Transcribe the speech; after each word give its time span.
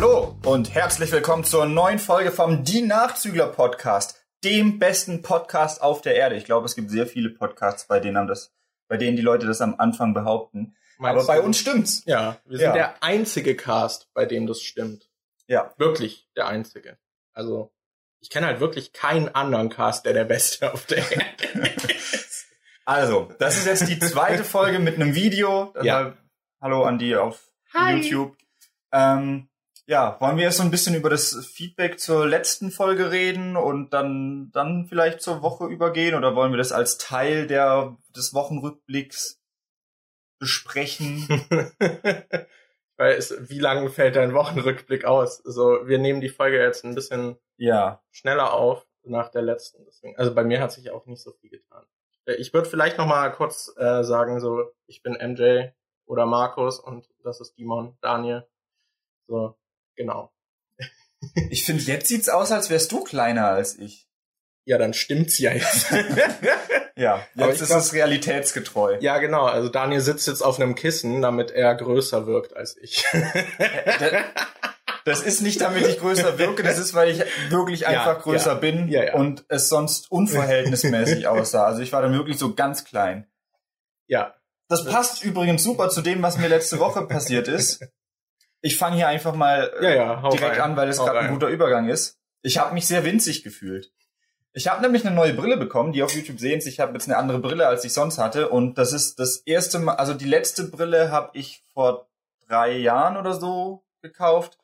Hallo 0.00 0.34
und 0.46 0.74
herzlich 0.74 1.12
willkommen 1.12 1.44
zur 1.44 1.66
neuen 1.66 1.98
Folge 1.98 2.32
vom 2.32 2.64
Die 2.64 2.80
Nachzügler 2.80 3.48
Podcast, 3.48 4.24
dem 4.42 4.78
besten 4.78 5.20
Podcast 5.20 5.82
auf 5.82 6.00
der 6.00 6.14
Erde. 6.14 6.36
Ich 6.36 6.46
glaube, 6.46 6.64
es 6.64 6.74
gibt 6.74 6.90
sehr 6.90 7.06
viele 7.06 7.28
Podcasts, 7.28 7.86
bei 7.86 8.00
denen, 8.00 8.26
das, 8.26 8.50
bei 8.88 8.96
denen 8.96 9.18
die 9.18 9.22
Leute 9.22 9.46
das 9.46 9.60
am 9.60 9.74
Anfang 9.76 10.14
behaupten. 10.14 10.74
Meinst 10.96 11.18
Aber 11.18 11.26
bei 11.26 11.36
du? 11.40 11.42
uns 11.44 11.58
stimmt's. 11.58 12.02
Ja, 12.06 12.38
wir 12.46 12.56
sind 12.56 12.68
ja. 12.68 12.72
der 12.72 13.02
einzige 13.02 13.54
Cast, 13.54 14.08
bei 14.14 14.24
dem 14.24 14.46
das 14.46 14.62
stimmt. 14.62 15.10
Ja. 15.48 15.74
Wirklich 15.76 16.30
der 16.34 16.46
einzige. 16.46 16.96
Also, 17.34 17.70
ich 18.20 18.30
kenne 18.30 18.46
halt 18.46 18.60
wirklich 18.60 18.94
keinen 18.94 19.28
anderen 19.34 19.68
Cast, 19.68 20.06
der 20.06 20.14
der 20.14 20.24
beste 20.24 20.72
auf 20.72 20.86
der 20.86 21.04
Erde 21.12 21.68
ist. 21.92 22.46
Also, 22.86 23.28
das 23.38 23.58
ist 23.58 23.66
jetzt 23.66 23.86
die 23.86 23.98
zweite 23.98 24.44
Folge 24.44 24.78
mit 24.78 24.94
einem 24.94 25.14
Video. 25.14 25.74
Ja. 25.82 26.16
Hallo 26.58 26.84
an 26.84 26.98
die 26.98 27.16
auf 27.16 27.52
Hi. 27.74 27.96
YouTube. 27.96 28.34
Ähm, 28.92 29.49
ja, 29.86 30.20
wollen 30.20 30.36
wir 30.36 30.44
jetzt 30.44 30.58
so 30.58 30.62
ein 30.62 30.70
bisschen 30.70 30.94
über 30.94 31.10
das 31.10 31.34
Feedback 31.46 31.98
zur 31.98 32.26
letzten 32.26 32.70
Folge 32.70 33.10
reden 33.10 33.56
und 33.56 33.90
dann, 33.90 34.50
dann 34.52 34.86
vielleicht 34.86 35.20
zur 35.20 35.42
Woche 35.42 35.66
übergehen 35.66 36.14
oder 36.14 36.34
wollen 36.34 36.52
wir 36.52 36.58
das 36.58 36.72
als 36.72 36.98
Teil 36.98 37.46
der, 37.46 37.96
des 38.14 38.34
Wochenrückblicks 38.34 39.40
besprechen? 40.38 41.26
Weil 42.96 43.14
es, 43.14 43.34
wie 43.48 43.58
lange 43.58 43.88
fällt 43.88 44.16
dein 44.16 44.34
Wochenrückblick 44.34 45.04
aus? 45.04 45.44
Also, 45.46 45.88
wir 45.88 45.98
nehmen 45.98 46.20
die 46.20 46.28
Folge 46.28 46.60
jetzt 46.60 46.84
ein 46.84 46.94
bisschen 46.94 47.38
ja. 47.56 48.02
schneller 48.10 48.52
auf 48.52 48.86
nach 49.04 49.30
der 49.30 49.42
letzten. 49.42 49.84
Deswegen, 49.86 50.16
also 50.18 50.34
bei 50.34 50.44
mir 50.44 50.60
hat 50.60 50.72
sich 50.72 50.90
auch 50.90 51.06
nicht 51.06 51.22
so 51.22 51.32
viel 51.32 51.50
getan. 51.50 51.84
Äh, 52.26 52.34
ich 52.34 52.52
würde 52.52 52.68
vielleicht 52.68 52.98
noch 52.98 53.06
mal 53.06 53.30
kurz 53.30 53.72
äh, 53.76 54.04
sagen, 54.04 54.40
so, 54.40 54.70
ich 54.86 55.02
bin 55.02 55.14
MJ 55.14 55.68
oder 56.06 56.26
Markus 56.26 56.78
und 56.78 57.08
das 57.22 57.40
ist 57.40 57.56
Dimon, 57.56 57.96
Daniel. 58.00 58.46
So, 59.26 59.56
Genau. 60.00 60.32
ich 61.50 61.66
finde, 61.66 61.82
jetzt 61.82 62.08
sieht's 62.08 62.30
aus, 62.30 62.50
als 62.52 62.70
wärst 62.70 62.90
du 62.90 63.04
kleiner 63.04 63.48
als 63.48 63.78
ich. 63.78 64.08
Ja, 64.64 64.78
dann 64.78 64.94
stimmt's 64.94 65.38
ja 65.38 65.52
jetzt. 65.52 65.90
ja, 66.96 67.26
jetzt 67.34 67.60
ist 67.60 67.68
glaub, 67.68 67.80
es 67.80 67.92
realitätsgetreu. 67.92 68.96
Ja, 69.00 69.18
genau. 69.18 69.44
Also 69.44 69.68
Daniel 69.68 70.00
sitzt 70.00 70.26
jetzt 70.26 70.40
auf 70.40 70.58
einem 70.58 70.74
Kissen, 70.74 71.20
damit 71.20 71.50
er 71.50 71.74
größer 71.74 72.26
wirkt 72.26 72.56
als 72.56 72.78
ich. 72.78 73.04
das 75.04 75.20
ist 75.20 75.42
nicht, 75.42 75.60
damit 75.60 75.86
ich 75.86 75.98
größer 75.98 76.38
wirke, 76.38 76.62
das 76.62 76.78
ist, 76.78 76.94
weil 76.94 77.10
ich 77.10 77.22
wirklich 77.50 77.86
einfach 77.86 78.16
ja, 78.16 78.22
größer 78.22 78.52
ja. 78.52 78.58
bin 78.58 78.88
ja, 78.88 79.14
und 79.14 79.44
es 79.48 79.68
sonst 79.68 80.10
unverhältnismäßig 80.10 81.26
aussah. 81.26 81.66
Also 81.66 81.82
ich 81.82 81.92
war 81.92 82.00
dann 82.00 82.14
wirklich 82.14 82.38
so 82.38 82.54
ganz 82.54 82.84
klein. 82.84 83.26
Ja. 84.06 84.34
Das 84.68 84.86
passt 84.86 85.24
übrigens 85.24 85.62
super 85.62 85.90
zu 85.90 86.00
dem, 86.00 86.22
was 86.22 86.38
mir 86.38 86.48
letzte 86.48 86.78
Woche 86.78 87.02
passiert 87.06 87.48
ist. 87.48 87.84
Ich 88.60 88.76
fange 88.76 88.96
hier 88.96 89.08
einfach 89.08 89.34
mal 89.34 89.72
ja, 89.80 89.90
ja, 89.90 90.30
direkt 90.30 90.58
rein. 90.58 90.72
an, 90.72 90.76
weil 90.76 90.88
es 90.88 90.98
gerade 90.98 91.20
ein 91.20 91.32
guter 91.32 91.48
Übergang 91.48 91.88
ist. 91.88 92.18
Ich 92.42 92.58
habe 92.58 92.74
mich 92.74 92.86
sehr 92.86 93.04
winzig 93.04 93.42
gefühlt. 93.42 93.92
Ich 94.52 94.68
habe 94.68 94.82
nämlich 94.82 95.06
eine 95.06 95.14
neue 95.14 95.32
Brille 95.32 95.56
bekommen, 95.56 95.92
die 95.92 96.02
auf 96.02 96.12
YouTube 96.12 96.40
sehen. 96.40 96.60
Ich 96.64 96.80
habe 96.80 96.92
jetzt 96.92 97.06
eine 97.06 97.16
andere 97.16 97.38
Brille, 97.38 97.68
als 97.68 97.84
ich 97.84 97.92
sonst 97.92 98.18
hatte. 98.18 98.48
Und 98.48 98.78
das 98.78 98.92
ist 98.92 99.18
das 99.18 99.36
erste 99.38 99.78
Mal, 99.78 99.94
also 99.94 100.12
die 100.12 100.26
letzte 100.26 100.64
Brille 100.64 101.10
habe 101.10 101.30
ich 101.34 101.62
vor 101.72 102.08
drei 102.48 102.72
Jahren 102.72 103.16
oder 103.16 103.34
so 103.34 103.84
gekauft. 104.02 104.58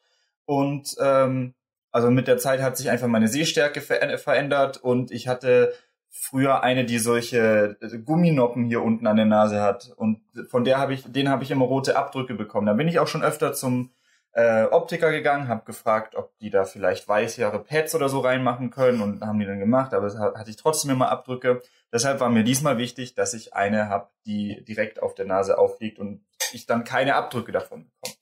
Und 0.44 0.96
ähm, 1.00 1.54
also 1.92 2.10
mit 2.10 2.26
der 2.26 2.38
Zeit 2.38 2.60
hat 2.60 2.76
sich 2.76 2.90
einfach 2.90 3.06
meine 3.06 3.28
Sehstärke 3.28 3.80
ver 3.80 4.18
verändert 4.18 4.76
und 4.76 5.10
ich 5.10 5.28
hatte 5.28 5.72
früher 6.18 6.62
eine, 6.62 6.84
die 6.84 6.98
solche 6.98 7.76
äh, 7.80 7.98
Gumminoppen 7.98 8.64
hier 8.64 8.82
unten 8.82 9.06
an 9.06 9.16
der 9.16 9.26
Nase 9.26 9.60
hat. 9.60 9.92
Und 9.96 10.20
von 10.48 10.64
der 10.64 10.78
habe 10.78 10.94
ich, 10.94 11.04
den 11.10 11.28
habe 11.28 11.44
ich 11.44 11.50
immer 11.50 11.66
rote 11.66 11.96
Abdrücke 11.96 12.34
bekommen. 12.34 12.66
Da 12.66 12.72
bin 12.72 12.88
ich 12.88 12.98
auch 12.98 13.06
schon 13.06 13.22
öfter 13.22 13.52
zum 13.52 13.90
äh, 14.36 14.64
Optiker 14.64 15.10
gegangen, 15.12 15.48
habe 15.48 15.64
gefragt, 15.64 16.14
ob 16.14 16.38
die 16.38 16.50
da 16.50 16.64
vielleicht 16.64 17.08
weißere 17.08 17.58
Pads 17.64 17.94
oder 17.94 18.10
so 18.10 18.20
reinmachen 18.20 18.70
können 18.70 19.00
und 19.00 19.22
haben 19.22 19.38
die 19.38 19.46
dann 19.46 19.58
gemacht, 19.58 19.94
aber 19.94 20.06
es 20.06 20.18
hatte 20.18 20.50
ich 20.50 20.56
trotzdem 20.56 20.90
immer 20.90 21.08
Abdrücke. 21.08 21.62
Deshalb 21.90 22.20
war 22.20 22.28
mir 22.28 22.44
diesmal 22.44 22.76
wichtig, 22.76 23.14
dass 23.14 23.32
ich 23.32 23.54
eine 23.54 23.88
habe, 23.88 24.10
die 24.26 24.62
direkt 24.66 25.02
auf 25.02 25.14
der 25.14 25.24
Nase 25.24 25.56
aufliegt 25.56 25.98
und 25.98 26.22
ich 26.52 26.66
dann 26.66 26.84
keine 26.84 27.14
Abdrücke 27.14 27.50
davon 27.50 27.86
bekomme. 27.86 28.16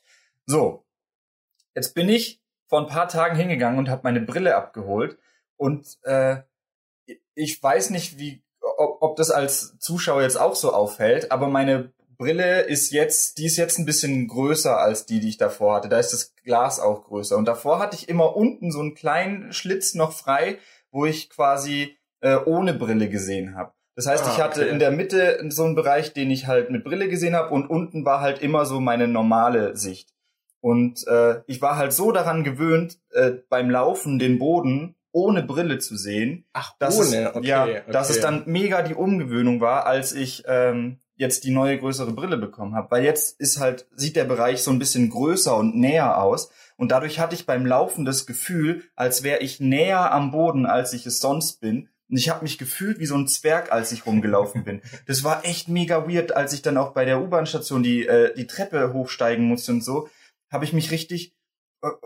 So, 0.47 0.85
jetzt 1.75 1.95
bin 1.95 2.09
ich 2.09 2.41
vor 2.69 2.81
ein 2.81 2.87
paar 2.87 3.09
Tagen 3.09 3.35
hingegangen 3.35 3.81
und 3.81 3.89
habe 3.89 4.03
meine 4.05 4.21
Brille 4.21 4.55
abgeholt 4.55 5.19
und 5.57 5.99
äh, 6.05 6.43
ich 7.34 7.62
weiß 7.62 7.91
nicht, 7.91 8.19
wie, 8.19 8.43
ob, 8.61 9.03
ob 9.03 9.17
das 9.17 9.31
als 9.31 9.78
Zuschauer 9.78 10.22
jetzt 10.22 10.41
auch 10.41 10.55
so 10.55 10.72
auffällt, 10.72 11.33
aber 11.33 11.49
meine 11.49 11.93
Brille 12.17 12.62
ist 12.62 12.91
jetzt, 12.91 13.39
die 13.39 13.47
ist 13.47 13.56
jetzt 13.56 13.78
ein 13.78 13.87
bisschen 13.87 14.28
größer 14.28 14.78
als 14.78 15.06
die, 15.06 15.21
die 15.21 15.28
ich 15.28 15.37
davor 15.37 15.77
hatte. 15.77 15.89
Da 15.89 15.99
ist 15.99 16.12
das 16.12 16.34
Glas 16.44 16.81
auch 16.81 17.05
größer. 17.05 17.37
Und 17.37 17.47
davor 17.47 17.81
hatte 17.81 17.97
ich 17.97 18.09
immer 18.09 18.37
unten 18.37 18.71
so 18.71 18.81
einen 18.81 18.94
kleinen 18.94 19.53
Schlitz 19.53 19.94
noch 19.94 20.12
frei, 20.12 20.59
wo 20.91 21.06
ich 21.06 21.28
quasi 21.28 21.97
äh, 22.21 22.37
ohne 22.37 22.75
Brille 22.75 23.09
gesehen 23.09 23.56
habe. 23.56 23.73
Das 23.97 24.06
heißt, 24.06 24.25
ah, 24.25 24.31
ich 24.33 24.41
hatte 24.41 24.62
okay. 24.62 24.71
in 24.71 24.78
der 24.78 24.91
Mitte 24.91 25.44
so 25.50 25.65
einen 25.65 25.75
Bereich, 25.75 26.12
den 26.12 26.31
ich 26.31 26.47
halt 26.47 26.71
mit 26.71 26.84
Brille 26.84 27.09
gesehen 27.09 27.37
habe 27.37 27.55
und 27.55 27.69
unten 27.69 28.05
war 28.05 28.21
halt 28.21 28.41
immer 28.43 28.67
so 28.67 28.81
meine 28.81 29.06
normale 29.06 29.77
Sicht. 29.77 30.12
Und 30.61 31.06
äh, 31.06 31.43
ich 31.47 31.61
war 31.61 31.77
halt 31.77 31.93
so 31.93 32.11
daran 32.11 32.43
gewöhnt, 32.43 32.99
äh, 33.11 33.33
beim 33.49 33.71
Laufen 33.71 34.19
den 34.19 34.39
Boden 34.39 34.97
ohne 35.15 35.43
Brille 35.43 35.79
zu 35.79 35.97
sehen. 35.97 36.45
Ach, 36.53 36.75
dass 36.79 36.99
ohne, 36.99 37.31
es, 37.31 37.37
okay, 37.37 37.47
ja, 37.47 37.63
okay. 37.63 37.83
dass 37.91 38.11
es 38.11 38.21
dann 38.21 38.43
mega 38.47 38.83
die 38.83 38.95
Umgewöhnung 38.95 39.61
war, 39.61 39.87
als 39.87 40.13
ich 40.13 40.43
ähm, 40.47 40.99
jetzt 41.15 41.45
die 41.45 41.53
neue 41.53 41.79
größere 41.79 42.13
Brille 42.13 42.37
bekommen 42.37 42.75
habe. 42.75 42.91
Weil 42.91 43.05
jetzt 43.05 43.41
ist 43.41 43.61
halt 43.61 43.87
sieht 43.95 44.17
der 44.17 44.25
Bereich 44.25 44.63
so 44.63 44.73
ein 44.73 44.81
bisschen 44.81 45.09
größer 45.11 45.57
und 45.57 45.77
näher 45.77 46.21
aus 46.21 46.51
und 46.77 46.91
dadurch 46.91 47.21
hatte 47.21 47.37
ich 47.37 47.47
beim 47.47 47.65
Laufen 47.65 48.05
das 48.05 48.27
Gefühl, 48.27 48.83
als 48.97 49.23
wäre 49.23 49.39
ich 49.39 49.61
näher 49.61 50.13
am 50.13 50.33
Boden, 50.33 50.67
als 50.67 50.93
ich 50.93 51.07
es 51.07 51.21
sonst 51.21 51.61
bin. 51.61 51.89
Und 52.11 52.19
ich 52.19 52.29
habe 52.29 52.43
mich 52.43 52.59
gefühlt 52.59 52.99
wie 52.99 53.07
so 53.07 53.15
ein 53.15 53.29
Zwerg, 53.29 53.73
als 53.73 53.93
ich 53.93 54.07
rumgelaufen 54.07 54.65
bin. 54.65 54.83
Das 55.07 55.23
war 55.23 55.45
echt 55.45 55.69
mega 55.69 56.09
weird, 56.09 56.37
als 56.37 56.53
ich 56.53 56.61
dann 56.61 56.77
auch 56.77 56.93
bei 56.93 57.05
der 57.05 57.23
U-Bahn-Station 57.23 57.85
die 57.85 58.07
äh, 58.07 58.35
die 58.35 58.49
Treppe 58.49 58.93
hochsteigen 58.93 59.47
musste 59.47 59.73
und 59.73 59.85
so, 59.85 60.09
habe 60.51 60.65
ich 60.65 60.73
mich 60.73 60.91
richtig 60.91 61.35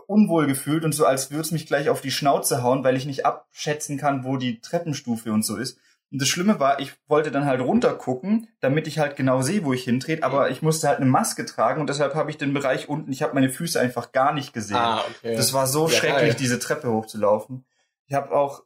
unwohl 0.07 0.47
gefühlt 0.47 0.85
und 0.85 0.93
so, 0.93 1.07
als 1.07 1.31
würde 1.31 1.43
es 1.43 1.51
mich 1.51 1.67
gleich 1.67 1.89
auf 1.89 2.01
die 2.01 2.11
Schnauze 2.11 2.63
hauen, 2.63 2.85
weil 2.85 2.97
ich 2.97 3.07
nicht 3.07 3.27
abschätzen 3.27 3.99
kann, 3.99 4.25
wo 4.25 4.37
die 4.37 4.61
Treppenstufe 4.61 5.33
und 5.33 5.45
so 5.45 5.57
ist. 5.57 5.79
Und 6.11 6.23
das 6.23 6.29
Schlimme 6.29 6.59
war, 6.59 6.81
ich 6.81 6.93
wollte 7.07 7.31
dann 7.31 7.45
halt 7.45 7.61
runtergucken, 7.61 8.49
damit 8.61 8.87
ich 8.87 8.99
halt 8.99 9.17
genau 9.17 9.43
sehe, 9.43 9.65
wo 9.65 9.75
ich 9.75 9.85
hintrete, 9.85 10.23
aber 10.23 10.51
ich 10.51 10.63
musste 10.63 10.89
halt 10.89 10.99
eine 10.99 11.11
Maske 11.11 11.45
tragen 11.45 11.83
und 11.83 11.91
deshalb 11.91 12.15
habe 12.15 12.31
ich 12.31 12.39
den 12.39 12.55
Bereich 12.55 12.89
unten, 12.89 13.13
ich 13.13 13.23
habe 13.23 13.35
meine 13.35 13.51
Füße 13.51 13.79
einfach 13.79 14.13
gar 14.13 14.33
nicht 14.33 14.55
gesehen. 14.55 14.77
Ah, 14.77 15.05
okay. 15.07 15.37
Das 15.37 15.53
war 15.53 15.67
so 15.67 15.87
ja, 15.87 15.95
schrecklich, 15.95 16.31
geil. 16.31 16.37
diese 16.39 16.59
Treppe 16.59 16.91
hochzulaufen. 16.91 17.67
Ich 18.07 18.15
habe 18.15 18.33
auch 18.33 18.63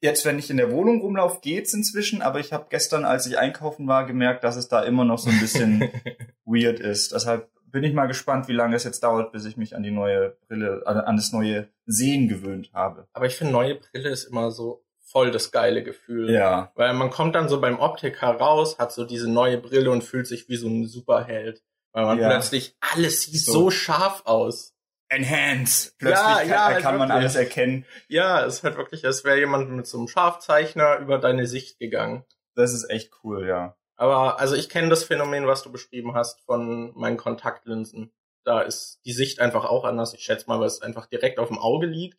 jetzt, 0.00 0.24
wenn 0.24 0.38
ich 0.38 0.50
in 0.50 0.56
der 0.56 0.70
Wohnung 0.70 1.00
rumlaufe, 1.00 1.40
geht's 1.40 1.74
inzwischen, 1.74 2.22
aber 2.22 2.38
ich 2.38 2.52
habe 2.52 2.66
gestern, 2.70 3.04
als 3.04 3.26
ich 3.26 3.38
einkaufen 3.38 3.88
war, 3.88 4.06
gemerkt, 4.06 4.44
dass 4.44 4.54
es 4.54 4.68
da 4.68 4.82
immer 4.82 5.04
noch 5.04 5.18
so 5.18 5.30
ein 5.30 5.40
bisschen 5.40 5.90
weird 6.44 6.78
ist. 6.78 7.12
Deshalb 7.12 7.48
bin 7.74 7.82
ich 7.82 7.92
mal 7.92 8.06
gespannt, 8.06 8.46
wie 8.46 8.52
lange 8.52 8.76
es 8.76 8.84
jetzt 8.84 9.02
dauert, 9.02 9.32
bis 9.32 9.44
ich 9.46 9.56
mich 9.56 9.74
an 9.74 9.82
die 9.82 9.90
neue 9.90 10.36
Brille, 10.46 10.82
an 10.86 11.16
das 11.16 11.32
neue 11.32 11.66
Sehen 11.86 12.28
gewöhnt 12.28 12.70
habe. 12.72 13.08
Aber 13.12 13.26
ich 13.26 13.34
finde, 13.34 13.52
neue 13.52 13.74
Brille 13.74 14.10
ist 14.10 14.24
immer 14.24 14.52
so 14.52 14.84
voll 15.00 15.32
das 15.32 15.50
geile 15.50 15.82
Gefühl. 15.82 16.30
Ja. 16.30 16.70
Weil 16.76 16.94
man 16.94 17.10
kommt 17.10 17.34
dann 17.34 17.48
so 17.48 17.60
beim 17.60 17.80
Optiker 17.80 18.28
raus, 18.28 18.78
hat 18.78 18.92
so 18.92 19.04
diese 19.04 19.28
neue 19.28 19.58
Brille 19.58 19.90
und 19.90 20.04
fühlt 20.04 20.28
sich 20.28 20.48
wie 20.48 20.56
so 20.56 20.68
ein 20.68 20.86
Superheld. 20.86 21.64
Weil 21.90 22.04
man 22.04 22.18
ja. 22.20 22.28
plötzlich 22.28 22.76
alles 22.78 23.22
sieht 23.22 23.44
so. 23.44 23.52
so 23.52 23.70
scharf 23.72 24.22
aus. 24.24 24.72
Enhance. 25.08 25.94
Plötzlich 25.98 26.26
ja, 26.26 26.38
kann, 26.38 26.48
ja, 26.48 26.64
halt 26.66 26.80
kann 26.80 26.96
man 26.96 27.10
alles 27.10 27.34
erkennen. 27.34 27.86
Ja, 28.06 28.46
es 28.46 28.54
ist 28.54 28.62
halt 28.62 28.76
wirklich, 28.76 29.04
als 29.04 29.24
wäre 29.24 29.40
jemand 29.40 29.68
mit 29.70 29.88
so 29.88 29.98
einem 29.98 30.06
Scharfzeichner 30.06 30.98
über 30.98 31.18
deine 31.18 31.48
Sicht 31.48 31.80
gegangen. 31.80 32.24
Das 32.54 32.72
ist 32.72 32.88
echt 32.88 33.10
cool, 33.24 33.48
ja. 33.48 33.76
Aber 33.96 34.40
also 34.40 34.54
ich 34.54 34.68
kenne 34.68 34.88
das 34.88 35.04
Phänomen, 35.04 35.46
was 35.46 35.62
du 35.62 35.70
beschrieben 35.70 36.14
hast 36.14 36.40
von 36.42 36.92
meinen 36.98 37.16
Kontaktlinsen. 37.16 38.12
Da 38.44 38.60
ist 38.60 39.00
die 39.04 39.12
Sicht 39.12 39.40
einfach 39.40 39.64
auch 39.64 39.84
anders. 39.84 40.14
Ich 40.14 40.24
schätze 40.24 40.46
mal, 40.48 40.60
weil 40.60 40.66
es 40.66 40.82
einfach 40.82 41.06
direkt 41.06 41.38
auf 41.38 41.48
dem 41.48 41.58
Auge 41.58 41.86
liegt. 41.86 42.18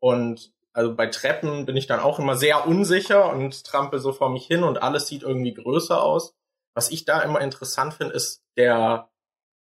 Und 0.00 0.52
also 0.72 0.94
bei 0.94 1.06
Treppen 1.06 1.66
bin 1.66 1.76
ich 1.76 1.86
dann 1.86 2.00
auch 2.00 2.18
immer 2.18 2.36
sehr 2.36 2.66
unsicher 2.66 3.32
und 3.32 3.64
trampel 3.64 3.98
so 3.98 4.12
vor 4.12 4.30
mich 4.30 4.46
hin 4.46 4.62
und 4.62 4.82
alles 4.82 5.06
sieht 5.06 5.22
irgendwie 5.22 5.54
größer 5.54 6.02
aus. 6.02 6.34
Was 6.74 6.90
ich 6.90 7.06
da 7.06 7.22
immer 7.22 7.40
interessant 7.40 7.94
finde, 7.94 8.14
ist 8.14 8.44
der 8.56 9.10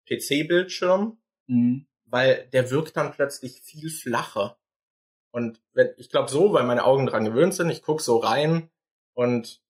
PC-Bildschirm, 0.06 1.18
mhm. 1.46 1.86
weil 2.04 2.48
der 2.52 2.70
wirkt 2.70 2.96
dann 2.96 3.12
plötzlich 3.12 3.62
viel 3.62 3.88
flacher. 3.90 4.58
Und 5.30 5.62
wenn, 5.72 5.94
ich 5.96 6.10
glaube 6.10 6.28
so, 6.28 6.52
weil 6.52 6.64
meine 6.64 6.84
Augen 6.84 7.06
dran 7.06 7.24
gewöhnt 7.24 7.54
sind, 7.54 7.70
ich 7.70 7.82
guck 7.82 8.00
so 8.00 8.18
rein 8.18 8.70
und 9.14 9.62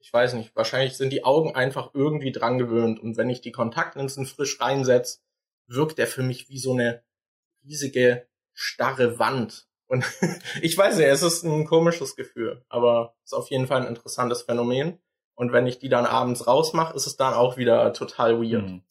ich 0.00 0.12
weiß 0.12 0.34
nicht, 0.34 0.56
wahrscheinlich 0.56 0.96
sind 0.96 1.10
die 1.10 1.24
Augen 1.24 1.54
einfach 1.54 1.90
irgendwie 1.94 2.32
dran 2.32 2.58
gewöhnt. 2.58 2.98
Und 3.00 3.16
wenn 3.16 3.30
ich 3.30 3.42
die 3.42 3.52
Kontaktlinsen 3.52 4.26
frisch 4.26 4.60
reinsetze, 4.60 5.18
wirkt 5.66 5.98
der 5.98 6.06
für 6.06 6.22
mich 6.22 6.48
wie 6.48 6.58
so 6.58 6.72
eine 6.72 7.02
riesige, 7.64 8.26
starre 8.52 9.18
Wand. 9.18 9.68
Und 9.86 10.04
ich 10.62 10.76
weiß 10.76 10.96
nicht, 10.96 11.06
es 11.06 11.22
ist 11.22 11.44
ein 11.44 11.66
komisches 11.66 12.16
Gefühl, 12.16 12.64
aber 12.68 13.14
es 13.24 13.32
ist 13.32 13.38
auf 13.38 13.50
jeden 13.50 13.66
Fall 13.66 13.82
ein 13.82 13.88
interessantes 13.88 14.42
Phänomen. 14.42 14.98
Und 15.34 15.52
wenn 15.52 15.66
ich 15.66 15.78
die 15.78 15.88
dann 15.88 16.06
abends 16.06 16.46
rausmache, 16.46 16.94
ist 16.94 17.06
es 17.06 17.16
dann 17.16 17.34
auch 17.34 17.56
wieder 17.56 17.92
total 17.92 18.40
weird. 18.40 18.68
Mhm. 18.68 18.82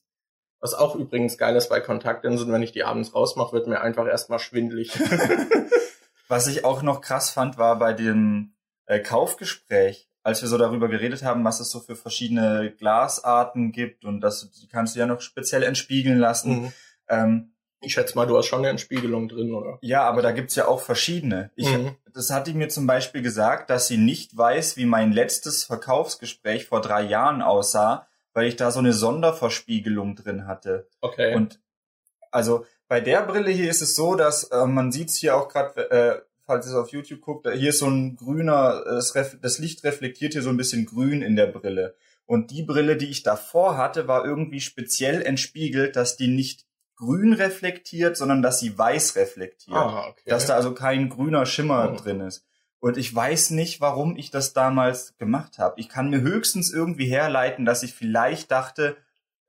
Was 0.60 0.74
auch 0.74 0.96
übrigens 0.96 1.38
geil 1.38 1.56
ist 1.56 1.70
bei 1.70 1.80
Kontaktlinsen, 1.80 2.52
wenn 2.52 2.62
ich 2.62 2.72
die 2.72 2.84
abends 2.84 3.16
rausmache, 3.16 3.54
wird 3.54 3.68
mir 3.68 3.82
einfach 3.82 4.08
erstmal 4.08 4.40
schwindlig. 4.40 4.92
Was 6.28 6.48
ich 6.48 6.66
auch 6.66 6.82
noch 6.82 7.02
krass 7.02 7.30
fand, 7.30 7.58
war 7.58 7.80
bei 7.80 7.94
dem 7.94 8.56
äh, 8.86 9.00
Kaufgespräch, 9.00 10.09
als 10.30 10.42
wir 10.42 10.48
so 10.48 10.58
darüber 10.58 10.88
geredet 10.88 11.24
haben, 11.24 11.44
was 11.44 11.60
es 11.60 11.72
so 11.72 11.80
für 11.80 11.96
verschiedene 11.96 12.72
Glasarten 12.78 13.72
gibt 13.72 14.06
und 14.06 14.22
das 14.22 14.50
die 14.52 14.68
kannst 14.68 14.96
du 14.96 15.00
ja 15.00 15.06
noch 15.08 15.22
speziell 15.22 15.64
entspiegeln 15.64 16.20
lassen. 16.20 16.62
Mhm. 16.62 16.74
Ähm, 17.10 17.52
ich 17.82 17.94
schätze 17.94 18.16
mal, 18.16 18.28
du 18.28 18.38
hast 18.38 18.46
schon 18.46 18.60
eine 18.60 18.70
Entspiegelung 18.70 19.28
drin, 19.28 19.54
oder? 19.54 19.80
Ja, 19.82 20.04
aber 20.04 20.22
da 20.22 20.32
gibt's 20.32 20.56
ja 20.56 20.68
auch 20.68 20.82
verschiedene. 20.82 21.50
Ich, 21.56 21.70
mhm. 21.70 21.96
Das 22.14 22.30
hat 22.30 22.48
die 22.48 22.54
mir 22.54 22.70
zum 22.70 22.86
Beispiel 22.86 23.22
gesagt, 23.22 23.70
dass 23.70 23.88
sie 23.88 23.98
nicht 23.98 24.38
weiß, 24.38 24.78
wie 24.78 24.86
mein 24.86 25.12
letztes 25.12 25.64
Verkaufsgespräch 25.64 26.66
vor 26.66 26.82
drei 26.82 27.02
Jahren 27.02 27.42
aussah, 27.42 28.08
weil 28.34 28.48
ich 28.48 28.56
da 28.56 28.72
so 28.72 28.80
eine 28.80 28.94
Sonderverspiegelung 28.94 30.16
drin 30.16 30.46
hatte. 30.46 30.88
Okay. 31.02 31.36
Und 31.36 31.60
also 32.32 32.66
bei 32.88 33.00
der 33.02 33.22
Brille 33.22 33.52
hier 33.52 33.70
ist 33.70 33.82
es 33.82 33.96
so, 33.96 34.16
dass 34.16 34.44
äh, 34.46 34.66
man 34.66 34.92
sieht's 34.92 35.16
hier 35.16 35.36
auch 35.36 35.48
gerade, 35.48 35.92
äh, 35.92 36.22
falls 36.50 36.66
ihr 36.66 36.72
es 36.72 36.76
auf 36.76 36.90
YouTube 36.90 37.22
guckt, 37.22 37.48
hier 37.48 37.70
ist 37.70 37.78
so 37.78 37.88
ein 37.88 38.16
grüner, 38.16 38.82
äh, 38.84 38.96
das, 38.96 39.14
das 39.40 39.60
Licht 39.60 39.84
reflektiert 39.84 40.34
hier 40.34 40.42
so 40.42 40.50
ein 40.50 40.58
bisschen 40.58 40.88
grün 40.88 41.22
in 41.22 41.36
der 41.36 41.46
Brille. 41.46 41.96
Und 42.26 42.50
die 42.50 42.64
Brille, 42.64 42.98
die 42.98 43.06
ich 43.06 43.22
davor 43.22 43.78
hatte, 43.78 44.08
war 44.08 44.26
irgendwie 44.26 44.60
speziell 44.60 45.22
entspiegelt, 45.22 45.96
dass 45.96 46.18
die 46.18 46.28
nicht 46.28 46.66
grün 46.96 47.34
reflektiert, 47.34 48.18
sondern 48.18 48.42
dass 48.42 48.60
sie 48.60 48.76
weiß 48.76 49.16
reflektiert. 49.16 49.78
Ah, 49.78 50.08
okay. 50.10 50.24
Dass 50.26 50.48
da 50.48 50.56
also 50.56 50.74
kein 50.74 51.10
grüner 51.10 51.46
Schimmer 51.46 51.94
oh. 51.94 52.02
drin 52.02 52.20
ist. 52.22 52.48
Und 52.80 52.98
ich 52.98 53.14
weiß 53.14 53.52
nicht, 53.52 53.80
warum 53.80 54.18
ich 54.18 54.32
das 54.32 54.54
damals 54.54 55.16
gemacht 55.20 55.60
habe. 55.60 55.80
Ich 55.80 55.88
kann 55.88 56.10
mir 56.10 56.22
höchstens 56.22 56.74
irgendwie 56.74 57.06
herleiten, 57.06 57.64
dass 57.64 57.84
ich 57.84 57.94
vielleicht 57.94 58.50
dachte, 58.50 58.98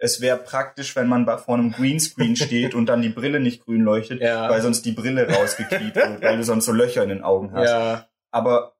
es 0.02 0.22
wäre 0.22 0.38
praktisch, 0.38 0.96
wenn 0.96 1.08
man 1.08 1.26
vor 1.38 1.54
einem 1.54 1.72
Greenscreen 1.72 2.34
steht 2.34 2.74
und 2.74 2.86
dann 2.86 3.02
die 3.02 3.10
Brille 3.10 3.38
nicht 3.38 3.64
grün 3.64 3.82
leuchtet, 3.82 4.22
ja. 4.22 4.48
weil 4.48 4.62
sonst 4.62 4.82
die 4.86 4.92
Brille 4.92 5.30
rausgekiet 5.30 5.94
wird, 5.94 6.22
weil 6.22 6.38
du 6.38 6.42
sonst 6.42 6.64
so 6.64 6.72
Löcher 6.72 7.02
in 7.02 7.10
den 7.10 7.22
Augen 7.22 7.52
hast. 7.52 7.68
Ja. 7.68 8.08
Aber 8.30 8.76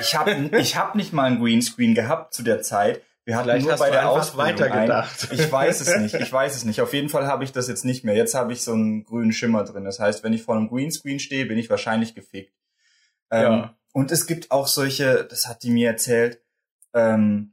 ich 0.00 0.14
habe 0.14 0.50
ich 0.58 0.76
hab 0.76 0.94
nicht 0.94 1.12
mal 1.12 1.24
ein 1.24 1.38
Greenscreen 1.38 1.94
gehabt 1.94 2.32
zu 2.32 2.42
der 2.42 2.62
Zeit. 2.62 3.02
Wir 3.24 3.36
hatten 3.36 3.50
Vielleicht 3.50 3.66
nur 3.66 3.76
bei 3.76 3.90
der 3.90 4.08
Ausbildung 4.08 4.46
weitergedacht. 4.46 5.30
Ein. 5.30 5.38
Ich 5.38 5.52
weiß 5.52 5.80
es 5.80 5.96
nicht. 5.98 6.14
Ich 6.14 6.32
weiß 6.32 6.56
es 6.56 6.64
nicht. 6.64 6.80
Auf 6.80 6.94
jeden 6.94 7.08
Fall 7.08 7.26
habe 7.26 7.44
ich 7.44 7.52
das 7.52 7.68
jetzt 7.68 7.84
nicht 7.84 8.02
mehr. 8.02 8.16
Jetzt 8.16 8.34
habe 8.34 8.52
ich 8.52 8.62
so 8.62 8.72
einen 8.72 9.04
grünen 9.04 9.32
Schimmer 9.32 9.64
drin. 9.64 9.84
Das 9.84 10.00
heißt, 10.00 10.24
wenn 10.24 10.32
ich 10.32 10.42
vor 10.42 10.56
einem 10.56 10.68
Greenscreen 10.68 11.20
stehe, 11.20 11.46
bin 11.46 11.58
ich 11.58 11.70
wahrscheinlich 11.70 12.14
gefickt. 12.14 12.54
Ähm, 13.30 13.42
ja. 13.42 13.76
Und 13.92 14.10
es 14.10 14.26
gibt 14.26 14.50
auch 14.50 14.66
solche, 14.66 15.24
das 15.24 15.46
hat 15.46 15.62
die 15.62 15.70
mir 15.70 15.88
erzählt, 15.88 16.40
ähm, 16.94 17.52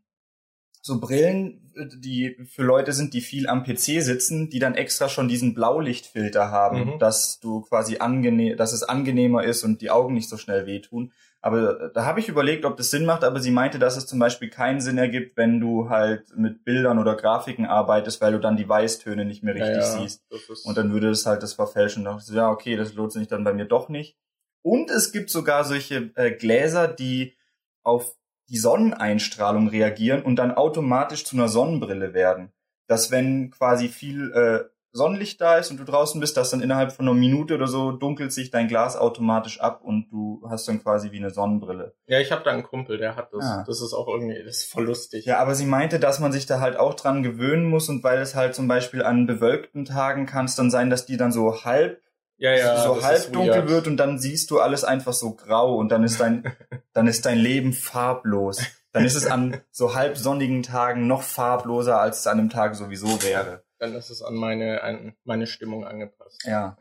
so 0.82 1.00
Brillen, 1.00 1.69
die 1.88 2.38
für 2.46 2.64
Leute 2.64 2.94
sind, 2.94 3.14
die 3.14 3.22
viel 3.22 3.48
am 3.48 3.64
PC 3.64 4.02
sitzen, 4.02 4.50
die 4.50 4.60
dann 4.60 4.76
extra 4.76 5.10
schon 5.10 5.28
diesen 5.28 5.54
Blaulichtfilter 5.54 6.52
haben, 6.52 6.94
mhm. 6.94 7.00
dass 7.00 7.40
du 7.40 7.62
quasi 7.62 7.98
angenehm, 7.98 8.58
dass 8.58 8.74
es 8.74 8.84
angenehmer 8.84 9.44
ist 9.44 9.64
und 9.64 9.82
die 9.82 9.90
Augen 9.92 10.14
nicht 10.14 10.30
so 10.30 10.38
schnell 10.38 10.66
wehtun. 10.66 11.12
Aber 11.42 11.90
da 11.94 12.06
habe 12.06 12.20
ich 12.20 12.28
überlegt, 12.28 12.66
ob 12.66 12.76
das 12.76 12.92
Sinn 12.92 13.06
macht, 13.06 13.24
aber 13.24 13.40
sie 13.40 13.52
meinte, 13.52 13.80
dass 13.80 13.96
es 13.96 14.06
zum 14.06 14.20
Beispiel 14.20 14.50
keinen 14.50 14.82
Sinn 14.82 14.98
ergibt, 14.98 15.38
wenn 15.38 15.62
du 15.62 15.90
halt 15.90 16.36
mit 16.36 16.66
Bildern 16.66 17.00
oder 17.00 17.16
Grafiken 17.16 17.66
arbeitest, 17.66 18.20
weil 18.20 18.34
du 18.34 18.40
dann 18.40 18.58
die 18.58 18.68
Weißtöne 18.68 19.24
nicht 19.24 19.42
mehr 19.42 19.56
richtig 19.56 19.76
ja, 19.76 19.96
ja, 19.96 20.02
siehst. 20.02 20.22
Und 20.66 20.78
dann 20.78 20.92
würde 20.92 21.10
es 21.10 21.26
halt 21.26 21.42
das 21.42 21.54
verfälschen. 21.54 22.04
Da 22.04 22.12
dachte 22.12 22.26
ich, 22.28 22.36
ja, 22.36 22.50
okay, 22.50 22.76
das 22.76 22.94
lohnt 22.94 23.14
sich 23.14 23.30
dann 23.30 23.46
bei 23.46 23.54
mir 23.54 23.66
doch 23.66 23.88
nicht. 23.88 24.18
Und 24.62 24.92
es 24.92 25.14
gibt 25.14 25.30
sogar 25.30 25.64
solche 25.64 26.12
äh, 26.16 26.32
Gläser, 26.32 26.90
die 26.90 27.38
auf 27.84 28.19
die 28.50 28.58
Sonneneinstrahlung 28.58 29.68
reagieren 29.70 30.24
und 30.24 30.36
dann 30.38 30.52
automatisch 30.52 31.24
zu 31.26 31.36
einer 31.36 31.48
Sonnenbrille 31.48 32.14
werden. 32.14 32.52
Dass 32.88 33.12
wenn 33.12 33.52
quasi 33.52 33.88
viel 33.88 34.32
äh, 34.32 34.70
Sonnenlicht 34.92 35.40
da 35.40 35.58
ist 35.58 35.70
und 35.70 35.80
du 35.80 35.84
draußen 35.84 36.20
bist, 36.20 36.36
dass 36.36 36.50
dann 36.50 36.62
innerhalb 36.62 36.92
von 36.92 37.08
einer 37.08 37.16
Minute 37.16 37.54
oder 37.54 37.68
so 37.68 37.92
dunkelt 37.92 38.34
sich 38.34 38.50
dein 38.50 38.68
Glas 38.68 38.98
automatisch 38.98 39.60
ab 39.60 39.82
und 39.84 40.10
du 40.10 40.44
hast 40.50 40.68
dann 40.68 40.82
quasi 40.82 41.12
wie 41.12 41.18
eine 41.18 41.30
Sonnenbrille. 41.30 41.94
Ja, 42.08 42.20
ich 42.20 42.32
habe 42.32 42.44
da 42.44 42.52
einen 42.52 42.64
Kumpel, 42.64 42.98
der 42.98 43.16
hat 43.16 43.32
das. 43.32 43.46
Ja. 43.46 43.64
Das 43.68 43.82
ist 43.82 43.94
auch 43.94 44.08
irgendwie, 44.08 44.44
das 44.44 44.58
ist 44.58 44.72
voll 44.72 44.86
lustig. 44.86 45.26
Ja, 45.26 45.38
aber 45.38 45.54
sie 45.54 45.68
meinte, 45.68 46.00
dass 46.00 46.20
man 46.20 46.32
sich 46.32 46.48
da 46.48 46.60
halt 46.60 46.78
auch 46.78 46.96
dran 46.96 47.22
gewöhnen 47.22 47.66
muss 47.66 47.88
und 47.88 48.04
weil 48.04 48.20
es 48.20 48.34
halt 48.34 48.56
zum 48.56 48.68
Beispiel 48.68 49.04
an 49.04 49.28
bewölkten 49.28 49.86
Tagen 49.86 50.26
kann 50.26 50.46
es 50.46 50.56
dann 50.56 50.72
sein, 50.72 50.90
dass 50.90 51.06
die 51.06 51.18
dann 51.18 51.32
so 51.32 51.64
halb 51.64 52.02
ja, 52.40 52.54
ja, 52.54 52.84
so 52.84 53.04
halb 53.04 53.32
dunkel 53.34 53.68
wird 53.68 53.88
und 53.88 53.98
dann 53.98 54.18
siehst 54.18 54.50
du 54.50 54.60
alles 54.60 54.84
einfach 54.84 55.14
so 55.14 55.36
grau 55.36 55.76
und 55.76 55.90
dann 55.90 56.04
ist 56.04 56.20
dein, 56.20 56.56
dann 56.94 57.08
ist 57.08 57.26
dein 57.26 57.38
Leben 57.38 57.74
farblos. 57.74 58.62
Dann 58.92 59.06
ist 59.06 59.16
es 59.16 59.28
an 59.28 59.62
so 59.72 59.94
halb 59.94 60.18
sonnigen 60.18 60.64
Tagen 60.64 61.06
noch 61.06 61.22
farbloser, 61.22 62.00
als 62.00 62.22
es 62.22 62.28
an 62.28 62.40
einem 62.40 62.50
Tag 62.50 62.76
sowieso 62.76 63.22
wäre. 63.22 63.64
Dann 63.78 63.94
ist 63.94 64.10
es 64.10 64.22
an 64.24 64.36
meine, 64.36 64.82
an 64.82 65.16
meine 65.26 65.46
Stimmung 65.46 65.86
angepasst. 65.86 66.44
Ja. 66.46 66.78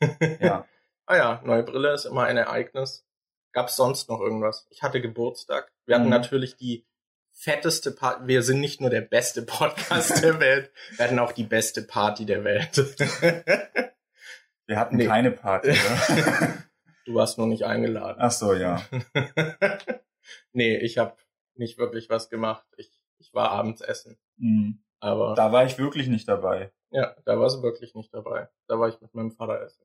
Ja. 0.00 0.36
ja. 0.40 0.64
ah 1.06 1.16
ja, 1.16 1.40
neue 1.44 1.62
Brille 1.62 1.94
ist 1.94 2.04
immer 2.04 2.24
ein 2.24 2.36
Ereignis. 2.36 3.06
Gab's 3.52 3.76
sonst 3.76 4.10
noch 4.10 4.20
irgendwas? 4.20 4.66
Ich 4.70 4.82
hatte 4.82 5.00
Geburtstag. 5.00 5.72
Wir 5.86 5.94
hatten 5.94 6.04
mhm. 6.04 6.10
natürlich 6.10 6.56
die 6.56 6.86
fetteste 7.32 7.92
Party. 7.92 8.26
Wir 8.26 8.42
sind 8.42 8.60
nicht 8.60 8.80
nur 8.80 8.90
der 8.90 9.00
beste 9.00 9.42
Podcast 9.42 10.22
der 10.22 10.40
Welt, 10.40 10.70
wir 10.96 11.06
hatten 11.06 11.18
auch 11.18 11.32
die 11.32 11.44
beste 11.44 11.82
Party 11.82 12.26
der 12.26 12.44
Welt. 12.44 13.94
Wir 14.68 14.78
hatten 14.78 14.96
nee. 14.96 15.06
keine 15.06 15.30
Party, 15.30 15.70
oder? 15.70 16.54
du 17.06 17.14
warst 17.14 17.38
noch 17.38 17.46
nicht 17.46 17.64
eingeladen. 17.64 18.18
Ach 18.20 18.30
so, 18.30 18.52
ja. 18.52 18.82
nee, 20.52 20.76
ich 20.76 20.98
habe 20.98 21.16
nicht 21.54 21.78
wirklich 21.78 22.10
was 22.10 22.28
gemacht. 22.28 22.66
Ich, 22.76 22.92
ich 23.18 23.32
war 23.32 23.50
abends 23.50 23.80
essen. 23.80 24.18
Mhm. 24.36 24.84
Aber 25.00 25.34
da 25.34 25.52
war 25.52 25.64
ich 25.64 25.78
wirklich 25.78 26.08
nicht 26.08 26.28
dabei. 26.28 26.70
Ja, 26.90 27.16
da 27.24 27.38
war 27.38 27.48
sie 27.48 27.62
wirklich 27.62 27.94
nicht 27.94 28.12
dabei. 28.12 28.48
Da 28.66 28.78
war 28.78 28.88
ich 28.88 29.00
mit 29.00 29.14
meinem 29.14 29.32
Vater 29.32 29.62
essen. 29.62 29.84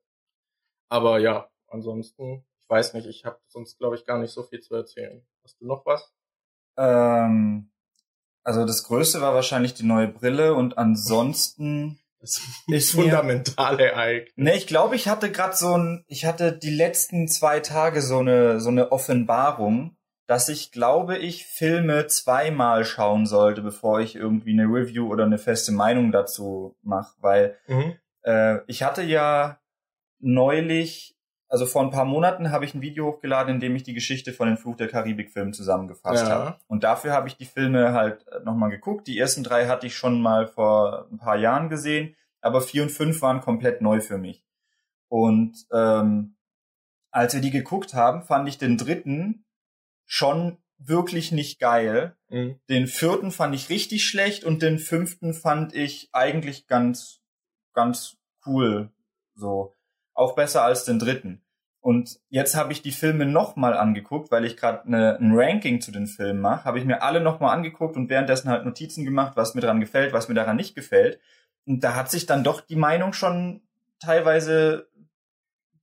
Aber 0.90 1.18
ja, 1.20 1.50
ansonsten, 1.68 2.46
ich 2.60 2.70
weiß 2.70 2.94
nicht, 2.94 3.08
ich 3.08 3.24
habe 3.24 3.40
sonst 3.48 3.78
glaube 3.78 3.96
ich 3.96 4.06
gar 4.06 4.20
nicht 4.20 4.32
so 4.32 4.44
viel 4.44 4.60
zu 4.60 4.76
erzählen. 4.76 5.26
Hast 5.44 5.62
du 5.62 5.66
noch 5.66 5.86
was? 5.86 6.14
Ähm, 6.78 7.72
also 8.44 8.66
das 8.66 8.84
Größte 8.84 9.22
war 9.22 9.34
wahrscheinlich 9.34 9.74
die 9.74 9.86
neue 9.86 10.10
Brille 10.10 10.56
und 10.56 10.78
ansonsten 10.78 12.00
das 12.24 12.42
ist 12.68 12.92
fundamental 12.92 13.80
ereignet. 13.80 14.32
Ne, 14.38 14.56
ich 14.56 14.66
glaube, 14.66 14.96
ich 14.96 15.10
hatte 15.10 15.30
gerade 15.30 15.56
so 15.56 15.78
ein, 15.78 16.06
ich 16.08 16.26
hatte 16.26 16.58
die 16.58 16.74
letzten 16.74 17.28
zwei 17.28 17.60
Tage 17.60 18.02
so 18.02 18.20
eine 18.20 18.62
so 18.62 18.70
eine 18.70 18.94
Offenbarung, 18.94 19.98
dass 20.26 20.48
ich 20.48 20.72
glaube, 20.72 21.18
ich 21.18 21.46
Filme 21.46 22.08
zweimal 22.08 22.86
schauen 22.86 23.26
sollte, 23.26 23.62
bevor 23.62 24.00
ich 24.00 24.16
irgendwie 24.16 24.54
eine 24.54 24.64
Review 24.64 25.12
oder 25.12 25.26
eine 25.26 25.38
feste 25.38 25.74
Meinung 25.74 26.14
dazu 26.14 26.78
mache, 26.82 27.14
weil 27.20 27.58
mhm. 27.68 27.96
äh, 28.22 28.60
ich 28.68 28.84
hatte 28.84 29.04
ja 29.04 29.60
neulich, 30.20 31.13
also 31.54 31.66
vor 31.66 31.84
ein 31.84 31.92
paar 31.92 32.06
Monaten 32.06 32.52
habe 32.52 32.66
ich 32.66 32.74
ein 32.74 32.82
Video 32.82 33.06
hochgeladen, 33.06 33.56
in 33.56 33.60
dem 33.60 33.76
ich 33.76 33.84
die 33.84 33.94
Geschichte 33.94 34.34
von 34.34 34.48
den 34.48 34.58
Fluch 34.58 34.76
der 34.76 34.88
Karibik-Filmen 34.88 35.54
zusammengefasst 35.54 36.26
ja. 36.26 36.30
habe. 36.30 36.56
Und 36.68 36.84
dafür 36.84 37.14
habe 37.14 37.28
ich 37.28 37.38
die 37.38 37.46
Filme 37.46 37.94
halt 37.94 38.26
nochmal 38.44 38.72
geguckt. 38.72 39.08
Die 39.08 39.20
ersten 39.20 39.44
drei 39.44 39.68
hatte 39.68 39.86
ich 39.86 39.96
schon 39.96 40.22
mal 40.22 40.48
vor 40.48 41.08
ein 41.12 41.18
paar 41.18 41.38
Jahren 41.38 41.70
gesehen 41.70 42.16
aber 42.44 42.62
vier 42.62 42.84
und 42.84 42.90
fünf 42.90 43.22
waren 43.22 43.42
komplett 43.42 43.82
neu 43.82 44.02
für 44.02 44.18
mich. 44.18 44.44
Und 45.08 45.66
ähm, 45.72 46.36
als 47.10 47.34
wir 47.34 47.42
die 47.42 47.52
geguckt 47.52 47.94
haben, 47.94 48.24
fand 48.24 48.50
ich 48.50 48.58
den 48.58 48.78
dritten 48.78 49.46
schon 50.06 50.58
wirklich 50.78 51.32
nicht 51.32 51.60
geil. 51.60 52.18
Mhm. 52.28 52.60
Den 52.70 52.88
vierten 52.88 53.32
fand 53.32 53.56
ich 53.56 53.70
richtig 53.70 54.06
schlecht 54.06 54.44
und 54.44 54.62
den 54.62 54.78
fünften 54.78 55.34
fand 55.34 55.74
ich 55.74 56.10
eigentlich 56.12 56.68
ganz, 56.68 57.22
ganz 57.74 58.18
cool. 58.46 58.92
So. 59.36 59.76
Auch 60.14 60.36
besser 60.36 60.64
als 60.64 60.84
den 60.84 61.00
dritten. 61.00 61.43
Und 61.84 62.22
jetzt 62.30 62.56
habe 62.56 62.72
ich 62.72 62.82
die 62.82 62.94
Filme 62.94 63.26
nochmal 63.26 63.76
angeguckt, 63.76 64.32
weil 64.32 64.46
ich 64.46 64.56
gerade 64.56 64.90
ne, 64.90 65.18
ein 65.20 65.34
Ranking 65.34 65.82
zu 65.82 65.92
den 65.92 66.08
Filmen 66.08 66.40
mache. 66.40 66.64
Habe 66.64 66.80
ich 66.80 66.86
mir 66.86 67.04
alle 67.04 67.20
nochmal 67.20 67.54
angeguckt 67.54 67.98
und 67.98 68.10
währenddessen 68.10 68.50
halt 68.50 68.64
Notizen 68.64 69.04
gemacht, 69.04 69.34
was 69.36 69.54
mir 69.54 69.60
daran 69.60 69.82
gefällt, 69.82 70.14
was 70.14 70.30
mir 70.30 70.34
daran 70.34 70.56
nicht 70.56 70.76
gefällt. 70.76 71.20
Und 71.66 71.84
da 71.84 71.96
hat 71.96 72.10
sich 72.10 72.26
dann 72.26 72.46
doch 72.46 72.62
die 72.62 72.78
Meinung 72.78 73.12
schon 73.12 73.64
teilweise 74.00 74.88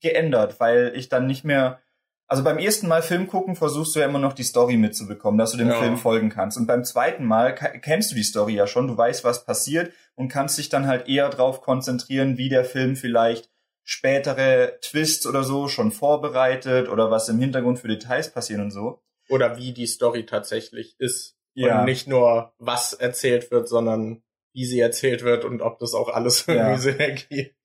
geändert, 0.01 0.59
weil 0.59 0.93
ich 0.95 1.11
dann 1.11 1.27
nicht 1.27 1.45
mehr, 1.45 1.81
also 2.27 2.43
beim 2.43 2.57
ersten 2.57 2.89
Mal 2.89 3.03
Film 3.03 3.27
gucken 3.27 3.55
versuchst 3.55 3.95
du 3.95 4.01
ja 4.01 4.07
immer 4.07 4.19
noch 4.19 4.33
die 4.33 4.43
Story 4.43 4.79
mitzubekommen, 4.79 5.37
dass 5.37 5.53
du 5.53 5.59
dem 5.59 5.69
ja. 5.69 5.75
Film 5.75 5.99
folgen 5.99 6.31
kannst. 6.31 6.57
Und 6.57 6.67
beim 6.67 6.83
zweiten 6.83 7.27
Mal 7.27 7.55
kennst 7.55 8.11
du 8.11 8.15
die 8.15 8.23
Story 8.23 8.55
ja 8.55 8.67
schon, 8.67 8.89
du 8.89 8.97
weißt, 8.97 9.23
was 9.23 9.45
passiert 9.45 9.93
und 10.15 10.29
kannst 10.29 10.57
dich 10.57 10.71
dann 10.71 10.87
halt 10.87 11.11
eher 11.11 11.29
drauf 11.29 11.61
konzentrieren, 11.61 12.39
wie 12.39 12.49
der 12.49 12.65
Film 12.65 12.97
vielleicht 12.97 13.50
spätere 13.85 14.79
Twists 14.81 15.27
oder 15.27 15.45
so 15.45 15.69
schon 15.69 15.93
vorbereitet 15.93 16.89
oder 16.89 17.11
was 17.11 17.29
im 17.29 17.39
Hintergrund 17.39 17.79
für 17.79 17.89
Details 17.89 18.33
passieren 18.33 18.63
und 18.63 18.71
so. 18.71 19.03
Oder 19.29 19.57
wie 19.57 19.73
die 19.73 19.87
Story 19.87 20.27
tatsächlich 20.27 20.97
ist. 20.99 21.37
Ja. 21.55 21.81
Und 21.81 21.87
nicht 21.87 22.07
nur, 22.07 22.53
was 22.59 22.93
erzählt 22.93 23.51
wird, 23.51 23.69
sondern 23.69 24.23
wie 24.53 24.65
sie 24.65 24.81
erzählt 24.81 25.23
wird 25.23 25.45
und 25.45 25.63
ob 25.63 25.79
das 25.79 25.95
auch 25.95 26.09
alles 26.09 26.47
irgendwie 26.49 26.71
ja. 26.71 26.79
Sinn 26.79 27.01
ergibt. 27.01 27.57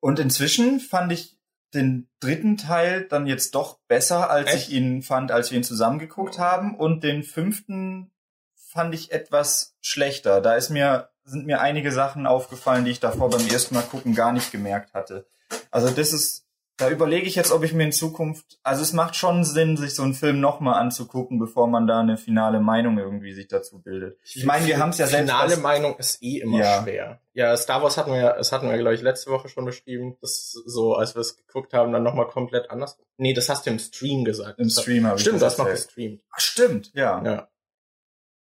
Und 0.00 0.18
inzwischen 0.18 0.80
fand 0.80 1.12
ich 1.12 1.38
den 1.74 2.08
dritten 2.20 2.56
Teil 2.56 3.06
dann 3.06 3.26
jetzt 3.26 3.54
doch 3.54 3.78
besser, 3.86 4.30
als 4.30 4.54
Echt? 4.54 4.68
ich 4.68 4.74
ihn 4.74 5.02
fand, 5.02 5.30
als 5.30 5.50
wir 5.50 5.58
ihn 5.58 5.64
zusammengeguckt 5.64 6.38
haben. 6.38 6.76
Und 6.76 7.04
den 7.04 7.22
fünften 7.22 8.10
fand 8.54 8.94
ich 8.94 9.12
etwas 9.12 9.76
schlechter. 9.80 10.40
Da 10.40 10.54
ist 10.54 10.70
mir 10.70 11.10
sind 11.30 11.46
mir 11.46 11.60
einige 11.60 11.92
Sachen 11.92 12.26
aufgefallen, 12.26 12.84
die 12.84 12.90
ich 12.90 13.00
davor 13.00 13.30
beim 13.30 13.46
ersten 13.46 13.74
Mal 13.74 13.82
gucken 13.82 14.14
gar 14.14 14.32
nicht 14.32 14.52
gemerkt 14.52 14.94
hatte. 14.94 15.26
Also 15.70 15.90
das 15.90 16.12
ist 16.12 16.46
da 16.80 16.88
überlege 16.88 17.26
ich 17.26 17.34
jetzt, 17.34 17.52
ob 17.52 17.62
ich 17.62 17.74
mir 17.74 17.84
in 17.84 17.92
Zukunft, 17.92 18.58
also 18.62 18.82
es 18.82 18.92
macht 18.92 19.14
schon 19.14 19.44
Sinn, 19.44 19.76
sich 19.76 19.94
so 19.94 20.02
einen 20.02 20.14
Film 20.14 20.40
nochmal 20.40 20.80
anzugucken, 20.80 21.38
bevor 21.38 21.66
man 21.66 21.86
da 21.86 22.00
eine 22.00 22.16
finale 22.16 22.60
Meinung 22.60 22.98
irgendwie 22.98 23.34
sich 23.34 23.48
dazu 23.48 23.82
bildet. 23.82 24.18
Ich 24.24 24.44
meine, 24.46 24.66
wir 24.66 24.78
haben 24.78 24.90
es 24.90 24.98
ja 24.98 25.06
selbst. 25.06 25.30
Finale 25.30 25.56
Meinung 25.58 25.96
ist 25.98 26.22
eh 26.22 26.38
immer 26.38 26.58
ja. 26.58 26.82
schwer. 26.82 27.20
Ja, 27.34 27.56
Star 27.56 27.82
Wars 27.82 27.98
hatten 27.98 28.12
wir, 28.12 28.32
das 28.32 28.50
hatten 28.50 28.68
wir, 28.70 28.78
glaube 28.78 28.94
ich, 28.94 29.02
letzte 29.02 29.30
Woche 29.30 29.48
schon 29.48 29.66
beschrieben. 29.66 30.16
Das 30.22 30.52
so, 30.52 30.94
als 30.94 31.14
wir 31.14 31.20
es 31.20 31.36
geguckt 31.36 31.74
haben, 31.74 31.92
dann 31.92 32.02
nochmal 32.02 32.28
komplett 32.28 32.70
anders. 32.70 32.98
Nee, 33.18 33.34
das 33.34 33.48
hast 33.50 33.66
du 33.66 33.70
im 33.70 33.78
Stream 33.78 34.24
gesagt. 34.24 34.58
Im 34.58 34.70
Stream 34.70 35.06
habe 35.06 35.16
ich 35.16 35.22
Stimmt, 35.22 35.42
du 35.42 35.46
hast 35.46 35.58
noch 35.58 35.68
gestreamt. 35.68 36.22
Ach, 36.30 36.40
stimmt, 36.40 36.92
ja. 36.94 37.22
Ja. 37.22 37.48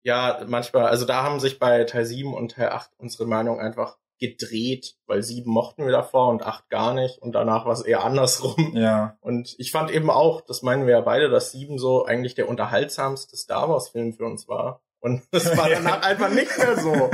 Ja, 0.03 0.43
manchmal, 0.47 0.87
also 0.87 1.05
da 1.05 1.23
haben 1.23 1.39
sich 1.39 1.59
bei 1.59 1.83
Teil 1.85 2.05
7 2.05 2.33
und 2.33 2.51
Teil 2.51 2.69
8 2.69 2.91
unsere 2.97 3.25
Meinung 3.25 3.59
einfach 3.59 3.97
gedreht, 4.19 4.95
weil 5.05 5.21
sieben 5.21 5.51
mochten 5.51 5.85
wir 5.85 5.91
davor 5.91 6.29
und 6.29 6.43
acht 6.43 6.69
gar 6.69 6.93
nicht 6.93 7.17
und 7.17 7.33
danach 7.33 7.65
war 7.65 7.73
es 7.73 7.81
eher 7.81 8.03
andersrum. 8.03 8.71
Ja. 8.73 9.17
Und 9.19 9.55
ich 9.57 9.71
fand 9.71 9.91
eben 9.91 10.09
auch, 10.09 10.41
das 10.41 10.61
meinen 10.61 10.85
wir 10.85 10.93
ja 10.93 11.01
beide, 11.01 11.29
dass 11.29 11.51
sieben 11.51 11.77
so 11.77 12.05
eigentlich 12.05 12.33
der 12.33 12.47
unterhaltsamste 12.47 13.35
Star 13.35 13.69
Wars 13.69 13.89
Film 13.89 14.13
für 14.13 14.25
uns 14.25 14.47
war. 14.47 14.81
Und 14.99 15.23
das 15.31 15.57
war 15.57 15.69
danach 15.73 16.03
einfach 16.03 16.29
nicht 16.29 16.57
mehr 16.57 16.77
so. 16.79 17.11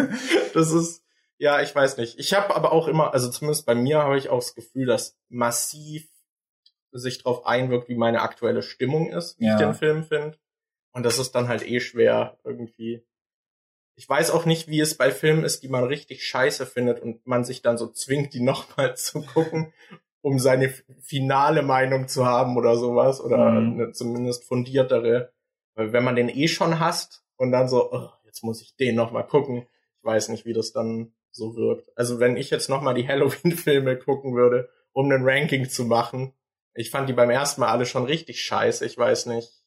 Das 0.53 0.71
ist, 0.71 1.03
ja, 1.39 1.61
ich 1.61 1.73
weiß 1.73 1.97
nicht. 1.97 2.19
Ich 2.19 2.33
habe 2.33 2.55
aber 2.55 2.71
auch 2.71 2.87
immer, 2.87 3.13
also 3.13 3.29
zumindest 3.31 3.65
bei 3.65 3.73
mir 3.73 4.03
habe 4.03 4.17
ich 4.17 4.29
auch 4.29 4.39
das 4.39 4.53
Gefühl, 4.53 4.85
dass 4.85 5.17
massiv 5.29 6.07
sich 6.91 7.23
darauf 7.23 7.45
einwirkt, 7.45 7.89
wie 7.89 7.95
meine 7.95 8.21
aktuelle 8.21 8.61
Stimmung 8.61 9.09
ist, 9.11 9.39
wie 9.39 9.45
ja. 9.45 9.55
ich 9.55 9.59
den 9.59 9.73
Film 9.73 10.03
finde. 10.03 10.37
Und 10.91 11.03
das 11.03 11.19
ist 11.19 11.33
dann 11.33 11.47
halt 11.47 11.65
eh 11.65 11.79
schwer, 11.79 12.37
irgendwie 12.43 13.03
ich 13.99 14.07
weiß 14.07 14.31
auch 14.31 14.45
nicht, 14.45 14.69
wie 14.69 14.79
es 14.79 14.95
bei 14.95 15.11
Filmen 15.11 15.43
ist, 15.43 15.61
die 15.61 15.67
man 15.67 15.83
richtig 15.83 16.25
scheiße 16.25 16.65
findet 16.65 17.01
und 17.01 17.27
man 17.27 17.43
sich 17.43 17.61
dann 17.61 17.77
so 17.77 17.87
zwingt, 17.87 18.33
die 18.33 18.39
nochmal 18.43 18.95
zu 18.95 19.21
gucken, 19.21 19.73
um 20.21 20.39
seine 20.39 20.73
finale 21.01 21.63
Meinung 21.63 22.07
zu 22.07 22.25
haben 22.25 22.55
oder 22.55 22.77
sowas 22.77 23.19
oder 23.19 23.51
mhm. 23.51 23.73
eine 23.73 23.91
zumindest 23.91 24.45
fundiertere. 24.45 25.33
Weil 25.75 25.91
wenn 25.91 26.05
man 26.05 26.15
den 26.15 26.29
eh 26.29 26.47
schon 26.47 26.79
hasst 26.79 27.25
und 27.35 27.51
dann 27.51 27.67
so, 27.67 27.91
oh, 27.91 28.07
jetzt 28.23 28.41
muss 28.41 28.61
ich 28.61 28.77
den 28.77 28.95
nochmal 28.95 29.27
gucken, 29.27 29.67
ich 29.97 30.05
weiß 30.05 30.29
nicht, 30.29 30.45
wie 30.45 30.53
das 30.53 30.71
dann 30.71 31.11
so 31.31 31.57
wirkt. 31.57 31.91
Also 31.97 32.21
wenn 32.21 32.37
ich 32.37 32.51
jetzt 32.51 32.69
nochmal 32.69 32.93
die 32.93 33.07
Halloween-Filme 33.07 33.97
gucken 33.97 34.33
würde, 34.33 34.69
um 34.93 35.11
ein 35.11 35.27
Ranking 35.27 35.67
zu 35.67 35.83
machen, 35.83 36.31
ich 36.73 36.89
fand 36.89 37.09
die 37.09 37.13
beim 37.13 37.29
ersten 37.29 37.59
Mal 37.59 37.67
alle 37.67 37.85
schon 37.85 38.05
richtig 38.05 38.41
scheiße, 38.41 38.85
ich 38.85 38.97
weiß 38.97 39.25
nicht 39.25 39.58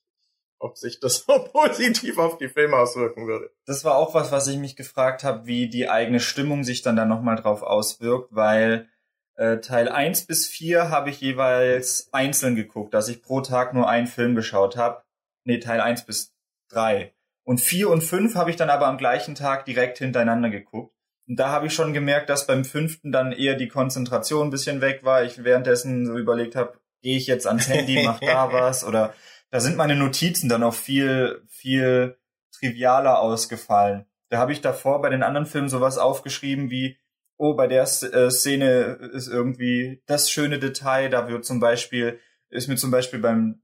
ob 0.62 0.78
sich 0.78 1.00
das 1.00 1.16
so 1.26 1.38
positiv 1.52 2.18
auf 2.18 2.38
die 2.38 2.48
Filme 2.48 2.76
auswirken 2.76 3.26
würde. 3.26 3.50
Das 3.66 3.84
war 3.84 3.96
auch 3.96 4.14
was, 4.14 4.32
was 4.32 4.46
ich 4.46 4.58
mich 4.58 4.76
gefragt 4.76 5.24
habe, 5.24 5.46
wie 5.46 5.68
die 5.68 5.88
eigene 5.88 6.20
Stimmung 6.20 6.64
sich 6.64 6.82
dann 6.82 6.96
da 6.96 7.04
nochmal 7.04 7.36
drauf 7.36 7.62
auswirkt, 7.62 8.28
weil 8.30 8.88
äh, 9.34 9.58
Teil 9.58 9.88
1 9.88 10.26
bis 10.26 10.46
4 10.46 10.90
habe 10.90 11.10
ich 11.10 11.20
jeweils 11.20 12.08
einzeln 12.12 12.54
geguckt, 12.54 12.94
dass 12.94 13.08
ich 13.08 13.22
pro 13.22 13.40
Tag 13.40 13.74
nur 13.74 13.88
einen 13.88 14.06
Film 14.06 14.34
geschaut 14.34 14.76
habe. 14.76 15.02
Nee, 15.44 15.58
Teil 15.58 15.80
1 15.80 16.04
bis 16.06 16.34
3. 16.70 17.12
Und 17.44 17.60
4 17.60 17.90
und 17.90 18.02
5 18.02 18.36
habe 18.36 18.50
ich 18.50 18.56
dann 18.56 18.70
aber 18.70 18.86
am 18.86 18.98
gleichen 18.98 19.34
Tag 19.34 19.64
direkt 19.64 19.98
hintereinander 19.98 20.50
geguckt. 20.50 20.94
Und 21.28 21.36
da 21.38 21.48
habe 21.50 21.66
ich 21.66 21.74
schon 21.74 21.92
gemerkt, 21.92 22.30
dass 22.30 22.46
beim 22.46 22.64
fünften 22.64 23.10
dann 23.10 23.32
eher 23.32 23.54
die 23.54 23.68
Konzentration 23.68 24.48
ein 24.48 24.50
bisschen 24.50 24.80
weg 24.80 25.02
war. 25.02 25.24
Ich 25.24 25.44
währenddessen 25.44 26.06
so 26.06 26.16
überlegt 26.16 26.56
habe, 26.56 26.74
gehe 27.00 27.16
ich 27.16 27.26
jetzt 27.26 27.46
ans 27.46 27.68
Handy, 27.68 28.02
mach 28.04 28.20
da 28.20 28.52
was 28.52 28.84
oder 28.84 29.14
da 29.52 29.60
sind 29.60 29.76
meine 29.76 29.94
Notizen 29.94 30.48
dann 30.48 30.62
auch 30.62 30.74
viel, 30.74 31.42
viel 31.46 32.16
trivialer 32.58 33.20
ausgefallen. 33.20 34.06
Da 34.30 34.38
habe 34.38 34.52
ich 34.52 34.62
davor 34.62 35.02
bei 35.02 35.10
den 35.10 35.22
anderen 35.22 35.46
Filmen 35.46 35.68
sowas 35.68 35.98
aufgeschrieben 35.98 36.70
wie, 36.70 36.96
oh, 37.36 37.54
bei 37.54 37.66
der 37.66 37.82
äh, 37.82 38.30
Szene 38.30 39.10
ist 39.12 39.28
irgendwie 39.28 40.02
das 40.06 40.30
schöne 40.30 40.58
Detail, 40.58 41.10
da 41.10 41.28
wird 41.28 41.44
zum 41.44 41.60
Beispiel, 41.60 42.18
ist 42.48 42.68
mir 42.68 42.76
zum 42.76 42.90
Beispiel 42.90 43.20
beim, 43.20 43.60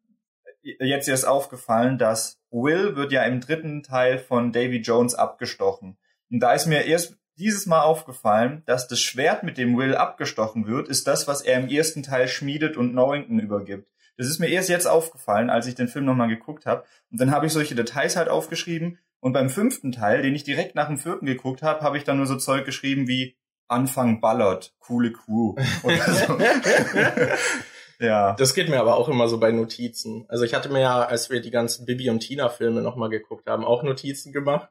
jetzt 0.63 1.09
erst 1.09 1.27
aufgefallen, 1.27 1.97
dass 1.97 2.39
Will 2.51 2.95
wird 2.95 3.11
ja 3.11 3.23
im 3.23 3.41
dritten 3.41 3.83
Teil 3.83 4.19
von 4.19 4.53
Davy 4.53 4.81
Jones 4.81 5.15
abgestochen. 5.15 5.97
Und 6.31 6.41
da 6.41 6.53
ist 6.53 6.67
mir 6.67 6.85
erst 6.85 7.17
dieses 7.39 7.65
Mal 7.65 7.81
aufgefallen, 7.81 8.63
dass 8.67 8.89
das 8.89 9.01
Schwert, 9.01 9.43
mit 9.43 9.57
dem 9.57 9.79
Will 9.79 9.95
abgestochen 9.95 10.67
wird, 10.67 10.89
ist 10.89 11.07
das, 11.07 11.27
was 11.27 11.41
er 11.41 11.59
im 11.59 11.69
ersten 11.69 12.03
Teil 12.03 12.29
schmiedet 12.29 12.77
und 12.77 12.93
Norrington 12.93 13.39
übergibt. 13.39 13.91
Das 14.19 14.27
ist 14.27 14.41
mir 14.41 14.49
erst 14.49 14.69
jetzt 14.69 14.87
aufgefallen, 14.87 15.49
als 15.49 15.67
ich 15.69 15.77
den 15.77 15.87
Film 15.87 16.05
nochmal 16.05 16.29
geguckt 16.29 16.67
habe. 16.67 16.85
Und 17.11 17.21
dann 17.21 17.31
habe 17.31 17.47
ich 17.47 17.53
solche 17.53 17.77
Details 17.77 18.17
halt 18.17 18.29
aufgeschrieben. 18.29 18.99
Und 19.21 19.33
beim 19.33 19.49
fünften 19.49 19.93
Teil, 19.93 20.23
den 20.23 20.35
ich 20.35 20.43
direkt 20.43 20.75
nach 20.75 20.89
dem 20.89 20.99
vierten 20.99 21.25
geguckt 21.25 21.63
habe, 21.63 21.83
habe 21.83 21.97
ich 21.97 22.05
dann 22.05 22.19
nur 22.19 22.27
so 22.27 22.37
Zeug 22.37 22.65
geschrieben 22.65 23.07
wie 23.07 23.37
Anfang 23.69 24.21
ballert, 24.21 24.75
coole 24.81 25.13
Crew. 25.13 25.55
Oder 25.85 26.13
so. 26.13 26.39
ja. 28.05 28.35
Das 28.35 28.55
geht 28.55 28.69
mir 28.69 28.81
aber 28.81 28.97
auch 28.97 29.09
immer 29.09 29.29
so 29.29 29.39
bei 29.39 29.53
Notizen. 29.53 30.25
Also 30.29 30.45
ich 30.45 30.55
hatte 30.55 30.69
mir 30.69 30.81
ja, 30.81 31.05
als 31.05 31.31
wir 31.31 31.41
die 31.41 31.51
ganzen 31.51 31.87
Bibi 31.87 32.11
und 32.11 32.21
Tina 32.21 32.49
Filme 32.49 32.83
nochmal 32.83 33.11
geguckt 33.11 33.47
haben, 33.49 33.65
auch 33.65 33.85
Notizen 33.85 34.33
gemacht. 34.33 34.69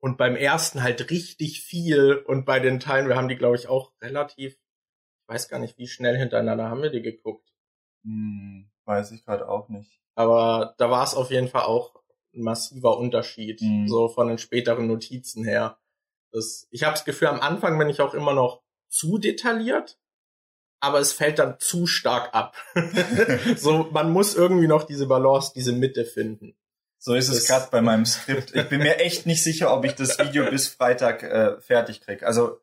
Und 0.00 0.16
beim 0.16 0.36
ersten 0.36 0.82
halt 0.82 1.10
richtig 1.10 1.60
viel. 1.60 2.14
Und 2.14 2.46
bei 2.46 2.58
den 2.58 2.80
Teilen, 2.80 3.08
wir 3.08 3.16
haben 3.16 3.28
die, 3.28 3.36
glaube 3.36 3.56
ich, 3.56 3.68
auch 3.68 3.92
relativ, 4.00 4.52
ich 4.52 5.28
weiß 5.28 5.48
gar 5.48 5.58
nicht, 5.58 5.76
wie 5.76 5.88
schnell 5.88 6.16
hintereinander 6.16 6.70
haben 6.70 6.82
wir 6.82 6.90
die 6.90 7.02
geguckt. 7.02 7.52
Hm. 8.04 8.70
Weiß 8.88 9.10
ich 9.10 9.22
gerade 9.22 9.46
auch 9.46 9.68
nicht. 9.68 10.00
Aber 10.14 10.74
da 10.78 10.90
war 10.90 11.04
es 11.04 11.12
auf 11.12 11.30
jeden 11.30 11.48
Fall 11.48 11.64
auch 11.64 11.94
ein 12.34 12.40
massiver 12.40 12.96
Unterschied, 12.96 13.60
mhm. 13.60 13.86
so 13.86 14.08
von 14.08 14.28
den 14.28 14.38
späteren 14.38 14.86
Notizen 14.86 15.44
her. 15.44 15.76
Das, 16.32 16.66
ich 16.70 16.84
habe 16.84 16.94
das 16.94 17.04
Gefühl, 17.04 17.28
am 17.28 17.40
Anfang 17.40 17.78
bin 17.78 17.90
ich 17.90 18.00
auch 18.00 18.14
immer 18.14 18.32
noch 18.32 18.62
zu 18.88 19.18
detailliert, 19.18 19.98
aber 20.80 21.00
es 21.00 21.12
fällt 21.12 21.38
dann 21.38 21.58
zu 21.58 21.86
stark 21.86 22.34
ab. 22.34 22.56
so, 23.58 23.90
man 23.92 24.10
muss 24.10 24.34
irgendwie 24.34 24.68
noch 24.68 24.84
diese 24.84 25.06
Balance, 25.06 25.52
diese 25.54 25.72
Mitte 25.72 26.06
finden. 26.06 26.56
So 26.96 27.12
ist 27.12 27.28
es 27.28 27.46
gerade 27.46 27.68
bei 27.70 27.82
meinem 27.82 28.06
Skript. 28.06 28.54
Ich 28.56 28.68
bin 28.70 28.80
mir 28.80 29.00
echt 29.00 29.26
nicht 29.26 29.44
sicher, 29.44 29.70
ob 29.76 29.84
ich 29.84 29.96
das 29.96 30.18
Video 30.18 30.48
bis 30.48 30.66
Freitag 30.66 31.22
äh, 31.22 31.60
fertig 31.60 32.00
krieg. 32.00 32.22
Also 32.22 32.58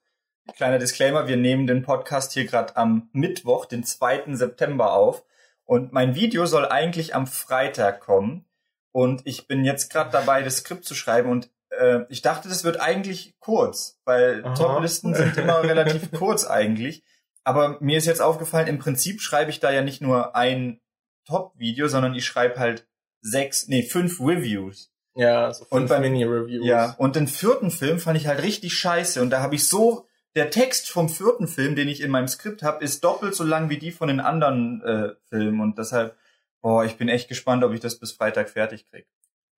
kleiner 0.56 0.80
Disclaimer, 0.80 1.28
wir 1.28 1.38
nehmen 1.38 1.68
den 1.68 1.84
Podcast 1.84 2.34
hier 2.34 2.46
gerade 2.46 2.76
am 2.78 3.10
Mittwoch, 3.14 3.66
den 3.66 3.84
2. 3.84 4.34
September 4.36 4.94
auf. 4.94 5.24
Und 5.66 5.92
mein 5.92 6.16
Video 6.16 6.46
soll 6.46 6.66
eigentlich 6.66 7.16
am 7.16 7.28
Freitag 7.28 8.00
kommen. 8.00 8.46
Und 8.92 9.22
ich 9.26 9.48
bin 9.48 9.66
jetzt 9.66 9.92
gerade 9.92 10.12
dabei, 10.12 10.42
das 10.42 10.58
Skript 10.58 10.86
zu 10.86 10.96
schreiben 10.96 11.30
und 11.30 11.50
äh, 11.70 12.02
ich 12.10 12.22
dachte, 12.22 12.48
das 12.48 12.64
wird 12.64 12.80
eigentlich 12.80 13.36
kurz, 13.40 14.00
weil 14.06 14.44
Toplisten 14.56 15.14
sind 15.14 15.38
immer 15.38 15.62
relativ 15.64 16.12
kurz 16.12 16.46
eigentlich. 16.46 17.04
Aber 17.44 17.78
mir 17.82 17.98
ist 17.98 18.06
jetzt 18.06 18.22
aufgefallen, 18.22 18.68
im 18.68 18.80
Prinzip 18.80 19.22
schreibe 19.22 19.52
ich 19.52 19.60
da 19.60 19.72
ja 19.72 19.82
nicht 19.82 20.02
nur 20.02 20.36
ein 20.36 20.80
Top-Video, 21.26 21.88
sondern 21.88 22.16
ich 22.16 22.26
schreibe 22.26 22.60
halt 22.60 22.88
sechs, 23.22 23.68
nee, 23.68 23.84
fünf 23.84 24.20
Reviews. 24.20 24.92
Ja, 25.16 25.54
so 25.54 25.66
fünf 25.66 25.90
Mini-Reviews. 25.90 26.66
Ja, 26.66 26.96
und 26.98 27.16
den 27.16 27.28
vierten 27.28 27.72
Film 27.72 28.00
fand 28.00 28.18
ich 28.18 28.28
halt 28.28 28.42
richtig 28.42 28.74
scheiße 28.74 29.22
und 29.22 29.30
da 29.30 29.42
habe 29.42 29.56
ich 29.56 29.68
so 29.68 30.05
der 30.36 30.50
Text 30.50 30.90
vom 30.90 31.08
vierten 31.10 31.48
Film, 31.48 31.76
den 31.76 31.88
ich 31.88 32.02
in 32.02 32.12
meinem 32.12 32.28
Skript 32.28 32.62
habe, 32.62 32.84
ist 32.84 33.04
doppelt 33.04 33.36
so 33.36 33.44
lang 33.44 33.70
wie 33.70 33.78
die 33.78 33.92
von 33.92 34.10
den 34.10 34.20
anderen 34.20 34.82
äh, 34.82 35.16
Filmen 35.30 35.62
und 35.62 35.78
deshalb, 35.78 36.18
boah, 36.62 36.84
ich 36.84 36.98
bin 36.98 37.10
echt 37.10 37.30
gespannt, 37.30 37.64
ob 37.64 37.74
ich 37.74 37.80
das 37.80 37.98
bis 37.98 38.12
Freitag 38.12 38.50
fertig 38.50 38.86
krieg. 38.90 39.08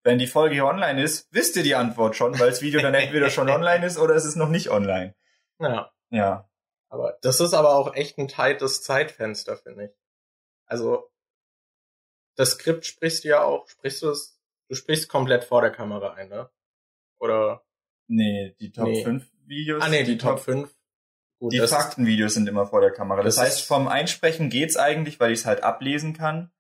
Wenn 0.03 0.19
die 0.19 0.27
Folge 0.27 0.55
hier 0.55 0.67
online 0.67 1.03
ist, 1.03 1.29
wisst 1.33 1.57
ihr 1.57 1.63
die 1.63 1.75
Antwort 1.75 2.15
schon, 2.15 2.39
weil 2.39 2.51
das 2.51 2.63
Video 2.63 2.81
dann 2.81 2.95
entweder 2.95 3.31
schon 3.31 3.49
online 3.49 3.85
ist 3.85 3.99
oder 3.99 4.15
es 4.15 4.25
ist 4.25 4.37
noch 4.37 4.51
nicht 4.51 4.71
online. 4.71 5.15
Ja. 5.59 5.91
Ja. 6.11 6.49
Aber 6.89 7.19
das 7.23 7.41
ist 7.41 7.55
aber 7.55 7.75
auch 7.75 7.95
echt 7.95 8.19
ein 8.19 8.29
tightes 8.29 8.83
Zeitfenster, 8.83 9.57
finde 9.57 9.87
ich. 9.87 9.91
Also, 10.67 11.11
das 12.37 12.53
Skript 12.53 12.85
sprichst 12.85 13.25
du 13.25 13.29
ja 13.29 13.43
auch, 13.43 13.69
sprichst 13.69 14.03
du 14.03 14.11
es, 14.11 14.39
du 14.69 14.75
sprichst 14.75 15.09
komplett 15.09 15.45
vor 15.45 15.63
der 15.63 15.71
Kamera 15.73 16.13
ein, 16.13 16.29
ne? 16.29 16.51
Oder? 17.19 17.65
Nee, 18.09 18.55
die 18.61 18.71
Top 18.71 18.87
nee. 18.87 19.03
5 19.03 19.29
Videos. 19.47 19.83
Ah 19.83 19.89
nee, 19.89 20.05
die, 20.05 20.13
die 20.13 20.19
Top 20.19 20.41
5. 20.41 20.75
Gut, 21.39 21.53
die 21.53 21.61
Faktenvideos 21.61 22.35
sind 22.35 22.49
immer 22.49 22.67
vor 22.67 22.81
der 22.81 22.93
Kamera. 22.93 23.23
Das, 23.23 23.37
das 23.37 23.45
heißt, 23.45 23.63
vom 23.63 23.89
Einsprechen 23.89 24.49
geht's 24.49 24.77
eigentlich, 24.77 25.21
weil 25.21 25.33
ich 25.33 25.41
es 25.41 25.47
halt 25.47 25.63
ablesen 25.63 26.15
kann. 26.15 26.51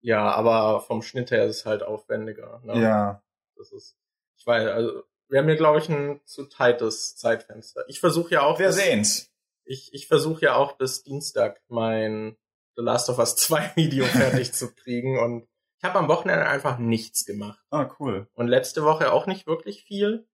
Ja, 0.00 0.32
aber 0.32 0.80
vom 0.80 1.02
Schnitt 1.02 1.30
her 1.30 1.46
ist 1.46 1.58
es 1.58 1.66
halt 1.66 1.84
aufwendiger. 1.84 2.60
Ne? 2.64 2.82
Ja. 2.82 3.22
Das 3.56 3.72
ist, 3.72 3.96
ich 4.36 4.44
weiß, 4.44 4.68
also 4.68 5.04
wir 5.28 5.38
haben 5.38 5.46
hier 5.46 5.56
glaube 5.56 5.78
ich 5.78 5.88
ein 5.88 6.20
zu 6.24 6.44
tightes 6.44 7.16
Zeitfenster. 7.16 7.84
Ich 7.88 8.00
versuche 8.00 8.32
ja 8.32 8.42
auch. 8.42 8.58
Wir 8.58 8.66
bis, 8.66 8.76
sehen's. 8.76 9.32
Ich 9.64 9.94
ich 9.94 10.08
versuche 10.08 10.42
ja 10.42 10.56
auch 10.56 10.72
bis 10.72 11.04
Dienstag 11.04 11.62
mein 11.68 12.36
The 12.76 12.82
Last 12.82 13.08
of 13.08 13.18
Us 13.18 13.36
2 13.36 13.72
Video 13.76 14.04
fertig 14.04 14.52
zu 14.52 14.74
kriegen 14.74 15.18
und 15.20 15.46
ich 15.78 15.88
habe 15.88 15.98
am 15.98 16.08
Wochenende 16.08 16.46
einfach 16.46 16.78
nichts 16.78 17.24
gemacht. 17.24 17.60
Ah, 17.70 17.90
cool. 17.98 18.28
Und 18.34 18.46
letzte 18.46 18.84
Woche 18.84 19.12
auch 19.12 19.26
nicht 19.26 19.46
wirklich 19.46 19.82
viel. 19.82 20.28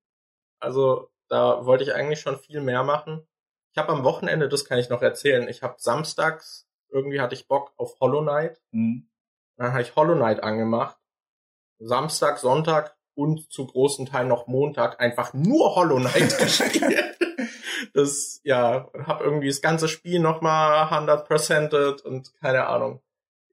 Also 0.60 1.10
da 1.28 1.64
wollte 1.66 1.84
ich 1.84 1.94
eigentlich 1.94 2.20
schon 2.20 2.38
viel 2.38 2.60
mehr 2.60 2.82
machen. 2.82 3.26
Ich 3.72 3.78
habe 3.78 3.92
am 3.92 4.04
Wochenende, 4.04 4.48
das 4.48 4.64
kann 4.64 4.78
ich 4.78 4.88
noch 4.88 5.02
erzählen, 5.02 5.48
ich 5.48 5.62
habe 5.62 5.76
samstags, 5.78 6.68
irgendwie 6.90 7.20
hatte 7.20 7.34
ich 7.34 7.48
Bock 7.48 7.72
auf 7.76 8.00
Hollow 8.00 8.22
Knight. 8.22 8.60
Mhm. 8.70 9.08
Dann 9.56 9.72
habe 9.72 9.82
ich 9.82 9.94
Hollow 9.96 10.14
Knight 10.14 10.42
angemacht. 10.42 10.96
Samstag, 11.78 12.38
Sonntag 12.38 12.96
und 13.14 13.50
zu 13.52 13.66
großen 13.66 14.06
Teilen 14.06 14.28
noch 14.28 14.46
Montag 14.46 15.00
einfach 15.00 15.34
nur 15.34 15.74
Hollow 15.74 15.96
Knight 15.96 16.38
gespielt. 16.38 17.16
das, 17.94 18.40
ja, 18.44 18.88
hab 19.06 19.20
irgendwie 19.20 19.48
das 19.48 19.60
ganze 19.60 19.88
Spiel 19.88 20.20
nochmal 20.20 20.86
100%ed 20.86 22.02
und 22.02 22.34
keine 22.40 22.66
Ahnung. 22.66 23.00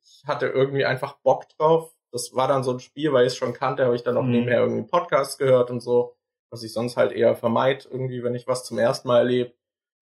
Ich 0.02 0.24
hatte 0.26 0.48
irgendwie 0.48 0.86
einfach 0.86 1.18
Bock 1.24 1.50
drauf. 1.50 1.92
Das 2.12 2.34
war 2.34 2.48
dann 2.48 2.64
so 2.64 2.72
ein 2.72 2.80
Spiel, 2.80 3.12
weil 3.12 3.26
ich 3.26 3.34
es 3.34 3.38
schon 3.38 3.54
kannte, 3.54 3.86
habe 3.86 3.96
ich 3.96 4.04
dann 4.04 4.18
auch 4.18 4.24
mhm. 4.24 4.32
nebenher 4.32 4.60
irgendwie 4.60 4.88
Podcasts 4.88 5.38
gehört 5.38 5.70
und 5.70 5.82
so, 5.82 6.16
was 6.56 6.64
ich 6.64 6.72
sonst 6.72 6.96
halt 6.96 7.12
eher 7.12 7.36
vermeid, 7.36 7.86
irgendwie, 7.92 8.24
wenn 8.24 8.34
ich 8.34 8.48
was 8.48 8.64
zum 8.64 8.80
ersten 8.80 9.10
Mal 9.10 9.20
erlebe. 9.20 9.54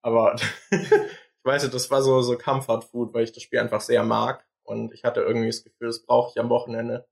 Aber 0.02 0.36
ich 0.72 0.90
weiß 1.44 1.64
nicht, 1.64 1.76
das 1.76 1.92
war 1.92 2.02
so, 2.02 2.22
so 2.22 2.38
Comfort 2.38 2.84
Food, 2.90 3.14
weil 3.14 3.26
ich 3.26 3.34
das 3.34 3.44
Spiel 3.44 3.60
einfach 3.60 3.82
sehr 3.82 4.04
mag 4.04 4.48
und 4.64 4.94
ich 4.94 5.04
hatte 5.04 5.20
irgendwie 5.20 5.48
das 5.48 5.66
Gefühl, 5.66 5.88
das 5.88 6.06
brauche 6.06 6.32
ich 6.32 6.40
am 6.40 6.50
Wochenende. 6.50 7.06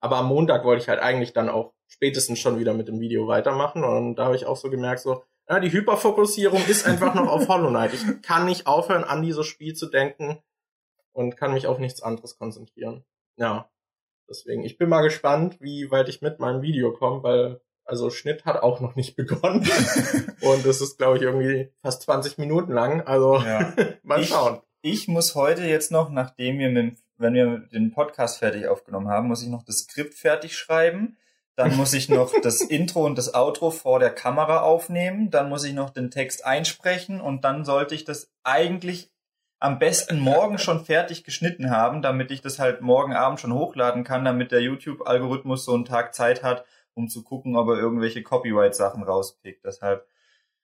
Aber 0.00 0.18
am 0.18 0.28
Montag 0.28 0.64
wollte 0.64 0.82
ich 0.82 0.88
halt 0.88 1.00
eigentlich 1.00 1.32
dann 1.32 1.48
auch 1.48 1.74
spätestens 1.88 2.38
schon 2.38 2.60
wieder 2.60 2.74
mit 2.74 2.86
dem 2.86 3.00
Video 3.00 3.26
weitermachen 3.26 3.82
und 3.82 4.14
da 4.14 4.26
habe 4.26 4.36
ich 4.36 4.46
auch 4.46 4.56
so 4.56 4.70
gemerkt, 4.70 5.00
so, 5.00 5.24
ja, 5.48 5.58
die 5.58 5.72
Hyperfokussierung 5.72 6.64
ist 6.68 6.86
einfach 6.86 7.14
noch 7.14 7.26
auf 7.26 7.48
Hollow 7.48 7.70
Knight. 7.70 7.92
Ich 7.92 8.22
kann 8.22 8.46
nicht 8.46 8.68
aufhören, 8.68 9.02
an 9.02 9.22
dieses 9.22 9.46
Spiel 9.46 9.74
zu 9.74 9.86
denken 9.86 10.38
und 11.12 11.36
kann 11.36 11.54
mich 11.54 11.66
auf 11.66 11.80
nichts 11.80 12.02
anderes 12.02 12.38
konzentrieren. 12.38 13.04
Ja, 13.36 13.68
deswegen, 14.28 14.62
ich 14.62 14.78
bin 14.78 14.88
mal 14.88 15.02
gespannt, 15.02 15.60
wie 15.60 15.90
weit 15.90 16.08
ich 16.08 16.22
mit 16.22 16.38
meinem 16.38 16.62
Video 16.62 16.92
komme, 16.92 17.24
weil 17.24 17.60
also 17.86 18.10
Schnitt 18.10 18.44
hat 18.44 18.62
auch 18.62 18.80
noch 18.80 18.96
nicht 18.96 19.16
begonnen. 19.16 19.60
und 20.40 20.66
es 20.66 20.80
ist, 20.80 20.98
glaube 20.98 21.16
ich, 21.16 21.22
irgendwie 21.22 21.70
fast 21.82 22.02
20 22.02 22.38
Minuten 22.38 22.72
lang. 22.72 23.00
Also 23.02 23.38
ja. 23.38 23.72
mal 24.02 24.22
schauen. 24.24 24.60
Ich, 24.82 25.02
ich 25.02 25.08
muss 25.08 25.34
heute 25.34 25.64
jetzt 25.64 25.90
noch, 25.90 26.10
nachdem 26.10 26.58
wir 26.58 26.68
mit, 26.68 26.98
wenn 27.16 27.34
wir 27.34 27.58
den 27.72 27.92
Podcast 27.92 28.38
fertig 28.38 28.68
aufgenommen 28.68 29.08
haben, 29.08 29.28
muss 29.28 29.42
ich 29.42 29.48
noch 29.48 29.62
das 29.62 29.78
Skript 29.78 30.14
fertig 30.14 30.56
schreiben 30.56 31.16
dann 31.56 31.74
muss 31.74 31.94
ich 31.94 32.08
noch 32.08 32.30
das 32.42 32.60
Intro 32.60 33.04
und 33.04 33.18
das 33.18 33.34
Outro 33.34 33.70
vor 33.70 33.98
der 33.98 34.10
Kamera 34.10 34.60
aufnehmen. 34.60 35.30
Dann 35.30 35.48
muss 35.48 35.64
ich 35.64 35.72
noch 35.72 35.90
den 35.90 36.10
Text 36.10 36.44
einsprechen 36.44 37.20
und 37.20 37.44
dann 37.44 37.64
sollte 37.64 37.94
ich 37.94 38.04
das 38.04 38.30
eigentlich 38.44 39.10
am 39.58 39.78
besten 39.78 40.20
morgen 40.20 40.58
schon 40.58 40.84
fertig 40.84 41.24
geschnitten 41.24 41.70
haben, 41.70 42.02
damit 42.02 42.30
ich 42.30 42.42
das 42.42 42.58
halt 42.58 42.82
morgen 42.82 43.14
Abend 43.14 43.40
schon 43.40 43.54
hochladen 43.54 44.04
kann, 44.04 44.24
damit 44.24 44.52
der 44.52 44.60
YouTube-Algorithmus 44.60 45.64
so 45.64 45.72
einen 45.72 45.86
Tag 45.86 46.14
Zeit 46.14 46.42
hat, 46.42 46.66
um 46.96 47.08
zu 47.08 47.22
gucken, 47.22 47.56
ob 47.56 47.68
er 47.68 47.76
irgendwelche 47.76 48.22
Copyright-Sachen 48.22 49.02
rauspickt. 49.02 49.64
Deshalb, 49.64 50.06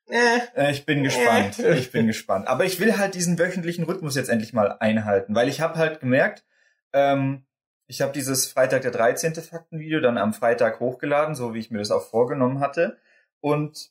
äh, 0.09 0.39
äh 0.57 0.73
ich 0.73 0.87
bin 0.87 1.05
gespannt. 1.05 1.59
Äh. 1.59 1.77
Ich 1.79 1.93
bin 1.93 2.07
gespannt. 2.07 2.49
Aber 2.49 2.65
ich 2.65 2.81
will 2.81 2.97
halt 2.99 3.15
diesen 3.15 3.39
wöchentlichen 3.39 3.85
Rhythmus 3.85 4.17
jetzt 4.17 4.31
endlich 4.31 4.53
mal 4.53 4.77
einhalten, 4.81 5.35
weil 5.35 5.49
ich 5.49 5.61
habe 5.61 5.79
halt 5.79 6.01
gemerkt, 6.01 6.45
ähm, 6.93 7.45
ich 7.87 8.01
habe 8.01 8.13
dieses 8.13 8.47
Freitag 8.47 8.83
der 8.83 8.91
13. 8.91 9.35
Faktenvideo 9.35 10.01
dann 10.01 10.17
am 10.17 10.33
Freitag 10.33 10.81
hochgeladen, 10.81 11.35
so 11.35 11.53
wie 11.53 11.59
ich 11.59 11.71
mir 11.71 11.79
das 11.79 11.91
auch 11.91 12.09
vorgenommen 12.09 12.61
hatte. 12.61 12.97
Und 13.41 13.91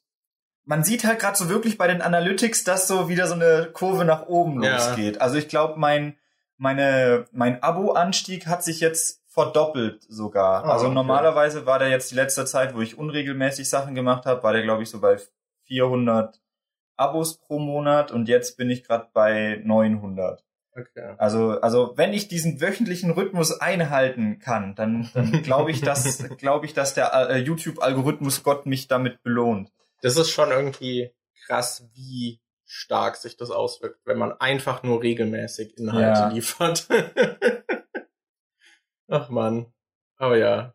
man 0.65 0.83
sieht 0.83 1.03
halt 1.03 1.19
gerade 1.19 1.38
so 1.38 1.50
wirklich 1.50 1.77
bei 1.77 1.88
den 1.88 2.01
Analytics, 2.01 2.63
dass 2.63 2.88
so 2.88 3.07
wieder 3.07 3.27
so 3.27 3.36
eine 3.36 3.69
Kurve 3.71 4.03
nach 4.03 4.27
oben 4.27 4.63
ja. 4.63 4.74
losgeht. 4.74 5.21
Also 5.21 5.38
ich 5.38 5.48
glaube, 5.48 5.79
mein, 5.79 6.17
meine, 6.57 7.27
mein 7.31 7.62
Abo-Anstieg 7.62 8.48
hat 8.48 8.63
sich 8.63 8.79
jetzt 8.79 9.20
verdoppelt 9.31 10.03
sogar. 10.03 10.65
Oh, 10.65 10.67
also 10.67 10.85
okay. 10.88 10.95
normalerweise 10.95 11.65
war 11.65 11.79
der 11.79 11.89
jetzt 11.89 12.11
die 12.11 12.15
letzte 12.15 12.45
Zeit, 12.45 12.75
wo 12.75 12.81
ich 12.81 12.97
unregelmäßig 12.97 13.69
Sachen 13.69 13.95
gemacht 13.95 14.25
habe, 14.25 14.43
war 14.43 14.51
der 14.51 14.63
glaube 14.63 14.83
ich 14.83 14.89
so 14.89 15.00
bei 15.00 15.17
400 15.67 16.39
Abos 16.97 17.38
pro 17.38 17.57
Monat 17.57 18.11
und 18.11 18.27
jetzt 18.27 18.57
bin 18.57 18.69
ich 18.69 18.83
gerade 18.83 19.07
bei 19.13 19.61
900. 19.63 20.43
Okay. 20.73 21.15
Also, 21.17 21.59
also 21.61 21.93
wenn 21.95 22.13
ich 22.13 22.27
diesen 22.27 22.61
wöchentlichen 22.61 23.11
Rhythmus 23.11 23.59
einhalten 23.59 24.39
kann, 24.39 24.75
dann, 24.75 25.09
dann 25.13 25.43
glaube 25.43 25.71
ich, 25.71 25.81
dass 25.81 26.27
glaube 26.38 26.65
ich, 26.65 26.73
dass 26.73 26.93
der 26.93 27.13
äh, 27.13 27.38
YouTube-Algorithmus 27.39 28.43
Gott 28.43 28.65
mich 28.65 28.88
damit 28.88 29.23
belohnt. 29.23 29.71
Das 30.01 30.17
ist 30.17 30.29
schon 30.29 30.51
irgendwie 30.51 31.11
krass, 31.45 31.89
wie 31.93 32.41
stark 32.65 33.17
sich 33.17 33.36
das 33.36 33.51
auswirkt, 33.51 33.99
wenn 34.06 34.17
man 34.17 34.32
einfach 34.39 34.84
nur 34.84 35.01
regelmäßig 35.01 35.77
Inhalte 35.77 36.21
ja. 36.21 36.27
liefert. 36.29 36.88
Ach 39.12 39.30
man. 39.30 39.67
Aber 40.17 40.38
ja. 40.38 40.74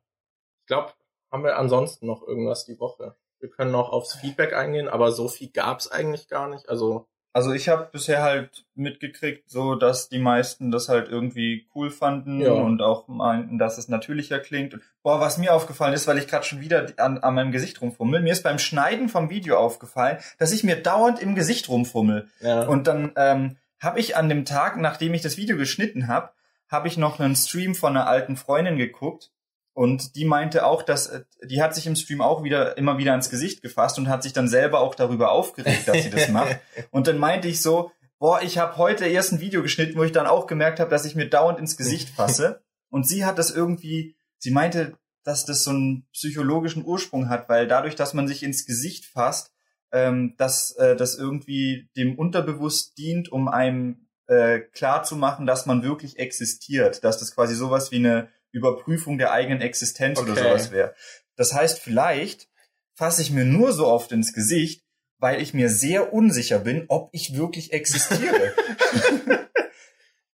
Ich 0.61 0.67
glaube, 0.67 0.93
haben 1.33 1.43
wir 1.43 1.59
ansonsten 1.59 2.07
noch 2.07 2.23
irgendwas 2.27 2.67
die 2.67 2.79
Woche? 2.79 3.17
Wir 3.41 3.51
können 3.51 3.73
noch 3.73 3.91
aufs 3.91 4.15
Feedback 4.15 4.53
eingehen, 4.53 4.89
aber 4.89 5.13
so 5.13 5.29
viel 5.29 5.51
gab's 5.51 5.89
eigentlich 5.89 6.29
gar 6.29 6.49
nicht. 6.49 6.69
Also 6.69 7.07
also 7.37 7.53
ich 7.53 7.69
habe 7.69 7.91
bisher 7.93 8.23
halt 8.23 8.65
mitgekriegt, 8.75 9.51
so 9.51 9.75
dass 9.75 10.09
die 10.09 10.19
meisten 10.19 10.71
das 10.71 10.89
halt 10.89 11.11
irgendwie 11.11 11.67
cool 11.75 11.91
fanden 11.91 12.41
ja. 12.41 12.51
und 12.53 12.81
auch 12.81 13.09
meinten, 13.09 13.59
dass 13.59 13.77
es 13.77 13.89
natürlicher 13.89 14.39
klingt. 14.39 14.73
Und, 14.73 14.83
boah, 15.03 15.21
was 15.21 15.37
mir 15.37 15.53
aufgefallen 15.53 15.93
ist, 15.93 16.07
weil 16.07 16.17
ich 16.17 16.29
gerade 16.29 16.47
schon 16.47 16.63
wieder 16.63 16.87
an, 16.97 17.19
an 17.19 17.35
meinem 17.35 17.53
Gesicht 17.53 17.83
rumfummel, 17.83 18.23
mir 18.23 18.33
ist 18.33 18.43
beim 18.43 18.59
Schneiden 18.59 19.11
vom 19.11 19.29
Video 19.29 19.59
aufgefallen, 19.59 20.17
dass 20.39 20.51
ich 20.51 20.65
mir 20.65 20.77
dauernd 20.77 21.21
im 21.21 21.35
Gesicht 21.35 21.69
rumfummel. 21.69 22.27
Ja. 22.41 22.63
Und 22.63 22.87
dann 22.87 23.13
ähm, 23.17 23.59
habe 23.81 24.01
ich 24.01 24.17
an 24.17 24.31
dem 24.31 24.47
Tag, 24.47 24.79
nachdem 24.79 25.13
ich 25.13 25.21
das 25.21 25.37
Video 25.37 25.59
geschnitten 25.59 26.09
habe, 26.09 26.31
habe 26.69 26.89
ich 26.89 26.97
noch 26.97 27.21
einen 27.21 27.37
Stream 27.37 27.75
von 27.75 27.97
einer 27.97 28.07
alten 28.07 28.37
Freundin 28.37 28.77
geguckt 28.77 29.31
und 29.77 30.17
die 30.17 30.25
meinte 30.25 30.65
auch, 30.65 30.83
dass 30.83 31.09
äh, 31.09 31.25
die 31.45 31.61
hat 31.61 31.75
sich 31.75 31.87
im 31.87 31.97
Stream 31.97 32.23
auch 32.23 32.43
wieder 32.43 32.79
immer 32.79 32.97
wieder 32.97 33.11
ans 33.11 33.29
Gesicht 33.29 33.61
gefasst 33.61 33.99
und 33.99 34.09
hat 34.09 34.23
sich 34.23 34.33
dann 34.33 34.49
selber 34.49 34.81
auch 34.81 34.95
darüber 34.95 35.33
aufgeregt, 35.33 35.87
dass 35.87 36.03
sie 36.03 36.09
das 36.09 36.31
macht. 36.31 36.61
Und 36.91 37.09
dann 37.09 37.19
meinte 37.19 37.47
ich 37.47 37.61
so, 37.61 37.93
boah, 38.19 38.41
ich 38.41 38.57
habe 38.57 38.79
heute 38.79 39.05
erst 39.05 39.33
ein 39.33 39.41
Video 39.41 39.61
geschnitten, 39.61 39.99
wo 39.99 40.03
ich 40.03 40.13
dann 40.13 40.27
auch 40.27 40.47
gemerkt 40.47 40.81
habe, 40.81 40.89
dass 40.89 41.05
ich 41.05 41.15
mir 41.15 41.29
dauernd 41.29 41.59
ins 41.59 41.77
Gesicht 41.77 42.09
fasse. 42.09 42.63
Und 42.89 43.07
sie 43.07 43.27
hat 43.27 43.39
das 43.39 43.51
irgendwie, 43.51 44.17
sie 44.39 44.51
meinte, 44.51 44.97
dass 45.25 45.45
das 45.45 45.65
so 45.65 45.73
einen 45.73 46.07
psychologischen 46.15 46.83
Ursprung 46.83 47.29
hat, 47.29 47.51
weil 47.51 47.69
dadurch, 47.69 47.97
dass 47.97 48.15
man 48.15 48.27
sich 48.27 48.45
ins 48.45 48.65
Gesicht 48.65 49.05
fasst, 49.05 49.53
ähm, 49.93 50.37
dass 50.39 50.73
äh, 50.77 50.97
das 50.97 51.19
irgendwie 51.19 51.91
dem 51.99 52.19
Unterbewusst 52.19 52.97
dient, 52.97 53.31
um 53.31 53.49
einem 53.49 54.06
äh, 54.29 54.61
klar 54.61 55.03
zu 55.03 55.17
machen, 55.17 55.47
dass 55.47 55.67
man 55.67 55.83
wirklich 55.83 56.19
existiert, 56.19 57.05
dass 57.05 57.19
das 57.19 57.35
quasi 57.35 57.55
sowas 57.55 57.91
wie 57.91 57.97
eine 57.97 58.29
Überprüfung 58.53 59.19
der 59.19 59.33
eigenen 59.33 59.61
Existenz 59.61 60.19
okay. 60.19 60.31
oder 60.31 60.43
sowas 60.43 60.71
wäre. 60.71 60.95
Das 61.37 61.53
heißt, 61.53 61.79
vielleicht 61.79 62.49
fasse 62.95 63.23
ich 63.23 63.31
mir 63.31 63.45
nur 63.45 63.73
so 63.73 63.87
oft 63.87 64.13
ins 64.13 64.33
Gesicht, 64.33 64.85
weil 65.19 65.41
ich 65.41 65.55
mir 65.55 65.69
sehr 65.69 66.13
unsicher 66.13 66.59
bin, 66.59 66.87
ob 66.89 67.11
ich 67.13 67.37
wirklich 67.37 67.73
existiere. 67.73 68.53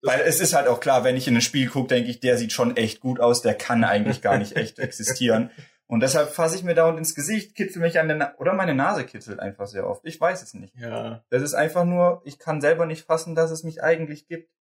weil 0.02 0.20
es 0.20 0.40
ist 0.40 0.54
halt 0.54 0.66
auch 0.66 0.80
klar, 0.80 1.04
wenn 1.04 1.16
ich 1.16 1.28
in 1.28 1.36
ein 1.36 1.42
Spiel 1.42 1.68
gucke, 1.68 1.88
denke 1.88 2.10
ich, 2.10 2.20
der 2.20 2.36
sieht 2.38 2.52
schon 2.52 2.76
echt 2.76 3.00
gut 3.00 3.20
aus, 3.20 3.42
der 3.42 3.54
kann 3.54 3.84
eigentlich 3.84 4.22
gar 4.22 4.38
nicht 4.38 4.56
echt 4.56 4.78
existieren. 4.78 5.50
Und 5.90 5.98
deshalb 5.98 6.30
fasse 6.30 6.54
ich 6.54 6.62
mir 6.62 6.76
dauernd 6.76 6.98
ins 6.98 7.16
Gesicht, 7.16 7.56
kitzel 7.56 7.82
mich 7.82 7.98
an 7.98 8.06
der 8.06 8.16
Na 8.16 8.38
oder 8.38 8.52
meine 8.52 8.76
Nase 8.76 9.04
kitzelt 9.04 9.40
einfach 9.40 9.66
sehr 9.66 9.88
oft. 9.88 10.02
Ich 10.04 10.20
weiß 10.20 10.40
es 10.40 10.54
nicht. 10.54 10.72
Ja. 10.76 11.24
Das 11.30 11.42
ist 11.42 11.54
einfach 11.54 11.82
nur, 11.82 12.22
ich 12.24 12.38
kann 12.38 12.60
selber 12.60 12.86
nicht 12.86 13.04
fassen, 13.04 13.34
dass 13.34 13.50
es 13.50 13.64
mich 13.64 13.82
eigentlich 13.82 14.28
gibt. 14.28 14.54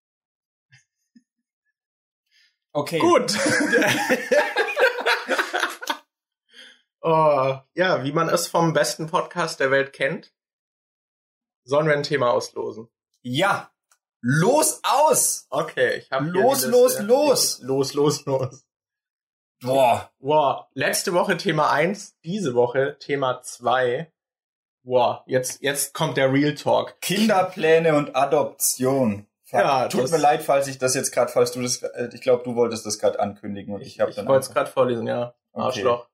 Okay. 2.73 3.01
Gut. 3.01 3.37
oh, 7.01 7.57
ja, 7.75 8.05
wie 8.05 8.13
man 8.13 8.29
es 8.29 8.47
vom 8.47 8.73
besten 8.73 9.09
Podcast 9.09 9.59
der 9.59 9.73
Welt 9.73 9.93
kennt, 9.93 10.33
sollen 11.65 11.89
wir 11.89 11.95
ein 11.95 12.05
Thema 12.05 12.31
auslosen. 12.31 12.89
Ja. 13.23 13.73
Los 14.21 14.79
aus! 14.85 15.47
Okay, 15.51 15.97
ich 15.97 16.11
habe 16.13 16.27
los, 16.27 16.65
los, 16.67 17.01
los, 17.01 17.59
los, 17.63 17.95
los, 17.95 18.25
los. 18.27 18.66
Boah. 19.63 20.11
Boah, 20.21 20.69
letzte 20.75 21.13
Woche 21.15 21.37
Thema 21.37 21.71
1, 21.71 22.17
diese 22.25 22.55
Woche 22.55 22.97
Thema 22.99 23.41
2. 23.43 24.11
Boah, 24.83 25.25
jetzt, 25.27 25.63
jetzt 25.63 25.95
kommt 25.95 26.17
der 26.17 26.33
Real 26.33 26.55
Talk. 26.55 27.01
Kinderpläne 27.01 27.97
und 27.97 28.15
Adoption. 28.15 29.27
Ja, 29.51 29.89
Tut 29.89 30.11
mir 30.11 30.19
leid, 30.19 30.43
falls 30.43 30.67
ich 30.67 30.79
das 30.79 30.95
jetzt 30.95 31.13
gerade, 31.13 31.31
falls 31.31 31.53
du 31.53 31.63
das, 31.63 31.83
äh, 31.83 32.09
ich 32.13 32.21
glaube, 32.21 32.43
du 32.45 32.57
wolltest 32.57 32.85
das 32.85 32.99
gerade 32.99 33.21
ankündigen 33.21 33.75
und 33.75 33.81
ich, 33.81 33.95
ich 33.95 34.01
habe 34.01 34.13
dann. 34.13 34.25
Ich 34.25 34.29
wollte 34.29 34.47
es 34.47 34.53
gerade 34.53 34.71
vorlesen, 34.71 35.07
ja. 35.07 35.35
Arschloch. 35.53 36.01
Okay. 36.01 36.11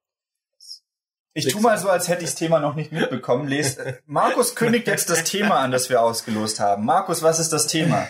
Ich 1.34 1.48
tu 1.48 1.60
mal 1.60 1.78
so, 1.78 1.88
als 1.88 2.08
hätte 2.08 2.24
ich 2.24 2.30
das 2.30 2.34
Thema 2.38 2.60
noch 2.60 2.74
nicht 2.74 2.92
mitbekommen. 2.92 3.48
Les, 3.48 3.78
Markus 4.06 4.54
kündigt 4.54 4.86
jetzt 4.86 5.08
das 5.08 5.24
Thema 5.24 5.60
an, 5.60 5.70
das 5.70 5.88
wir 5.88 6.02
ausgelost 6.02 6.60
haben. 6.60 6.84
Markus, 6.84 7.22
was 7.22 7.38
ist 7.38 7.54
das 7.54 7.66
Thema? 7.66 8.06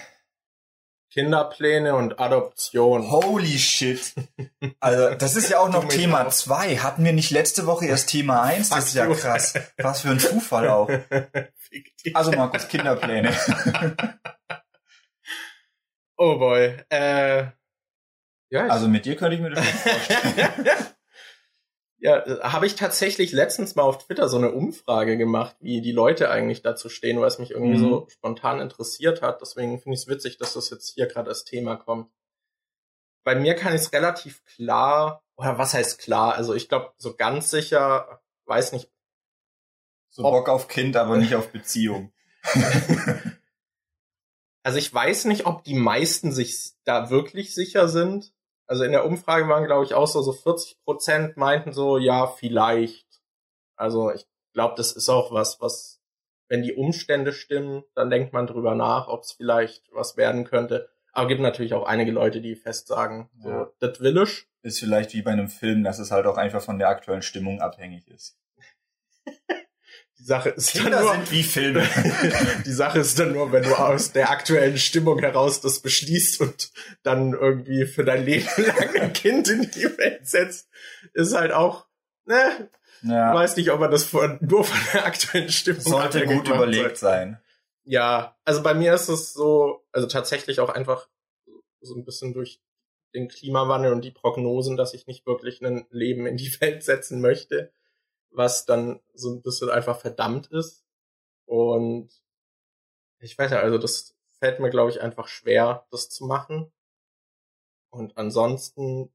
Kinderpläne 1.12 1.94
und 1.94 2.18
Adoption. 2.18 3.11
Holy 3.11 3.59
shit. 3.59 4.14
Also, 4.81 5.14
das 5.14 5.37
ist 5.37 5.51
ja 5.51 5.59
auch 5.59 5.68
noch 5.72 5.87
Thema 5.87 6.29
2. 6.29 6.79
Hatten 6.79 7.05
wir 7.05 7.12
nicht 7.12 7.31
letzte 7.31 7.66
Woche 7.66 7.87
erst 7.87 8.09
Thema 8.09 8.42
1? 8.42 8.70
Das 8.70 8.87
ist 8.87 8.94
ja 8.94 9.07
krass. 9.07 9.55
Was 9.77 10.01
für 10.01 10.11
ein 10.11 10.20
Zufall 10.20 10.68
auch. 10.68 10.90
Also, 12.12 12.33
Markus, 12.33 12.68
Kinderpläne. 12.68 13.35
Oh 16.18 16.37
boy. 16.37 16.77
Äh, 16.90 17.46
ja, 18.51 18.66
also 18.68 18.87
mit 18.87 19.07
dir 19.07 19.16
könnte 19.16 19.37
ich 19.37 19.40
mir 19.40 19.48
das 19.48 19.64
nicht 19.64 19.79
vorstellen. 19.79 20.68
ja, 22.02 22.24
habe 22.42 22.66
ich 22.66 22.74
tatsächlich 22.74 23.30
letztens 23.30 23.76
mal 23.76 23.84
auf 23.84 23.98
Twitter 23.98 24.28
so 24.28 24.36
eine 24.36 24.50
Umfrage 24.50 25.16
gemacht, 25.16 25.54
wie 25.60 25.80
die 25.80 25.92
Leute 25.92 26.30
eigentlich 26.30 26.60
dazu 26.60 26.88
stehen, 26.88 27.20
weil 27.20 27.28
es 27.28 27.38
mich 27.38 27.52
irgendwie 27.52 27.78
mhm. 27.78 27.90
so 27.90 28.06
spontan 28.10 28.60
interessiert 28.60 29.22
hat. 29.22 29.40
Deswegen 29.40 29.78
finde 29.78 29.94
ich 29.94 30.00
es 30.00 30.08
witzig, 30.08 30.36
dass 30.36 30.54
das 30.54 30.68
jetzt 30.70 30.94
hier 30.94 31.06
gerade 31.06 31.30
als 31.30 31.44
Thema 31.44 31.76
kommt. 31.76 32.10
Bei 33.22 33.36
mir 33.36 33.54
kann 33.54 33.72
ich 33.72 33.82
es 33.82 33.92
relativ 33.92 34.44
klar 34.44 35.22
oder 35.36 35.58
was 35.58 35.74
heißt 35.74 36.00
klar? 36.00 36.34
Also 36.34 36.54
ich 36.54 36.68
glaube, 36.68 36.92
so 36.98 37.14
ganz 37.14 37.50
sicher, 37.50 38.20
weiß 38.46 38.72
nicht. 38.72 38.90
So 40.10 40.24
Bock 40.24 40.48
auf 40.48 40.66
Kind, 40.66 40.96
aber 40.96 41.18
nicht 41.18 41.36
auf 41.36 41.52
Beziehung. 41.52 42.12
also 44.64 44.76
ich 44.76 44.92
weiß 44.92 45.26
nicht, 45.26 45.46
ob 45.46 45.62
die 45.62 45.74
meisten 45.74 46.32
sich 46.32 46.72
da 46.82 47.10
wirklich 47.10 47.54
sicher 47.54 47.88
sind. 47.88 48.34
Also 48.72 48.85
in 48.85 48.92
der 48.92 49.04
Umfrage 49.04 49.48
waren, 49.48 49.66
glaube 49.66 49.85
ich, 49.85 49.92
auch 49.92 50.06
so, 50.06 50.22
so 50.22 50.32
40 50.32 50.82
Prozent 50.82 51.37
meinten 51.37 51.74
so, 51.74 51.98
ja, 51.98 52.26
vielleicht. 52.26 53.06
Also 53.76 54.11
ich 54.11 54.24
glaube, 54.54 54.76
das 54.78 54.92
ist 54.92 55.11
auch 55.11 55.30
was, 55.30 55.61
was, 55.61 56.00
wenn 56.48 56.62
die 56.62 56.72
Umstände 56.72 57.35
stimmen, 57.35 57.85
dann 57.94 58.08
denkt 58.08 58.32
man 58.32 58.46
drüber 58.46 58.74
nach, 58.74 59.08
ob 59.08 59.24
es 59.24 59.32
vielleicht 59.32 59.92
was 59.92 60.16
werden 60.16 60.44
könnte. 60.44 60.88
Aber 61.12 61.28
gibt 61.28 61.42
natürlich 61.42 61.74
auch 61.74 61.85
einige 61.85 62.12
Leute, 62.12 62.40
die 62.40 62.54
fest 62.54 62.87
sagen, 62.87 63.28
so, 63.42 63.50
ja. 63.50 63.70
das 63.78 64.00
will 64.00 64.16
ich. 64.16 64.46
Ist 64.62 64.80
vielleicht 64.80 65.12
wie 65.12 65.20
bei 65.20 65.32
einem 65.32 65.48
Film, 65.48 65.85
dass 65.85 65.98
es 65.98 66.11
halt 66.11 66.24
auch 66.24 66.38
einfach 66.38 66.62
von 66.62 66.78
der 66.78 66.88
aktuellen 66.88 67.20
Stimmung 67.20 67.61
abhängig 67.61 68.08
ist. 68.08 68.38
Die 70.22 70.28
Sache 70.28 70.50
ist 70.50 70.70
Kinder 70.70 70.90
dann 70.90 71.02
nur, 71.02 71.12
sind 71.14 71.32
wie 71.32 71.42
Filme. 71.42 71.82
die 72.64 72.72
Sache 72.72 73.00
ist 73.00 73.18
dann 73.18 73.32
nur, 73.32 73.50
wenn 73.50 73.64
du 73.64 73.74
aus 73.74 74.12
der 74.12 74.30
aktuellen 74.30 74.78
Stimmung 74.78 75.18
heraus 75.18 75.61
das 75.61 75.80
beschließt 75.80 76.40
und 76.40 76.70
dann 77.02 77.32
irgendwie 77.32 77.87
für 77.87 78.04
dein 78.04 78.24
Leben 78.24 78.46
lang 78.56 79.00
ein 79.00 79.12
Kind 79.14 79.48
in 79.48 79.68
die 79.72 79.98
Welt 79.98 80.28
setzt, 80.28 80.68
ist 81.12 81.35
halt 81.35 81.50
auch, 81.50 81.87
ne, 82.24 82.70
ja. 83.02 83.35
weiß 83.35 83.56
nicht, 83.56 83.72
ob 83.72 83.80
man 83.80 83.90
das 83.90 84.04
von, 84.04 84.38
nur 84.40 84.62
von 84.62 84.78
der 84.92 85.06
aktuellen 85.06 85.50
Stimmung 85.50 85.82
sollte 85.82 86.24
gut 86.24 86.46
überlegt 86.46 86.98
sein. 86.98 87.40
Ja, 87.82 88.37
also 88.44 88.62
bei 88.62 88.74
mir 88.74 88.94
ist 88.94 89.08
es 89.08 89.32
so, 89.32 89.85
also 89.90 90.06
tatsächlich 90.06 90.61
auch 90.61 90.70
einfach 90.70 91.08
so 91.80 91.96
ein 91.96 92.04
bisschen 92.04 92.32
durch 92.32 92.61
den 93.12 93.26
Klimawandel 93.26 93.92
und 93.92 94.04
die 94.04 94.12
Prognosen, 94.12 94.76
dass 94.76 94.94
ich 94.94 95.08
nicht 95.08 95.26
wirklich 95.26 95.62
ein 95.62 95.85
Leben 95.90 96.26
in 96.28 96.37
die 96.37 96.61
Welt 96.61 96.85
setzen 96.85 97.20
möchte, 97.20 97.72
was 98.33 98.66
dann 98.66 99.01
so 99.14 99.31
ein 99.31 99.42
bisschen 99.42 99.71
einfach 99.71 99.99
verdammt 100.01 100.49
ist. 100.49 100.85
Und 101.47 102.11
ich 103.21 103.37
weiß 103.38 103.51
ja, 103.51 103.61
also 103.61 103.79
das 103.79 104.16
fällt 104.38 104.59
mir, 104.59 104.71
glaube 104.71 104.90
ich, 104.90 105.01
einfach 105.01 105.29
schwer, 105.29 105.87
das 105.90 106.09
zu 106.09 106.25
machen. 106.25 106.73
Und 107.90 108.16
ansonsten, 108.16 109.12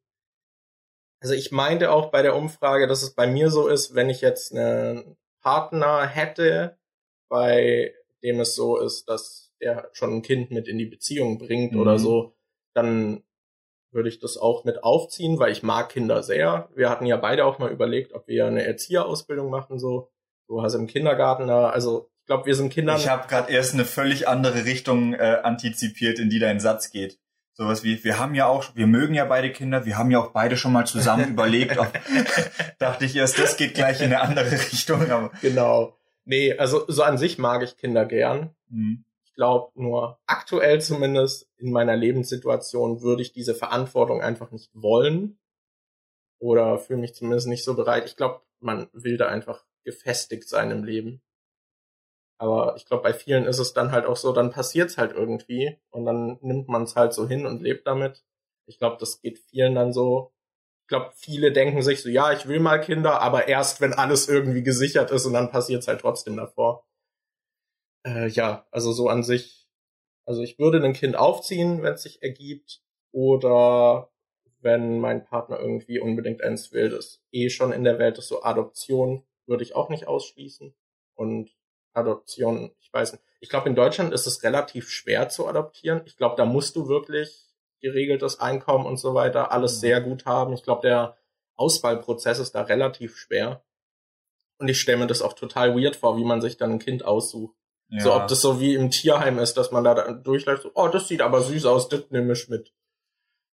also 1.20 1.34
ich 1.34 1.52
meinte 1.52 1.92
auch 1.92 2.12
bei 2.12 2.22
der 2.22 2.36
Umfrage, 2.36 2.88
dass 2.88 3.04
es 3.04 3.14
bei 3.14 3.28
mir 3.28 3.50
so 3.50 3.68
ist, 3.68 3.96
wenn 3.96 4.10
ich 4.10 4.22
jetzt 4.22 4.54
einen 4.54 5.18
Partner 5.42 6.06
hätte, 6.06 6.78
bei 7.28 7.94
dem 8.24 8.40
es 8.40 8.56
so 8.56 8.78
ist, 8.78 9.10
dass 9.10 9.54
der 9.60 9.90
schon 9.94 10.14
ein 10.14 10.22
Kind 10.22 10.52
mit 10.52 10.68
in 10.68 10.78
die 10.78 10.86
Beziehung 10.86 11.40
bringt 11.40 11.74
mhm. 11.74 11.80
oder 11.80 12.00
so, 12.00 12.36
dann 12.74 13.24
würde 13.98 14.08
ich 14.08 14.20
das 14.20 14.38
auch 14.38 14.64
mit 14.64 14.84
aufziehen, 14.84 15.40
weil 15.40 15.52
ich 15.52 15.64
mag 15.64 15.90
Kinder 15.90 16.24
sehr. 16.24 16.70
Wir 16.76 16.90
hatten 16.90 17.06
ja 17.06 17.18
beide 17.18 17.44
auch 17.44 17.60
mal 17.60 17.72
überlegt, 17.72 18.14
ob 18.14 18.28
wir 18.28 18.46
eine 18.46 18.64
Erzieherausbildung 18.64 19.50
machen, 19.50 19.80
so. 19.80 20.10
Du 20.48 20.62
hast 20.62 20.76
im 20.76 20.88
Kindergarten 20.88 21.48
da, 21.48 21.70
also 21.72 22.10
ich 22.22 22.28
glaube, 22.28 22.46
wir 22.46 22.56
sind 22.56 22.72
Kinder. 22.72 22.96
Ich 22.96 23.10
habe 23.10 23.28
gerade 23.28 23.52
erst 23.52 23.74
eine 23.74 23.84
völlig 23.84 24.30
andere 24.30 24.64
Richtung 24.64 25.14
äh, 25.14 25.40
antizipiert, 25.44 26.20
in 26.20 26.30
die 26.30 26.40
dein 26.40 26.62
Satz 26.62 26.92
geht. 26.92 27.20
Sowas 27.54 27.84
wie, 27.84 28.02
wir 28.04 28.20
haben 28.20 28.36
ja 28.36 28.46
auch, 28.46 28.76
wir 28.76 28.86
mögen 28.86 29.14
ja 29.16 29.26
beide 29.26 29.52
Kinder, 29.52 29.86
wir 29.86 29.98
haben 29.98 30.12
ja 30.12 30.20
auch 30.20 30.32
beide 30.32 30.56
schon 30.56 30.72
mal 30.72 30.86
zusammen 30.86 31.28
überlebt. 31.32 31.78
Ob, 31.78 31.92
dachte 32.80 33.04
ich 33.04 33.16
erst, 33.16 33.40
das 33.40 33.58
geht 33.58 33.74
gleich 33.74 34.00
in 34.00 34.14
eine 34.14 34.22
andere 34.22 34.52
Richtung. 34.72 35.10
Aber. 35.10 35.32
Genau. 35.42 35.98
Nee, 36.24 36.54
also 36.58 36.86
so 36.88 37.04
an 37.04 37.18
sich 37.18 37.38
mag 37.40 37.64
ich 37.64 37.78
Kinder 37.78 38.06
gern. 38.06 38.52
Mhm. 38.70 39.06
Ich 39.38 39.40
glaube 39.40 39.72
nur 39.80 40.20
aktuell 40.26 40.82
zumindest 40.82 41.48
in 41.58 41.72
meiner 41.72 41.96
Lebenssituation 41.96 43.04
würde 43.04 43.22
ich 43.22 43.34
diese 43.34 43.54
Verantwortung 43.54 44.20
einfach 44.20 44.50
nicht 44.50 44.72
wollen 44.74 45.38
oder 46.42 46.80
fühle 46.80 47.02
mich 47.02 47.14
zumindest 47.14 47.46
nicht 47.46 47.64
so 47.64 47.76
bereit. 47.76 48.06
Ich 48.06 48.16
glaube, 48.16 48.42
man 48.62 48.90
will 48.94 49.16
da 49.16 49.28
einfach 49.28 49.64
gefestigt 49.84 50.50
sein 50.50 50.72
im 50.72 50.84
Leben. 50.84 51.22
Aber 52.40 52.76
ich 52.78 52.88
glaube, 52.88 53.04
bei 53.04 53.14
vielen 53.14 53.46
ist 53.46 53.60
es 53.60 53.74
dann 53.74 53.92
halt 53.92 54.08
auch 54.08 54.16
so, 54.18 54.34
dann 54.34 54.50
passiert's 54.50 54.98
halt 54.98 55.12
irgendwie 55.12 55.78
und 55.92 56.06
dann 56.06 56.40
nimmt 56.42 56.68
man 56.68 56.82
es 56.82 56.96
halt 56.96 57.14
so 57.14 57.28
hin 57.28 57.46
und 57.46 57.62
lebt 57.62 57.86
damit. 57.86 58.26
Ich 58.66 58.80
glaube, 58.80 58.98
das 59.00 59.22
geht 59.22 59.38
vielen 59.38 59.76
dann 59.76 59.94
so 59.94 60.34
ich 60.86 60.90
glaube, 60.90 61.12
viele 61.16 61.52
denken 61.52 61.82
sich 61.82 62.02
so, 62.02 62.08
ja, 62.08 62.32
ich 62.32 62.48
will 62.48 62.62
mal 62.62 62.80
Kinder, 62.80 63.22
aber 63.22 63.50
erst, 63.50 63.82
wenn 63.82 63.94
alles 63.94 64.30
irgendwie 64.30 64.64
gesichert 64.64 65.12
ist 65.12 65.26
und 65.26 65.34
dann 65.34 65.52
passiert 65.52 65.82
es 65.82 65.88
halt 65.90 66.00
trotzdem 66.00 66.38
davor. 66.38 66.87
Äh, 68.08 68.30
ja, 68.30 68.66
also 68.72 68.94
so 68.94 69.10
an 69.10 69.24
sich, 69.24 69.68
also 70.26 70.42
ich 70.42 70.58
würde 70.60 70.84
ein 70.84 70.94
Kind 70.94 71.18
aufziehen, 71.18 71.84
wenn 71.84 71.94
es 71.94 72.04
sich 72.04 72.24
ergibt, 72.24 72.82
oder 73.12 74.12
wenn 74.60 75.00
mein 75.00 75.26
Partner 75.26 75.60
irgendwie 75.60 76.00
unbedingt 76.00 76.42
eins 76.42 76.72
will, 76.72 76.90
das 76.90 77.22
eh 77.32 77.50
schon 77.50 77.72
in 77.72 77.84
der 77.84 78.00
Welt 78.00 78.18
ist, 78.18 78.28
so 78.28 78.44
Adoption 78.44 79.24
würde 79.46 79.64
ich 79.64 79.76
auch 79.76 79.90
nicht 79.90 80.08
ausschließen. 80.08 80.74
Und 81.16 81.52
Adoption, 81.94 82.72
ich 82.80 82.92
weiß 82.92 83.14
nicht. 83.14 83.24
Ich 83.40 83.50
glaube, 83.50 83.70
in 83.70 83.76
Deutschland 83.76 84.14
ist 84.14 84.28
es 84.28 84.44
relativ 84.44 84.90
schwer 84.90 85.30
zu 85.30 85.48
adoptieren. 85.48 86.02
Ich 86.06 86.18
glaube, 86.18 86.36
da 86.36 86.46
musst 86.46 86.76
du 86.76 86.88
wirklich 86.88 87.48
geregeltes 87.82 88.40
Einkommen 88.40 88.86
und 88.86 88.98
so 88.98 89.14
weiter, 89.14 89.52
alles 89.52 89.78
mhm. 89.78 89.80
sehr 89.80 90.02
gut 90.02 90.26
haben. 90.26 90.54
Ich 90.54 90.64
glaube, 90.64 90.82
der 90.82 91.18
Auswahlprozess 91.56 92.40
ist 92.40 92.54
da 92.54 92.62
relativ 92.62 93.18
schwer. 93.18 93.64
Und 94.60 94.68
ich 94.68 94.80
stelle 94.80 95.00
mir 95.00 95.08
das 95.08 95.22
auch 95.22 95.34
total 95.34 95.76
weird 95.76 95.96
vor, 95.96 96.18
wie 96.18 96.24
man 96.24 96.42
sich 96.42 96.58
dann 96.58 96.72
ein 96.72 96.80
Kind 96.80 97.06
aussucht. 97.06 97.56
Ja. 97.90 98.02
So, 98.02 98.14
ob 98.16 98.28
das 98.28 98.42
so 98.42 98.60
wie 98.60 98.76
im 98.76 98.92
Tierheim 98.92 99.40
ist, 99.40 99.56
dass 99.56 99.72
man 99.72 99.84
da 99.84 100.12
durchläuft, 100.12 100.64
so, 100.64 100.72
oh, 100.74 100.88
das 100.88 101.08
sieht 101.08 101.22
aber 101.22 101.42
süß 101.42 101.66
aus, 101.66 101.88
das 101.88 102.10
nehme 102.10 102.34
ich 102.34 102.50
mit. 102.50 102.74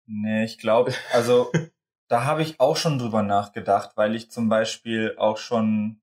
Nee, 0.06 0.44
ich 0.44 0.58
glaube, 0.58 0.94
also 1.12 1.50
da 2.08 2.24
habe 2.24 2.42
ich 2.42 2.60
auch 2.60 2.76
schon 2.76 2.98
drüber 2.98 3.22
nachgedacht, 3.22 3.96
weil 3.96 4.14
ich 4.14 4.30
zum 4.30 4.48
Beispiel 4.48 5.16
auch 5.18 5.36
schon, 5.36 6.00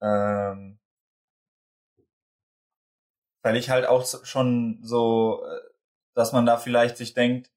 ähm, 0.00 0.78
weil 3.42 3.56
ich 3.56 3.70
halt 3.70 3.86
auch 3.86 4.06
schon 4.24 4.78
so 4.82 5.44
äh, 5.44 5.66
dass 6.16 6.32
man 6.32 6.46
da 6.46 6.56
vielleicht 6.56 6.96
sich 6.96 7.12
denkt, 7.12 7.50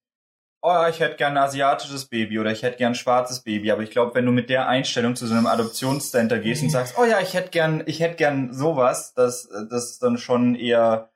oh, 0.62 0.86
ich 0.90 1.00
hätte 1.00 1.16
gern 1.16 1.38
ein 1.38 1.44
asiatisches 1.44 2.06
Baby 2.06 2.40
oder 2.40 2.52
ich 2.52 2.64
hätte 2.64 2.78
gern 2.78 2.94
ein 2.94 2.96
schwarzes 2.96 3.42
Baby. 3.42 3.72
Aber 3.72 3.84
ich 3.84 3.92
glaube, 3.92 4.16
wenn 4.16 4.26
du 4.26 4.32
mit 4.32 4.50
der 4.50 4.68
Einstellung 4.68 5.16
zu 5.16 5.28
so 5.28 5.34
einem 5.34 5.48
Adoptionscenter 5.48 6.40
gehst 6.40 6.64
und 6.64 6.70
sagst, 6.70 6.96
oh 6.98 7.06
ja, 7.06 7.20
ich 7.22 7.34
hätte 7.34 7.50
gern, 7.50 7.84
ich 7.86 8.00
hätte 8.00 8.16
gern 8.16 8.54
sowas, 8.54 9.14
dass 9.14 9.50
das 9.70 10.00
dann 10.00 10.18
schon 10.18 10.56
eher 10.56 11.12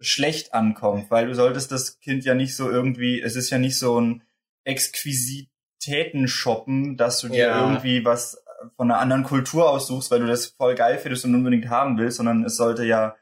schlecht 0.00 0.54
ankommt, 0.54 1.10
weil 1.10 1.26
du 1.26 1.34
solltest 1.34 1.70
das 1.72 2.00
Kind 2.00 2.24
ja 2.24 2.34
nicht 2.34 2.56
so 2.56 2.70
irgendwie, 2.70 3.20
es 3.20 3.36
ist 3.36 3.50
ja 3.50 3.58
nicht 3.58 3.78
so 3.78 4.00
ein 4.00 4.22
Exquisitäten 4.64 6.26
shoppen, 6.26 6.96
dass 6.96 7.20
du 7.20 7.28
dir 7.28 7.48
ja. 7.48 7.60
irgendwie 7.60 8.04
was 8.04 8.42
von 8.76 8.90
einer 8.90 9.00
anderen 9.00 9.24
Kultur 9.24 9.70
aussuchst, 9.70 10.10
weil 10.10 10.20
du 10.20 10.26
das 10.26 10.46
voll 10.46 10.74
geil 10.74 10.98
findest 10.98 11.24
und 11.24 11.34
unbedingt 11.34 11.68
haben 11.68 11.98
willst, 11.98 12.16
sondern 12.16 12.44
es 12.44 12.56
sollte 12.56 12.84
ja 12.84 13.16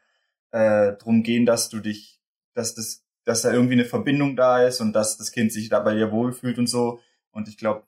äh, 0.51 0.93
drum 0.95 1.23
gehen, 1.23 1.47
dass 1.47 1.69
du 1.69 1.81
dich, 1.81 2.21
dass 2.55 2.75
das 2.75 3.05
dass 3.29 3.43
da 3.43 3.53
irgendwie 3.53 3.75
eine 3.75 3.85
Verbindung 3.85 4.37
da 4.37 4.67
ist 4.67 4.81
und 4.81 4.95
dass 4.95 5.19
das 5.19 5.33
Kind 5.33 5.53
sich 5.53 5.69
da 5.69 5.81
bei 5.81 5.95
dir 5.95 6.11
wohlfühlt 6.11 6.59
und 6.59 6.67
so. 6.67 7.01
Und 7.31 7.47
ich 7.47 7.59
glaube, 7.59 7.83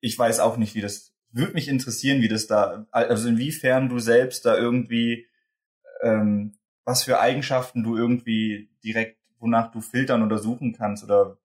ich 0.00 0.18
weiß 0.18 0.40
auch 0.40 0.56
nicht, 0.56 0.74
wie 0.74 0.80
das, 0.80 1.12
würde 1.30 1.52
mich 1.52 1.68
interessieren, 1.68 2.20
wie 2.20 2.26
das 2.26 2.48
da, 2.48 2.84
also 2.90 3.28
inwiefern 3.28 3.88
du 3.88 4.00
selbst 4.00 4.44
da 4.44 4.56
irgendwie, 4.56 5.28
ähm, 6.02 6.58
was 6.84 7.04
für 7.04 7.20
Eigenschaften 7.20 7.84
du 7.84 7.96
irgendwie 7.96 8.68
direkt, 8.82 9.18
wonach 9.38 9.70
du 9.70 9.80
filtern 9.80 10.24
oder 10.24 10.38
suchen 10.38 10.72
kannst 10.76 11.04
oder 11.04 11.38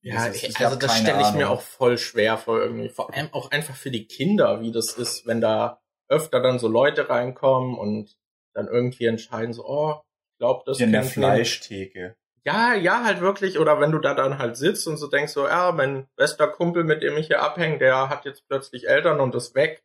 ja, 0.00 0.30
ich, 0.30 0.48
ich 0.48 0.58
also 0.58 0.76
das 0.76 0.96
stelle 0.96 1.20
ich 1.20 1.32
mir 1.32 1.50
auch 1.50 1.60
voll 1.60 1.98
schwer 1.98 2.38
vor 2.38 2.62
irgendwie. 2.62 2.88
Vor 2.88 3.12
allem 3.12 3.28
auch 3.32 3.50
einfach 3.50 3.76
für 3.76 3.90
die 3.90 4.06
Kinder, 4.06 4.62
wie 4.62 4.72
das 4.72 4.92
ist, 4.92 5.26
wenn 5.26 5.42
da 5.42 5.82
öfter 6.08 6.40
dann 6.40 6.58
so 6.58 6.68
Leute 6.68 7.10
reinkommen 7.10 7.76
und 7.76 8.16
dann 8.54 8.66
irgendwie 8.66 9.04
entscheiden 9.04 9.52
so, 9.52 9.66
oh, 9.66 10.00
ich 10.32 10.38
glaube, 10.38 10.62
das 10.64 10.78
ist 10.78 10.84
eine 10.84 11.02
Fleischtheke. 11.02 12.16
Ja, 12.46 12.74
ja, 12.74 13.02
halt 13.02 13.20
wirklich. 13.20 13.58
Oder 13.58 13.80
wenn 13.80 13.90
du 13.90 13.98
da 13.98 14.14
dann 14.14 14.38
halt 14.38 14.56
sitzt 14.56 14.86
und 14.86 14.98
so 14.98 15.08
denkst, 15.08 15.32
so, 15.32 15.48
ja, 15.48 15.72
mein 15.72 16.06
bester 16.14 16.46
Kumpel, 16.46 16.84
mit 16.84 17.02
dem 17.02 17.16
ich 17.16 17.26
hier 17.26 17.42
abhänge, 17.42 17.78
der 17.78 18.08
hat 18.08 18.24
jetzt 18.24 18.46
plötzlich 18.46 18.88
Eltern 18.88 19.20
und 19.20 19.34
ist 19.34 19.56
weg 19.56 19.82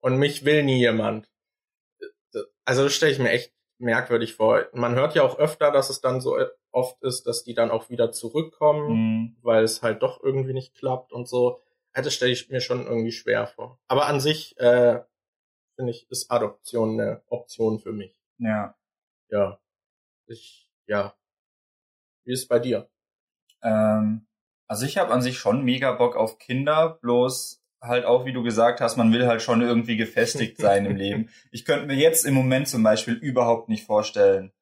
und 0.00 0.16
mich 0.16 0.44
will 0.44 0.62
nie 0.62 0.78
jemand. 0.78 1.28
Also 2.64 2.84
das 2.84 2.94
stelle 2.94 3.10
ich 3.10 3.18
mir 3.18 3.30
echt 3.30 3.52
merkwürdig 3.78 4.34
vor. 4.34 4.64
Man 4.72 4.94
hört 4.94 5.16
ja 5.16 5.24
auch 5.24 5.40
öfter, 5.40 5.72
dass 5.72 5.90
es 5.90 6.00
dann 6.00 6.20
so 6.20 6.38
oft 6.70 7.02
ist, 7.02 7.26
dass 7.26 7.42
die 7.42 7.54
dann 7.54 7.72
auch 7.72 7.90
wieder 7.90 8.12
zurückkommen, 8.12 8.92
mhm. 8.92 9.36
weil 9.42 9.64
es 9.64 9.82
halt 9.82 10.02
doch 10.02 10.22
irgendwie 10.22 10.54
nicht 10.54 10.76
klappt 10.76 11.12
und 11.12 11.28
so. 11.28 11.60
Das 11.94 12.14
stelle 12.14 12.32
ich 12.32 12.48
mir 12.48 12.60
schon 12.60 12.86
irgendwie 12.86 13.12
schwer 13.12 13.48
vor. 13.48 13.80
Aber 13.88 14.06
an 14.06 14.20
sich, 14.20 14.56
äh, 14.58 15.00
finde 15.74 15.90
ich, 15.90 16.08
ist 16.10 16.30
Adoption 16.30 17.00
eine 17.00 17.22
Option 17.26 17.80
für 17.80 17.92
mich. 17.92 18.16
Ja. 18.38 18.76
Ja. 19.30 19.60
Ich, 20.26 20.70
ja, 20.86 21.14
wie 22.24 22.32
ist 22.32 22.42
es 22.42 22.48
bei 22.48 22.58
dir? 22.58 22.88
Ähm, 23.62 24.26
also 24.66 24.86
ich 24.86 24.98
habe 24.98 25.12
an 25.12 25.22
sich 25.22 25.38
schon 25.38 25.64
mega 25.64 25.92
Bock 25.92 26.16
auf 26.16 26.38
Kinder, 26.38 26.98
bloß 27.00 27.62
halt 27.80 28.04
auch, 28.06 28.24
wie 28.24 28.32
du 28.32 28.42
gesagt 28.42 28.80
hast, 28.80 28.96
man 28.96 29.12
will 29.12 29.26
halt 29.26 29.42
schon 29.42 29.60
irgendwie 29.60 29.96
gefestigt 29.96 30.58
sein 30.58 30.86
im 30.86 30.96
Leben. 30.96 31.28
Ich 31.50 31.64
könnte 31.64 31.86
mir 31.86 31.96
jetzt 31.96 32.24
im 32.24 32.34
Moment 32.34 32.68
zum 32.68 32.82
Beispiel 32.82 33.14
überhaupt 33.14 33.68
nicht 33.68 33.84
vorstellen, 33.84 34.52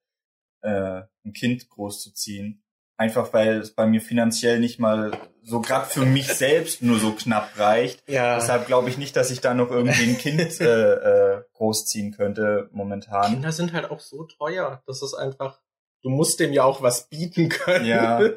äh, 0.62 1.02
ein 1.24 1.32
Kind 1.32 1.68
großzuziehen. 1.68 2.62
Einfach 2.96 3.32
weil 3.32 3.58
es 3.58 3.74
bei 3.74 3.86
mir 3.86 4.00
finanziell 4.00 4.60
nicht 4.60 4.78
mal 4.78 5.12
so 5.42 5.60
gerade 5.60 5.86
für 5.86 6.04
mich 6.04 6.28
selbst 6.32 6.82
nur 6.82 6.98
so 6.98 7.12
knapp 7.12 7.58
reicht. 7.58 8.08
Ja. 8.08 8.36
Deshalb 8.36 8.66
glaube 8.66 8.90
ich 8.90 8.98
nicht, 8.98 9.16
dass 9.16 9.30
ich 9.30 9.40
da 9.40 9.54
noch 9.54 9.70
irgendwie 9.70 10.10
ein 10.10 10.18
Kind 10.18 10.40
äh, 10.60 11.34
äh, 11.36 11.42
großziehen 11.54 12.12
könnte 12.12 12.68
momentan. 12.72 13.32
Kinder 13.32 13.52
sind 13.52 13.72
halt 13.72 13.90
auch 13.90 14.00
so 14.00 14.24
teuer. 14.24 14.82
Das 14.86 15.02
ist 15.02 15.14
einfach, 15.14 15.60
du 16.02 16.10
musst 16.10 16.40
dem 16.40 16.52
ja 16.52 16.64
auch 16.64 16.82
was 16.82 17.08
bieten 17.08 17.48
können. 17.48 17.86
Ja. 17.86 18.20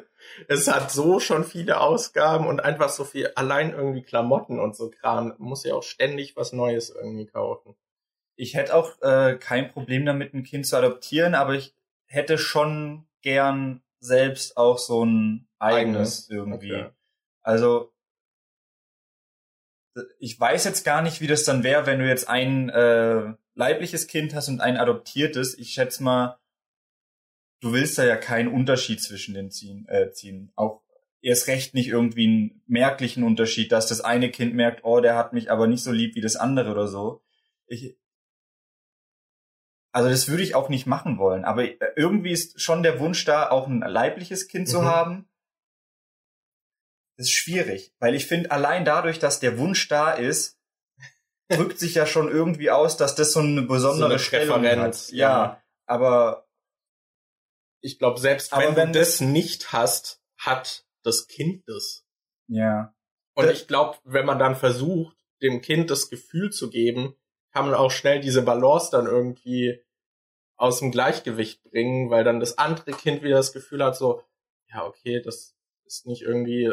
Es 0.48 0.66
hat 0.66 0.90
so 0.90 1.20
schon 1.20 1.44
viele 1.44 1.80
Ausgaben 1.80 2.46
und 2.46 2.60
einfach 2.60 2.90
so 2.90 3.04
viel, 3.04 3.30
allein 3.36 3.72
irgendwie 3.72 4.02
Klamotten 4.02 4.58
und 4.58 4.76
so 4.76 4.90
Kram. 4.90 5.34
Muss 5.38 5.64
ja 5.64 5.74
auch 5.74 5.84
ständig 5.84 6.36
was 6.36 6.52
Neues 6.52 6.90
irgendwie 6.90 7.26
kaufen. 7.26 7.74
Ich 8.34 8.54
hätte 8.54 8.74
auch 8.74 9.00
äh, 9.02 9.36
kein 9.36 9.70
Problem 9.70 10.04
damit, 10.04 10.34
ein 10.34 10.42
Kind 10.42 10.66
zu 10.66 10.76
adoptieren, 10.76 11.34
aber 11.34 11.54
ich 11.54 11.74
hätte 12.06 12.38
schon 12.38 13.06
gern 13.22 13.82
selbst 14.00 14.56
auch 14.56 14.78
so 14.78 15.04
ein 15.04 15.48
eigenes, 15.58 16.28
eigenes. 16.28 16.30
irgendwie. 16.30 16.74
Okay. 16.74 16.90
Also 17.42 17.92
ich 20.18 20.38
weiß 20.38 20.64
jetzt 20.64 20.84
gar 20.84 21.02
nicht, 21.02 21.20
wie 21.20 21.26
das 21.26 21.44
dann 21.44 21.62
wäre, 21.62 21.86
wenn 21.86 22.00
du 22.00 22.08
jetzt 22.08 22.28
ein 22.28 22.68
äh, 22.68 23.32
leibliches 23.54 24.06
Kind 24.06 24.34
hast 24.34 24.48
und 24.48 24.60
ein 24.60 24.76
adoptiertes. 24.76 25.56
Ich 25.58 25.70
schätze 25.70 26.02
mal, 26.02 26.38
du 27.60 27.72
willst 27.72 27.98
da 27.98 28.04
ja 28.04 28.16
keinen 28.16 28.48
Unterschied 28.48 29.02
zwischen 29.02 29.34
den 29.34 29.50
ziehen. 29.50 29.86
Äh, 29.88 30.12
ziehen. 30.12 30.52
Auch 30.56 30.82
erst 31.22 31.48
recht 31.48 31.74
nicht 31.74 31.88
irgendwie 31.88 32.26
einen 32.26 32.62
merklichen 32.66 33.24
Unterschied, 33.24 33.72
dass 33.72 33.88
das 33.88 34.00
eine 34.00 34.30
Kind 34.30 34.54
merkt, 34.54 34.84
oh, 34.84 35.00
der 35.00 35.16
hat 35.16 35.32
mich 35.32 35.50
aber 35.50 35.66
nicht 35.66 35.82
so 35.82 35.92
lieb 35.92 36.14
wie 36.14 36.20
das 36.20 36.36
andere 36.36 36.70
oder 36.70 36.86
so. 36.86 37.22
Ich, 37.66 37.96
also 39.92 40.08
das 40.08 40.28
würde 40.28 40.42
ich 40.42 40.54
auch 40.54 40.68
nicht 40.68 40.86
machen 40.86 41.18
wollen. 41.18 41.44
Aber 41.44 41.64
äh, 41.64 41.78
irgendwie 41.96 42.30
ist 42.30 42.60
schon 42.60 42.82
der 42.82 43.00
Wunsch 43.00 43.24
da, 43.24 43.50
auch 43.50 43.66
ein 43.66 43.80
leibliches 43.80 44.48
Kind 44.48 44.68
mhm. 44.68 44.70
zu 44.70 44.84
haben. 44.84 45.28
Das 47.16 47.26
ist 47.26 47.32
schwierig, 47.32 47.94
weil 47.98 48.14
ich 48.14 48.26
finde, 48.26 48.50
allein 48.50 48.84
dadurch, 48.84 49.18
dass 49.18 49.40
der 49.40 49.56
Wunsch 49.56 49.88
da 49.88 50.12
ist, 50.12 50.60
drückt 51.48 51.78
sich 51.78 51.94
ja 51.94 52.06
schon 52.06 52.28
irgendwie 52.28 52.70
aus, 52.70 52.96
dass 52.96 53.14
das 53.14 53.32
so 53.32 53.40
eine 53.40 53.62
besondere 53.62 53.98
so 53.98 54.04
eine 54.04 54.18
Stellung 54.18 54.66
hat. 54.66 55.10
Ja, 55.10 55.16
ja, 55.16 55.62
aber 55.86 56.45
ich 57.80 57.98
glaube, 57.98 58.20
selbst 58.20 58.52
wenn, 58.56 58.76
wenn, 58.76 58.92
du 58.92 58.98
das 58.98 59.20
nicht 59.20 59.72
hast, 59.72 60.22
hat 60.38 60.84
das 61.02 61.28
Kind 61.28 61.68
das. 61.68 62.04
Ja. 62.48 62.94
Und 63.34 63.46
das 63.46 63.60
ich 63.60 63.68
glaube, 63.68 63.98
wenn 64.04 64.26
man 64.26 64.38
dann 64.38 64.56
versucht, 64.56 65.16
dem 65.42 65.60
Kind 65.60 65.90
das 65.90 66.08
Gefühl 66.08 66.50
zu 66.50 66.70
geben, 66.70 67.14
kann 67.52 67.66
man 67.66 67.74
auch 67.74 67.90
schnell 67.90 68.20
diese 68.20 68.42
Balance 68.42 68.90
dann 68.90 69.06
irgendwie 69.06 69.82
aus 70.56 70.78
dem 70.80 70.90
Gleichgewicht 70.90 71.62
bringen, 71.64 72.10
weil 72.10 72.24
dann 72.24 72.40
das 72.40 72.58
andere 72.58 72.92
Kind 72.92 73.22
wieder 73.22 73.36
das 73.36 73.52
Gefühl 73.52 73.84
hat, 73.84 73.96
so, 73.96 74.22
ja, 74.68 74.84
okay, 74.84 75.20
das 75.20 75.54
ist 75.84 76.06
nicht 76.06 76.22
irgendwie, 76.22 76.72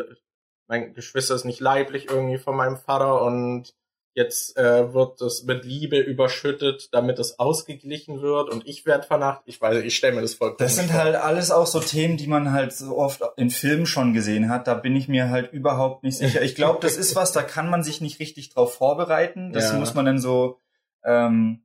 mein 0.67 0.93
Geschwister 0.93 1.35
ist 1.35 1.43
nicht 1.43 1.59
leiblich 1.59 2.09
irgendwie 2.09 2.37
von 2.37 2.55
meinem 2.55 2.77
Vater 2.77 3.21
und 3.21 3.75
jetzt 4.13 4.57
äh, 4.57 4.93
wird 4.93 5.21
das 5.21 5.43
mit 5.43 5.65
Liebe 5.65 5.99
überschüttet, 5.99 6.89
damit 6.91 7.19
es 7.19 7.39
ausgeglichen 7.39 8.21
wird 8.21 8.49
und 8.49 8.67
ich 8.67 8.85
werde 8.85 9.07
vernachtet. 9.07 9.43
Ich 9.47 9.59
weiß, 9.59 9.83
ich 9.83 9.95
stelle 9.95 10.15
mir 10.15 10.21
das 10.21 10.35
voll 10.35 10.55
Das 10.57 10.75
sind 10.75 10.91
vor. 10.91 10.99
halt 11.01 11.15
alles 11.15 11.51
auch 11.51 11.65
so 11.65 11.79
Themen, 11.79 12.17
die 12.17 12.27
man 12.27 12.51
halt 12.51 12.73
so 12.73 12.97
oft 12.97 13.21
in 13.37 13.49
Filmen 13.49 13.85
schon 13.85 14.13
gesehen 14.13 14.49
hat. 14.49 14.67
Da 14.67 14.75
bin 14.75 14.95
ich 14.95 15.07
mir 15.07 15.29
halt 15.29 15.51
überhaupt 15.51 16.03
nicht 16.03 16.17
sicher. 16.17 16.41
Ich 16.41 16.55
glaube, 16.55 16.79
das 16.81 16.97
ist 16.97 17.15
was, 17.15 17.31
da 17.31 17.41
kann 17.41 17.69
man 17.69 17.83
sich 17.83 18.01
nicht 18.01 18.19
richtig 18.19 18.49
drauf 18.49 18.75
vorbereiten. 18.75 19.51
Das 19.51 19.71
ja. 19.71 19.79
muss 19.79 19.95
man 19.95 20.05
dann 20.05 20.19
so 20.19 20.59
ähm, 21.03 21.63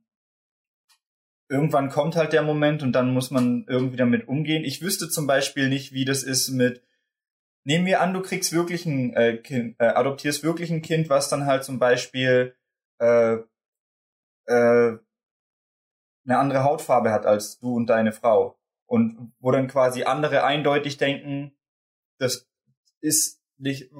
irgendwann 1.49 1.89
kommt 1.89 2.15
halt 2.15 2.33
der 2.33 2.43
Moment 2.43 2.83
und 2.83 2.93
dann 2.93 3.13
muss 3.13 3.31
man 3.31 3.65
irgendwie 3.67 3.97
damit 3.97 4.27
umgehen. 4.27 4.63
Ich 4.63 4.81
wüsste 4.81 5.09
zum 5.09 5.27
Beispiel 5.27 5.67
nicht, 5.67 5.93
wie 5.93 6.05
das 6.05 6.23
ist 6.23 6.49
mit, 6.49 6.83
nehmen 7.63 7.85
wir 7.85 8.01
an, 8.01 8.13
du 8.13 8.21
kriegst 8.21 8.53
wirklich 8.53 8.85
ein 8.85 9.13
äh, 9.13 9.37
Kind, 9.37 9.75
äh, 9.79 9.87
adoptierst 9.87 10.43
wirklich 10.43 10.71
ein 10.71 10.81
Kind, 10.81 11.09
was 11.09 11.29
dann 11.29 11.45
halt 11.45 11.63
zum 11.63 11.79
Beispiel 11.79 12.55
äh, 12.99 13.37
äh, 14.45 14.97
eine 16.25 16.37
andere 16.37 16.63
Hautfarbe 16.63 17.11
hat 17.11 17.25
als 17.25 17.59
du 17.59 17.75
und 17.75 17.87
deine 17.87 18.11
Frau. 18.11 18.59
Und 18.85 19.33
wo 19.39 19.51
dann 19.51 19.67
quasi 19.67 20.03
andere 20.03 20.43
eindeutig 20.43 20.97
denken, 20.97 21.55
das 22.17 22.49
ist 23.01 23.41
nicht, 23.57 23.91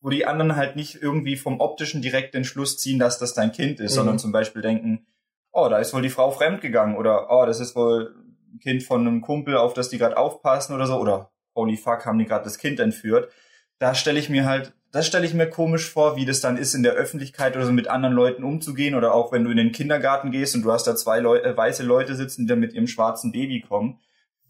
wo 0.00 0.10
die 0.10 0.26
anderen 0.26 0.54
halt 0.56 0.76
nicht 0.76 1.02
irgendwie 1.02 1.36
vom 1.36 1.60
optischen 1.60 2.02
direkt 2.02 2.34
den 2.34 2.44
Schluss 2.44 2.78
ziehen, 2.78 2.98
dass 2.98 3.18
das 3.18 3.34
dein 3.34 3.52
Kind 3.52 3.80
ist, 3.80 3.92
mhm. 3.92 3.96
sondern 3.96 4.18
zum 4.18 4.32
Beispiel 4.32 4.62
denken, 4.62 5.06
oh, 5.50 5.68
da 5.68 5.78
ist 5.78 5.92
wohl 5.92 6.02
die 6.02 6.10
Frau 6.10 6.30
fremdgegangen 6.30 6.96
oder 6.96 7.30
oh, 7.30 7.46
das 7.46 7.60
ist 7.60 7.74
wohl 7.74 8.14
ein 8.52 8.60
Kind 8.60 8.82
von 8.84 9.00
einem 9.00 9.22
Kumpel, 9.22 9.56
auf 9.56 9.74
das 9.74 9.88
die 9.88 9.98
gerade 9.98 10.16
aufpassen 10.16 10.74
oder 10.74 10.86
so 10.86 10.98
oder 10.98 11.32
holy 11.56 11.76
fuck, 11.76 12.06
haben 12.06 12.18
die 12.18 12.26
gerade 12.26 12.44
das 12.44 12.58
Kind 12.58 12.78
entführt. 12.78 13.30
Da 13.78 13.94
stelle 13.94 14.18
ich 14.18 14.28
mir 14.28 14.46
halt, 14.46 14.72
das 14.92 15.06
stelle 15.06 15.26
ich 15.26 15.34
mir 15.34 15.50
komisch 15.50 15.90
vor, 15.90 16.16
wie 16.16 16.24
das 16.24 16.40
dann 16.40 16.56
ist, 16.56 16.74
in 16.74 16.82
der 16.82 16.92
Öffentlichkeit 16.92 17.56
oder 17.56 17.66
so 17.66 17.72
mit 17.72 17.88
anderen 17.88 18.14
Leuten 18.14 18.44
umzugehen 18.44 18.94
oder 18.94 19.12
auch 19.12 19.32
wenn 19.32 19.44
du 19.44 19.50
in 19.50 19.56
den 19.56 19.72
Kindergarten 19.72 20.30
gehst 20.30 20.54
und 20.54 20.62
du 20.62 20.72
hast 20.72 20.86
da 20.86 20.94
zwei 20.94 21.18
Leu 21.20 21.38
äh, 21.38 21.56
weiße 21.56 21.82
Leute 21.82 22.14
sitzen, 22.14 22.42
die 22.42 22.48
da 22.48 22.56
mit 22.56 22.72
ihrem 22.72 22.86
schwarzen 22.86 23.32
Baby 23.32 23.60
kommen, 23.60 23.98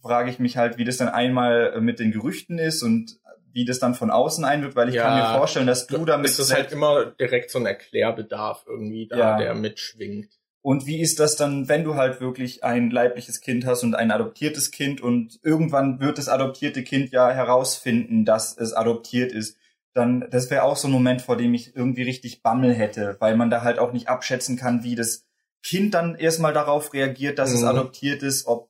frage 0.03 0.31
ich 0.31 0.39
mich 0.39 0.57
halt, 0.57 0.79
wie 0.79 0.85
das 0.85 0.99
dann 0.99 1.09
einmal 1.09 1.81
mit 1.81 1.99
den 1.99 2.13
Gerüchten 2.13 2.59
ist 2.59 2.83
und 2.83 3.19
wie 3.53 3.65
das 3.65 3.79
dann 3.79 3.95
von 3.95 4.11
außen 4.11 4.45
einwirkt, 4.45 4.77
weil 4.77 4.91
ich 4.91 4.97
ja, 4.97 5.05
kann 5.05 5.19
mir 5.19 5.39
vorstellen, 5.39 5.67
dass 5.67 5.87
du 5.87 6.05
damit... 6.05 6.31
Es 6.31 6.39
ist 6.39 6.55
halt 6.55 6.73
immer 6.73 7.07
direkt 7.07 7.51
so 7.51 7.59
ein 7.59 7.65
Erklärbedarf 7.65 8.65
irgendwie 8.69 9.09
da, 9.09 9.17
ja. 9.17 9.39
der 9.39 9.55
mitschwingt. 9.55 10.29
Und 10.67 10.85
wie 10.85 11.01
ist 11.01 11.21
das 11.21 11.37
dann, 11.37 11.69
wenn 11.69 11.85
du 11.85 11.95
halt 11.95 12.21
wirklich 12.21 12.65
ein 12.65 12.91
leibliches 12.91 13.41
Kind 13.41 13.65
hast 13.67 13.85
und 13.85 13.95
ein 13.95 14.11
adoptiertes 14.11 14.73
Kind 14.73 15.01
und 15.01 15.39
irgendwann 15.45 16.01
wird 16.01 16.19
das 16.19 16.29
adoptierte 16.29 16.83
Kind 16.83 17.13
ja 17.13 17.31
herausfinden, 17.31 18.25
dass 18.25 18.59
es 18.59 18.73
adoptiert 18.73 19.31
ist? 19.31 19.57
Dann, 19.93 20.27
das 20.29 20.51
wäre 20.51 20.65
auch 20.65 20.77
so 20.77 20.89
ein 20.89 20.93
Moment, 20.93 21.23
vor 21.23 21.37
dem 21.37 21.55
ich 21.55 21.77
irgendwie 21.77 22.03
richtig 22.03 22.43
Bammel 22.43 22.75
hätte, 22.75 23.17
weil 23.21 23.37
man 23.37 23.49
da 23.49 23.63
halt 23.63 23.79
auch 23.79 23.93
nicht 23.93 24.09
abschätzen 24.09 24.57
kann, 24.57 24.83
wie 24.83 24.97
das 24.97 25.25
Kind 25.63 25.95
dann 25.95 26.17
erstmal 26.17 26.53
darauf 26.53 26.93
reagiert, 26.93 27.39
dass 27.39 27.51
mhm. 27.51 27.57
es 27.59 27.63
adoptiert 27.63 28.25
ist, 28.25 28.49
ob 28.49 28.69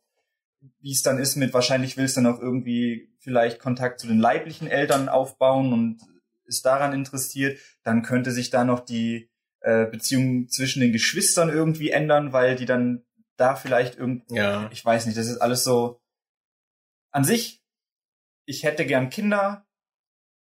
wie 0.83 0.93
es 0.93 1.01
dann 1.01 1.19
ist 1.19 1.37
mit, 1.37 1.55
wahrscheinlich 1.55 1.97
will 1.97 2.05
es 2.05 2.13
dann 2.13 2.27
auch 2.27 2.41
irgendwie 2.43 3.09
vielleicht 3.21 3.59
Kontakt 3.59 4.01
zu 4.01 4.07
den 4.07 4.19
leiblichen 4.19 4.69
Eltern 4.69 5.09
aufbauen 5.09 5.73
und 5.73 6.01
ist 6.45 6.67
daran 6.67 6.93
interessiert, 6.93 7.59
dann 7.85 8.03
könnte 8.03 8.33
sich 8.33 8.51
da 8.51 8.65
noch 8.65 8.81
die 8.81 9.31
äh, 9.67 9.87
Beziehungen 9.87 10.49
zwischen 10.49 10.79
den 10.79 10.93
Geschwistern 10.93 11.49
irgendwie 11.49 11.91
ändern, 11.91 12.33
weil 12.33 12.55
die 12.55 12.67
dann 12.67 13.05
da 13.37 13.57
vielleicht 13.57 13.97
irgendwie, 13.97 14.37
ja. 14.37 14.71
ich 14.71 14.85
weiß 14.85 15.07
nicht, 15.07 15.19
das 15.19 15.27
ist 15.27 15.39
alles 15.39 15.65
so 15.65 16.01
an 17.11 17.25
sich, 17.25 17.65
ich 18.45 18.63
hätte 18.63 18.87
gern 18.87 19.11
Kinder, 19.11 19.67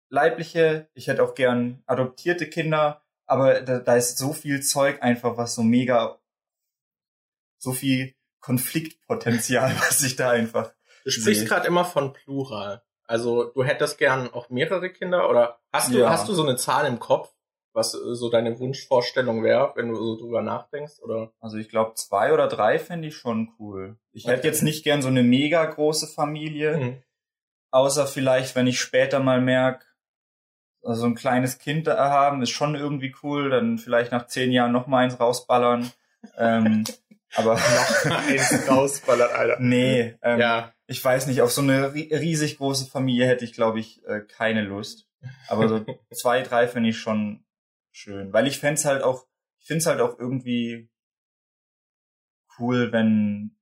leibliche, 0.08 0.90
ich 0.94 1.06
hätte 1.06 1.22
auch 1.22 1.36
gern 1.36 1.84
adoptierte 1.86 2.50
Kinder, 2.50 3.00
aber 3.26 3.60
da, 3.60 3.78
da 3.78 3.94
ist 3.94 4.18
so 4.18 4.32
viel 4.32 4.60
Zeug 4.60 5.00
einfach, 5.04 5.36
was 5.36 5.54
so 5.54 5.62
mega, 5.62 6.18
so 7.58 7.72
viel 7.72 8.16
Konfliktpotenzial, 8.40 9.72
was 9.78 10.02
ich 10.02 10.16
da 10.16 10.30
einfach. 10.30 10.74
Du 11.04 11.12
sprichst 11.12 11.46
gerade 11.46 11.68
immer 11.68 11.84
von 11.84 12.12
Plural. 12.12 12.82
Also 13.04 13.44
du 13.44 13.62
hättest 13.62 13.98
gern 13.98 14.32
auch 14.32 14.50
mehrere 14.50 14.90
Kinder 14.90 15.30
oder 15.30 15.60
hast 15.72 15.92
du 15.92 16.00
ja. 16.00 16.10
hast 16.10 16.28
du 16.28 16.34
so 16.34 16.42
eine 16.42 16.56
Zahl 16.56 16.86
im 16.86 16.98
Kopf? 16.98 17.32
Was 17.72 17.92
so 17.92 18.28
deine 18.28 18.58
Wunschvorstellung 18.58 19.42
wäre, 19.42 19.72
wenn 19.76 19.88
du 19.88 19.96
so 19.96 20.18
drüber 20.18 20.42
nachdenkst, 20.42 21.00
oder? 21.02 21.32
Also 21.40 21.56
ich 21.56 21.68
glaube, 21.68 21.94
zwei 21.94 22.32
oder 22.32 22.48
drei 22.48 22.78
fände 22.78 23.08
ich 23.08 23.16
schon 23.16 23.52
cool. 23.58 23.96
Ich 24.12 24.24
okay. 24.24 24.36
hätte 24.36 24.46
jetzt 24.46 24.62
nicht 24.62 24.84
gern 24.84 25.02
so 25.02 25.08
eine 25.08 25.22
mega 25.22 25.64
große 25.64 26.06
Familie, 26.06 26.76
mhm. 26.76 27.02
außer 27.70 28.06
vielleicht, 28.06 28.54
wenn 28.56 28.66
ich 28.66 28.80
später 28.80 29.20
mal 29.20 29.40
merke, 29.40 29.86
also 30.84 31.06
ein 31.06 31.14
kleines 31.14 31.58
Kind 31.58 31.86
da 31.86 32.10
haben, 32.10 32.42
ist 32.42 32.50
schon 32.50 32.74
irgendwie 32.74 33.14
cool, 33.22 33.50
dann 33.50 33.78
vielleicht 33.78 34.12
nach 34.12 34.26
zehn 34.26 34.50
Jahren 34.50 34.72
noch 34.72 34.86
mal 34.86 35.04
eins 35.04 35.18
rausballern. 35.18 35.90
ähm, 36.36 36.84
aber 37.34 37.54
noch 37.54 38.04
eins 38.28 38.68
rausballern, 38.68 39.30
Alter. 39.32 39.56
Nee, 39.60 40.16
ähm, 40.22 40.40
ja. 40.40 40.72
ich 40.86 41.02
weiß 41.02 41.26
nicht, 41.26 41.40
auf 41.40 41.52
so 41.52 41.62
eine 41.62 41.94
riesig 41.94 42.58
große 42.58 42.86
Familie 42.86 43.26
hätte 43.26 43.44
ich, 43.44 43.52
glaube 43.52 43.80
ich, 43.80 44.04
äh, 44.06 44.20
keine 44.20 44.62
Lust. 44.62 45.06
Aber 45.48 45.68
so 45.68 45.84
zwei, 46.12 46.42
drei 46.42 46.66
finde 46.68 46.90
ich 46.90 46.98
schon 46.98 47.44
schön. 47.92 48.32
Weil 48.32 48.46
ich 48.46 48.58
fände 48.58 48.82
halt 48.84 49.02
auch, 49.02 49.26
ich 49.60 49.66
finde 49.66 49.78
es 49.78 49.86
halt 49.86 50.00
auch 50.00 50.18
irgendwie 50.18 50.90
cool, 52.58 52.92
wenn. 52.92 53.56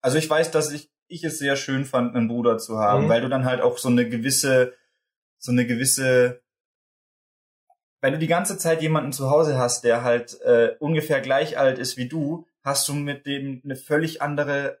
Also 0.00 0.18
ich 0.18 0.28
weiß, 0.28 0.50
dass 0.50 0.72
ich, 0.72 0.90
ich 1.06 1.24
es 1.24 1.38
sehr 1.38 1.56
schön 1.56 1.84
fand, 1.84 2.14
einen 2.14 2.28
Bruder 2.28 2.58
zu 2.58 2.78
haben, 2.78 3.04
mhm. 3.04 3.08
weil 3.08 3.20
du 3.20 3.28
dann 3.28 3.44
halt 3.44 3.60
auch 3.60 3.78
so 3.78 3.88
eine 3.88 4.08
gewisse, 4.08 4.74
so 5.38 5.52
eine 5.52 5.66
gewisse 5.66 6.42
wenn 8.00 8.12
du 8.12 8.18
die 8.18 8.28
ganze 8.28 8.58
Zeit 8.58 8.80
jemanden 8.80 9.12
zu 9.12 9.30
Hause 9.30 9.58
hast, 9.58 9.82
der 9.84 10.04
halt 10.04 10.40
äh, 10.42 10.76
ungefähr 10.78 11.20
gleich 11.20 11.58
alt 11.58 11.78
ist 11.78 11.96
wie 11.96 12.08
du, 12.08 12.46
hast 12.62 12.88
du 12.88 12.94
mit 12.94 13.26
dem 13.26 13.60
eine 13.64 13.76
völlig 13.76 14.22
andere 14.22 14.78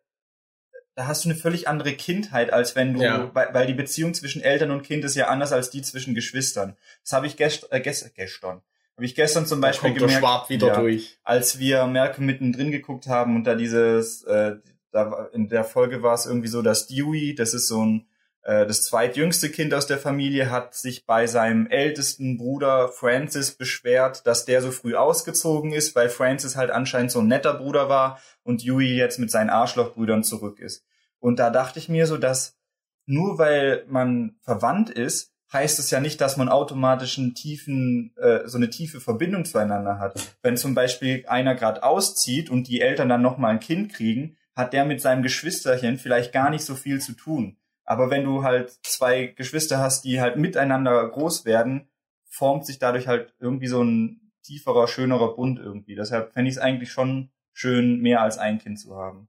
da 0.98 1.06
hast 1.06 1.24
du 1.24 1.28
eine 1.28 1.38
völlig 1.38 1.68
andere 1.68 1.92
Kindheit, 1.92 2.52
als 2.52 2.74
wenn 2.74 2.92
du, 2.92 3.02
ja. 3.02 3.30
weil, 3.32 3.54
weil 3.54 3.66
die 3.68 3.74
Beziehung 3.74 4.14
zwischen 4.14 4.42
Eltern 4.42 4.72
und 4.72 4.82
Kind 4.82 5.04
ist 5.04 5.14
ja 5.14 5.28
anders 5.28 5.52
als 5.52 5.70
die 5.70 5.80
zwischen 5.80 6.12
Geschwistern. 6.12 6.76
Das 7.04 7.12
habe 7.12 7.28
ich 7.28 7.36
gest, 7.36 7.68
äh, 7.70 7.80
gest, 7.80 8.12
gestern, 8.16 8.62
habe 8.96 9.04
ich 9.06 9.14
gestern 9.14 9.46
zum 9.46 9.60
Beispiel 9.60 9.92
da 9.92 9.98
kommt 10.00 10.12
gemerkt, 10.12 10.48
wieder 10.50 10.66
ja, 10.66 10.80
durch. 10.80 11.16
als 11.22 11.60
wir 11.60 11.86
Merke 11.86 12.20
mittendrin 12.20 12.72
geguckt 12.72 13.06
haben 13.06 13.36
und 13.36 13.44
da 13.44 13.54
dieses, 13.54 14.24
äh, 14.24 14.56
da 14.90 15.28
in 15.32 15.48
der 15.48 15.62
Folge 15.62 16.02
war 16.02 16.14
es 16.14 16.26
irgendwie 16.26 16.48
so, 16.48 16.62
dass 16.62 16.88
Dewey, 16.88 17.36
das 17.36 17.54
ist 17.54 17.68
so 17.68 17.86
ein 17.86 18.08
Äh, 18.42 18.66
das 18.66 18.82
zweitjüngste 18.82 19.50
Kind 19.50 19.74
aus 19.74 19.86
der 19.86 19.98
Familie 19.98 20.50
hat 20.50 20.74
sich 20.74 21.06
bei 21.06 21.26
seinem 21.26 21.66
ältesten 21.66 22.38
Bruder 22.38 22.88
Francis 22.88 23.52
beschwert, 23.52 24.26
dass 24.26 24.46
der 24.46 24.62
so 24.62 24.70
früh 24.70 24.94
ausgezogen 24.94 25.72
ist, 25.72 25.94
weil 25.94 26.08
Francis 26.08 26.56
halt 26.56 26.70
anscheinend 26.70 27.10
so 27.10 27.20
ein 27.20 27.28
netter 27.28 27.54
Bruder 27.54 27.88
war 27.88 28.20
und 28.44 28.62
Yui 28.62 28.96
jetzt 28.96 29.18
mit 29.18 29.30
seinen 29.30 29.50
Arschlochbrüdern 29.50 30.24
zurück 30.24 30.60
ist. 30.60 30.84
Und 31.20 31.38
da 31.38 31.50
dachte 31.50 31.78
ich 31.78 31.88
mir 31.88 32.06
so, 32.06 32.16
dass 32.16 32.58
nur 33.06 33.38
weil 33.38 33.84
man 33.88 34.36
verwandt 34.42 34.90
ist, 34.90 35.32
heißt 35.52 35.78
es 35.78 35.90
ja 35.90 36.00
nicht, 36.00 36.20
dass 36.20 36.36
man 36.36 36.48
automatisch 36.48 37.18
einen 37.18 37.34
tiefen, 37.34 38.14
äh, 38.16 38.46
so 38.46 38.58
eine 38.58 38.70
tiefe 38.70 39.00
Verbindung 39.00 39.44
zueinander 39.44 39.98
hat. 39.98 40.36
Wenn 40.42 40.56
zum 40.56 40.74
Beispiel 40.74 41.24
einer 41.26 41.54
gerade 41.54 41.82
auszieht 41.82 42.50
und 42.50 42.68
die 42.68 42.80
Eltern 42.80 43.08
dann 43.08 43.22
nochmal 43.22 43.52
ein 43.52 43.60
Kind 43.60 43.92
kriegen, 43.92 44.36
hat 44.54 44.72
der 44.72 44.84
mit 44.84 45.00
seinem 45.00 45.22
Geschwisterchen 45.22 45.98
vielleicht 45.98 46.32
gar 46.32 46.50
nicht 46.50 46.64
so 46.64 46.74
viel 46.74 47.00
zu 47.00 47.14
tun. 47.14 47.56
Aber 47.84 48.10
wenn 48.10 48.24
du 48.24 48.42
halt 48.42 48.78
zwei 48.82 49.28
Geschwister 49.28 49.78
hast, 49.78 50.04
die 50.04 50.20
halt 50.20 50.36
miteinander 50.36 51.08
groß 51.08 51.46
werden, 51.46 51.88
formt 52.28 52.66
sich 52.66 52.78
dadurch 52.78 53.08
halt 53.08 53.34
irgendwie 53.38 53.68
so 53.68 53.82
ein 53.82 54.32
tieferer, 54.42 54.86
schönerer 54.86 55.34
Bund 55.34 55.58
irgendwie. 55.58 55.94
Deshalb 55.94 56.32
fände 56.32 56.50
ich 56.50 56.56
es 56.56 56.62
eigentlich 56.62 56.92
schon 56.92 57.30
schön, 57.52 58.00
mehr 58.00 58.20
als 58.20 58.36
ein 58.36 58.58
Kind 58.58 58.78
zu 58.78 58.96
haben. 58.96 59.28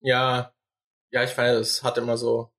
Ja, 0.00 0.52
ja, 1.12 1.22
ich 1.22 1.36
weiß, 1.36 1.56
es 1.58 1.82
hat 1.82 1.98
immer 1.98 2.16
so, 2.16 2.50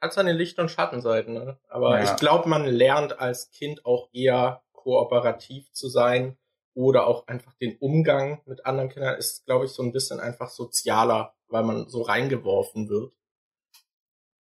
hat 0.00 0.12
seine 0.12 0.32
Licht- 0.32 0.58
und 0.58 0.70
Schattenseiten, 0.70 1.34
ne? 1.34 1.58
Aber 1.68 1.98
ja. 1.98 2.04
ich 2.04 2.16
glaube, 2.16 2.48
man 2.48 2.64
lernt 2.64 3.20
als 3.20 3.50
Kind 3.50 3.84
auch 3.84 4.08
eher 4.12 4.64
kooperativ 4.72 5.70
zu 5.72 5.88
sein 5.88 6.38
oder 6.74 7.06
auch 7.06 7.26
einfach 7.26 7.52
den 7.54 7.76
Umgang 7.78 8.40
mit 8.46 8.64
anderen 8.64 8.88
Kindern 8.88 9.18
ist, 9.18 9.44
glaube 9.44 9.66
ich, 9.66 9.72
so 9.72 9.82
ein 9.82 9.92
bisschen 9.92 10.18
einfach 10.18 10.48
sozialer, 10.48 11.36
weil 11.48 11.62
man 11.62 11.88
so 11.88 12.00
reingeworfen 12.00 12.88
wird. 12.88 13.12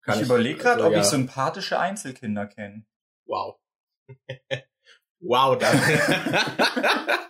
Kann 0.03 0.19
ich 0.19 0.25
überlege 0.25 0.59
gerade, 0.59 0.83
also, 0.83 0.87
ob 0.87 0.93
ja. 0.93 0.99
ich 0.99 1.05
sympathische 1.05 1.79
Einzelkinder 1.79 2.45
kenne. 2.45 2.85
Wow. 3.25 3.59
wow, 5.19 5.57
dann. 5.57 5.81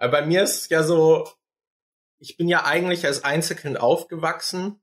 Bei 0.10 0.26
mir 0.26 0.42
ist 0.42 0.62
es 0.62 0.68
ja 0.68 0.82
so, 0.82 1.28
ich 2.20 2.36
bin 2.36 2.48
ja 2.48 2.64
eigentlich 2.64 3.06
als 3.06 3.24
Einzelkind 3.24 3.80
aufgewachsen. 3.80 4.80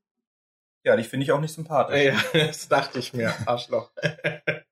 Ja, 0.84 0.96
die 0.96 1.04
finde 1.04 1.24
ich 1.24 1.32
auch 1.32 1.40
nicht 1.40 1.54
sympathisch. 1.54 2.02
Ja, 2.02 2.20
das 2.46 2.68
dachte 2.68 2.98
ich 2.98 3.14
mir, 3.14 3.34
Arschloch. 3.46 3.92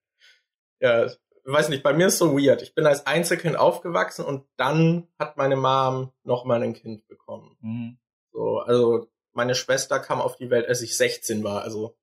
ja, 0.81 1.11
weiß 1.45 1.69
nicht, 1.69 1.83
bei 1.83 1.93
mir 1.93 2.09
ist 2.09 2.19
so 2.19 2.37
weird. 2.37 2.63
Ich 2.63 2.75
bin 2.75 2.87
als 2.87 3.07
Einzelkind 3.07 3.57
aufgewachsen 3.57 4.25
und 4.25 4.47
dann 4.57 5.09
hat 5.19 5.37
meine 5.37 5.57
Mom 5.57 6.13
noch 6.25 6.45
mal 6.45 6.63
ein 6.63 6.75
Kind 6.75 7.07
bekommen. 7.07 7.57
Mhm. 7.61 7.99
So, 8.33 8.59
also 8.59 9.09
meine 9.33 9.55
Schwester 9.55 10.01
kam 10.01 10.21
auf 10.21 10.37
die 10.37 10.51
Welt, 10.51 10.69
als 10.69 10.83
ich 10.83 10.97
16 10.97 11.45
war. 11.45 11.63
Also 11.63 11.97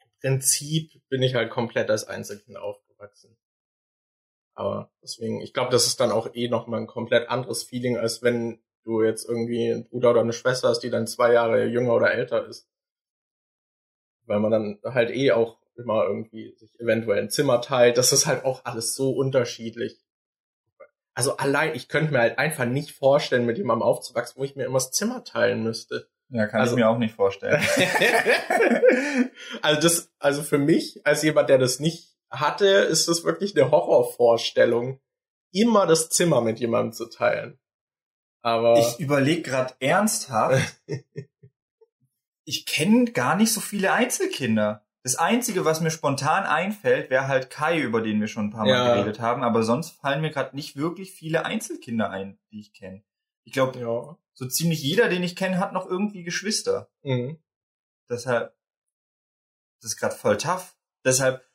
im 0.00 0.10
Prinzip 0.20 1.00
bin 1.08 1.22
ich 1.22 1.34
halt 1.34 1.50
komplett 1.50 1.90
als 1.90 2.04
Einzelkind 2.04 2.58
aufgewachsen. 2.58 3.36
Aber 4.54 4.90
deswegen, 5.02 5.40
ich 5.40 5.52
glaube, 5.52 5.70
das 5.70 5.86
ist 5.86 6.00
dann 6.00 6.10
auch 6.10 6.34
eh 6.34 6.48
nochmal 6.48 6.80
ein 6.80 6.86
komplett 6.86 7.28
anderes 7.28 7.62
Feeling, 7.62 7.98
als 7.98 8.22
wenn 8.22 8.62
du 8.86 9.02
jetzt 9.02 9.28
irgendwie 9.28 9.72
einen 9.72 9.84
Bruder 9.84 10.12
oder 10.12 10.20
eine 10.20 10.32
Schwester 10.32 10.68
hast, 10.68 10.80
die 10.80 10.90
dann 10.90 11.06
zwei 11.06 11.32
Jahre 11.32 11.66
jünger 11.66 11.94
oder 11.94 12.12
älter 12.12 12.46
ist. 12.46 12.68
Weil 14.24 14.40
man 14.40 14.50
dann 14.50 14.78
halt 14.84 15.10
eh 15.10 15.32
auch 15.32 15.58
immer 15.76 16.04
irgendwie 16.04 16.54
sich 16.56 16.80
eventuell 16.80 17.22
ein 17.22 17.30
Zimmer 17.30 17.60
teilt. 17.60 17.98
Das 17.98 18.12
ist 18.12 18.26
halt 18.26 18.44
auch 18.44 18.64
alles 18.64 18.94
so 18.94 19.10
unterschiedlich. 19.10 19.98
Also 21.14 21.36
allein, 21.36 21.74
ich 21.74 21.88
könnte 21.88 22.12
mir 22.12 22.20
halt 22.20 22.38
einfach 22.38 22.64
nicht 22.64 22.92
vorstellen, 22.92 23.46
mit 23.46 23.58
jemandem 23.58 23.82
aufzuwachsen, 23.82 24.38
wo 24.38 24.44
ich 24.44 24.56
mir 24.56 24.64
immer 24.64 24.78
das 24.78 24.90
Zimmer 24.90 25.24
teilen 25.24 25.62
müsste. 25.62 26.08
Ja, 26.28 26.46
kann 26.46 26.60
also, 26.60 26.74
ich 26.74 26.80
mir 26.80 26.88
auch 26.88 26.98
nicht 26.98 27.14
vorstellen. 27.14 27.60
also 29.62 29.80
das, 29.80 30.12
also 30.18 30.42
für 30.42 30.58
mich, 30.58 31.00
als 31.04 31.22
jemand, 31.22 31.48
der 31.48 31.58
das 31.58 31.80
nicht 31.80 32.16
hatte, 32.30 32.66
ist 32.66 33.08
das 33.08 33.24
wirklich 33.24 33.56
eine 33.56 33.70
Horrorvorstellung, 33.70 35.00
immer 35.52 35.86
das 35.86 36.10
Zimmer 36.10 36.40
mit 36.40 36.58
jemandem 36.58 36.92
zu 36.92 37.06
teilen. 37.06 37.58
Aber 38.42 38.78
ich 38.78 39.00
überlege 39.00 39.42
gerade 39.42 39.74
ernsthaft. 39.80 40.80
ich 42.44 42.66
kenne 42.66 43.06
gar 43.12 43.36
nicht 43.36 43.52
so 43.52 43.60
viele 43.60 43.92
Einzelkinder. 43.92 44.84
Das 45.02 45.16
Einzige, 45.16 45.64
was 45.64 45.80
mir 45.80 45.90
spontan 45.90 46.44
einfällt, 46.44 47.10
wäre 47.10 47.28
halt 47.28 47.50
Kai, 47.50 47.78
über 47.78 48.02
den 48.02 48.20
wir 48.20 48.28
schon 48.28 48.46
ein 48.46 48.50
paar 48.50 48.64
Mal 48.64 48.70
ja. 48.70 48.94
geredet 48.94 49.20
haben. 49.20 49.42
Aber 49.42 49.62
sonst 49.62 49.90
fallen 49.90 50.20
mir 50.20 50.30
gerade 50.30 50.56
nicht 50.56 50.76
wirklich 50.76 51.12
viele 51.12 51.44
Einzelkinder 51.44 52.10
ein, 52.10 52.38
die 52.50 52.60
ich 52.60 52.72
kenne. 52.72 53.02
Ich 53.44 53.52
glaube, 53.52 53.78
ja 53.78 54.16
so 54.36 54.46
ziemlich 54.46 54.82
jeder, 54.82 55.08
den 55.08 55.22
ich 55.22 55.34
kenne, 55.34 55.58
hat 55.58 55.72
noch 55.72 55.86
irgendwie 55.86 56.22
Geschwister. 56.22 56.90
Mhm. 57.02 57.42
Deshalb, 58.08 58.54
das 59.80 59.92
ist 59.92 59.96
gerade 59.96 60.14
voll 60.14 60.36
tough. 60.36 60.76
Deshalb, 61.04 61.45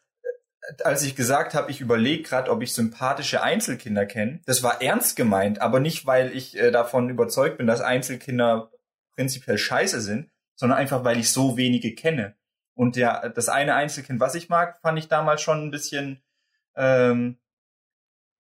als 0.84 1.04
ich 1.04 1.16
gesagt 1.16 1.54
habe, 1.54 1.72
ich 1.72 1.82
überlege 1.82 2.24
gerade, 2.24 2.52
ob 2.52 2.62
ich 2.62 2.74
sympathische 2.74 3.42
Einzelkinder 3.44 4.06
kenne, 4.06 4.42
das 4.46 4.64
war 4.64 4.82
ernst 4.82 5.16
gemeint, 5.16 5.62
aber 5.62 5.80
nicht, 5.80 6.06
weil 6.06 6.36
ich 6.36 6.58
äh, 6.58 6.72
davon 6.72 7.10
überzeugt 7.10 7.58
bin, 7.58 7.68
dass 7.68 7.82
Einzelkinder 7.82 8.72
prinzipiell 9.14 9.58
scheiße 9.58 10.02
sind, 10.02 10.32
sondern 10.56 10.80
einfach, 10.80 11.04
weil 11.04 11.20
ich 11.20 11.32
so 11.32 11.58
wenige 11.58 11.96
kenne. 11.96 12.36
Und 12.74 12.96
ja, 12.96 13.30
das 13.30 13.50
eine 13.50 13.76
Einzelkind, 13.76 14.20
was 14.20 14.36
ich 14.36 14.50
mag, 14.50 14.80
fand 14.82 14.98
ich 14.98 15.08
damals 15.08 15.42
schon 15.42 15.68
ein 15.68 15.72
bisschen, 15.72 16.24
ähm, 16.76 17.40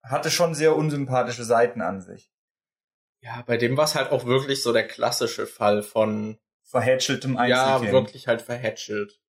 hatte 0.03 0.31
schon 0.31 0.55
sehr 0.55 0.75
unsympathische 0.75 1.43
Seiten 1.43 1.81
an 1.81 2.01
sich. 2.01 2.31
Ja, 3.21 3.43
bei 3.45 3.57
dem 3.57 3.77
war 3.77 3.85
es 3.85 3.95
halt 3.95 4.11
auch 4.11 4.25
wirklich 4.25 4.63
so 4.63 4.73
der 4.73 4.87
klassische 4.87 5.45
Fall 5.45 5.83
von 5.83 6.39
verhätscheltem 6.63 7.37
Einzelkind. 7.37 7.85
Ja, 7.85 7.91
wirklich 7.91 8.27
halt 8.27 8.41
verhätschelt. 8.41 9.21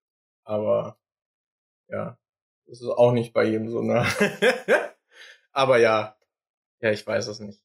Aber 0.45 0.99
ja, 1.89 2.19
das 2.67 2.81
ist 2.81 2.89
auch 2.89 3.13
nicht 3.13 3.33
bei 3.33 3.45
jedem 3.45 3.69
so, 3.71 3.83
ne? 3.83 4.07
Aber 5.53 5.79
ja, 5.79 6.17
ja, 6.81 6.91
ich 6.91 7.07
weiß 7.07 7.27
es 7.29 7.41
nicht. 7.41 7.63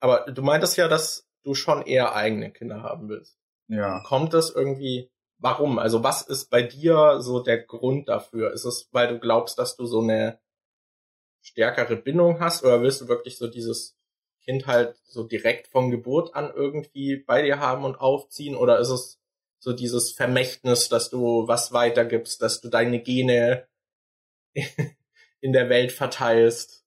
Aber 0.00 0.30
du 0.30 0.42
meintest 0.42 0.76
ja, 0.76 0.88
dass 0.88 1.28
du 1.42 1.54
schon 1.54 1.82
eher 1.82 2.14
eigene 2.14 2.52
Kinder 2.52 2.82
haben 2.82 3.08
willst. 3.08 3.38
Ja. 3.68 4.00
Kommt 4.00 4.34
das 4.34 4.50
irgendwie, 4.50 5.10
warum? 5.38 5.78
Also 5.78 6.02
was 6.02 6.22
ist 6.22 6.50
bei 6.50 6.62
dir 6.62 7.20
so 7.20 7.40
der 7.40 7.62
Grund 7.62 8.08
dafür? 8.08 8.52
Ist 8.52 8.64
es, 8.64 8.88
weil 8.92 9.08
du 9.08 9.18
glaubst, 9.18 9.58
dass 9.58 9.76
du 9.76 9.86
so 9.86 10.00
eine 10.00 10.38
stärkere 11.42 11.96
Bindung 11.96 12.40
hast 12.40 12.64
oder 12.64 12.82
willst 12.82 13.00
du 13.00 13.08
wirklich 13.08 13.38
so 13.38 13.46
dieses 13.46 13.96
Kind 14.44 14.66
halt 14.66 14.96
so 15.04 15.24
direkt 15.24 15.68
von 15.68 15.90
Geburt 15.90 16.34
an 16.34 16.52
irgendwie 16.54 17.16
bei 17.16 17.42
dir 17.42 17.60
haben 17.60 17.84
und 17.84 17.96
aufziehen? 17.96 18.56
Oder 18.56 18.78
ist 18.78 18.90
es 18.90 19.20
so 19.58 19.72
dieses 19.72 20.12
Vermächtnis, 20.12 20.88
dass 20.88 21.10
du 21.10 21.46
was 21.46 21.72
weitergibst, 21.72 22.42
dass 22.42 22.60
du 22.60 22.68
deine 22.68 23.00
Gene 23.00 23.68
in 25.40 25.52
der 25.52 25.68
Welt 25.68 25.92
verteilst? 25.92 26.86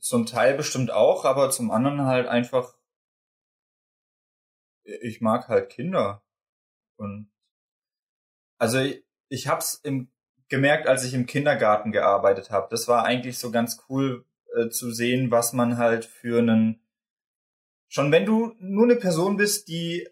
Zum 0.00 0.26
Teil 0.26 0.54
bestimmt 0.54 0.92
auch, 0.92 1.24
aber 1.24 1.50
zum 1.50 1.70
anderen 1.70 2.02
halt 2.02 2.28
einfach, 2.28 2.76
ich 4.84 5.20
mag 5.20 5.48
halt 5.48 5.70
Kinder. 5.70 6.22
Und 6.96 7.32
also 8.58 8.78
ich, 8.78 9.04
ich 9.28 9.48
hab's 9.48 9.74
im, 9.74 10.12
gemerkt, 10.48 10.86
als 10.86 11.04
ich 11.04 11.14
im 11.14 11.26
Kindergarten 11.26 11.90
gearbeitet 11.90 12.50
habe. 12.50 12.68
Das 12.70 12.86
war 12.86 13.04
eigentlich 13.04 13.38
so 13.38 13.50
ganz 13.50 13.84
cool, 13.88 14.24
äh, 14.54 14.68
zu 14.68 14.92
sehen, 14.92 15.30
was 15.30 15.52
man 15.52 15.78
halt 15.78 16.04
für 16.04 16.38
einen 16.38 16.80
schon 17.88 18.10
wenn 18.12 18.26
du 18.26 18.54
nur 18.58 18.84
eine 18.84 18.96
Person 18.96 19.36
bist, 19.36 19.68
die 19.68 20.08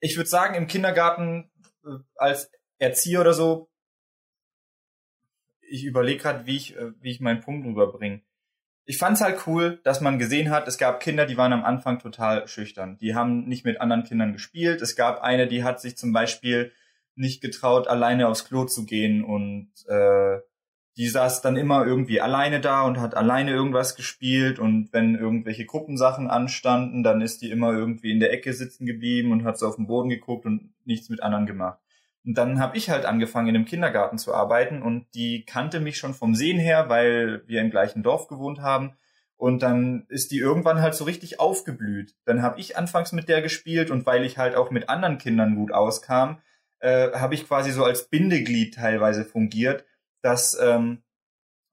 ich 0.00 0.16
würde 0.16 0.28
sagen 0.28 0.54
im 0.54 0.66
Kindergarten 0.66 1.50
äh, 1.84 1.98
als 2.16 2.50
Erzieher 2.82 3.20
oder 3.20 3.32
so 3.32 3.68
ich 5.72 5.84
überlege 5.84 6.22
gerade, 6.22 6.46
wie 6.46 6.56
ich 6.56 6.76
äh, 6.76 6.92
wie 7.00 7.10
ich 7.10 7.20
meinen 7.20 7.40
Punkt 7.40 7.66
rüberbringe. 7.66 8.20
Ich 8.84 8.98
fand's 8.98 9.20
halt 9.20 9.46
cool, 9.46 9.80
dass 9.84 10.00
man 10.00 10.18
gesehen 10.18 10.50
hat, 10.50 10.66
es 10.68 10.76
gab 10.76 11.00
Kinder, 11.00 11.24
die 11.24 11.36
waren 11.36 11.52
am 11.52 11.64
Anfang 11.64 11.98
total 11.98 12.46
schüchtern. 12.48 12.98
Die 13.00 13.14
haben 13.14 13.44
nicht 13.46 13.64
mit 13.64 13.80
anderen 13.80 14.02
Kindern 14.02 14.32
gespielt. 14.32 14.82
Es 14.82 14.96
gab 14.96 15.22
eine, 15.22 15.46
die 15.46 15.62
hat 15.62 15.80
sich 15.80 15.96
zum 15.96 16.12
Beispiel 16.12 16.72
nicht 17.14 17.40
getraut, 17.40 17.86
alleine 17.86 18.26
aufs 18.28 18.44
Klo 18.44 18.64
zu 18.64 18.84
gehen 18.84 19.24
und 19.24 19.70
äh, 19.86 20.40
die 20.96 21.08
saß 21.08 21.40
dann 21.42 21.56
immer 21.56 21.86
irgendwie 21.86 22.20
alleine 22.20 22.60
da 22.60 22.82
und 22.82 23.00
hat 23.00 23.14
alleine 23.14 23.52
irgendwas 23.52 23.96
gespielt 23.96 24.58
und 24.58 24.92
wenn 24.92 25.14
irgendwelche 25.14 25.64
Gruppensachen 25.64 26.28
anstanden, 26.28 27.02
dann 27.02 27.22
ist 27.22 27.40
die 27.40 27.50
immer 27.50 27.72
irgendwie 27.72 28.10
in 28.10 28.20
der 28.20 28.32
Ecke 28.32 28.52
sitzen 28.52 28.84
geblieben 28.84 29.32
und 29.32 29.44
hat 29.44 29.58
so 29.58 29.68
auf 29.68 29.76
den 29.76 29.86
Boden 29.86 30.10
geguckt 30.10 30.44
und 30.44 30.74
nichts 30.84 31.08
mit 31.08 31.22
anderen 31.22 31.46
gemacht. 31.46 31.78
Und 32.24 32.38
dann 32.38 32.60
habe 32.60 32.76
ich 32.76 32.90
halt 32.90 33.04
angefangen 33.04 33.48
in 33.48 33.54
dem 33.54 33.64
Kindergarten 33.64 34.18
zu 34.18 34.34
arbeiten 34.34 34.82
und 34.82 35.06
die 35.14 35.44
kannte 35.44 35.80
mich 35.80 35.98
schon 35.98 36.14
vom 36.14 36.34
Sehen 36.34 36.58
her, 36.58 36.88
weil 36.88 37.42
wir 37.46 37.60
im 37.60 37.70
gleichen 37.70 38.02
Dorf 38.02 38.28
gewohnt 38.28 38.60
haben. 38.60 38.96
Und 39.36 39.62
dann 39.62 40.06
ist 40.08 40.30
die 40.30 40.38
irgendwann 40.38 40.80
halt 40.80 40.94
so 40.94 41.02
richtig 41.04 41.40
aufgeblüht. 41.40 42.14
Dann 42.24 42.42
habe 42.42 42.60
ich 42.60 42.76
anfangs 42.76 43.10
mit 43.10 43.28
der 43.28 43.42
gespielt 43.42 43.90
und 43.90 44.06
weil 44.06 44.24
ich 44.24 44.38
halt 44.38 44.54
auch 44.54 44.70
mit 44.70 44.88
anderen 44.88 45.18
Kindern 45.18 45.56
gut 45.56 45.72
auskam, 45.72 46.40
äh, 46.78 47.10
habe 47.12 47.34
ich 47.34 47.48
quasi 47.48 47.72
so 47.72 47.84
als 47.84 48.08
Bindeglied 48.08 48.74
teilweise 48.74 49.24
fungiert 49.24 49.84
dass 50.22 50.56
ähm, 50.60 51.02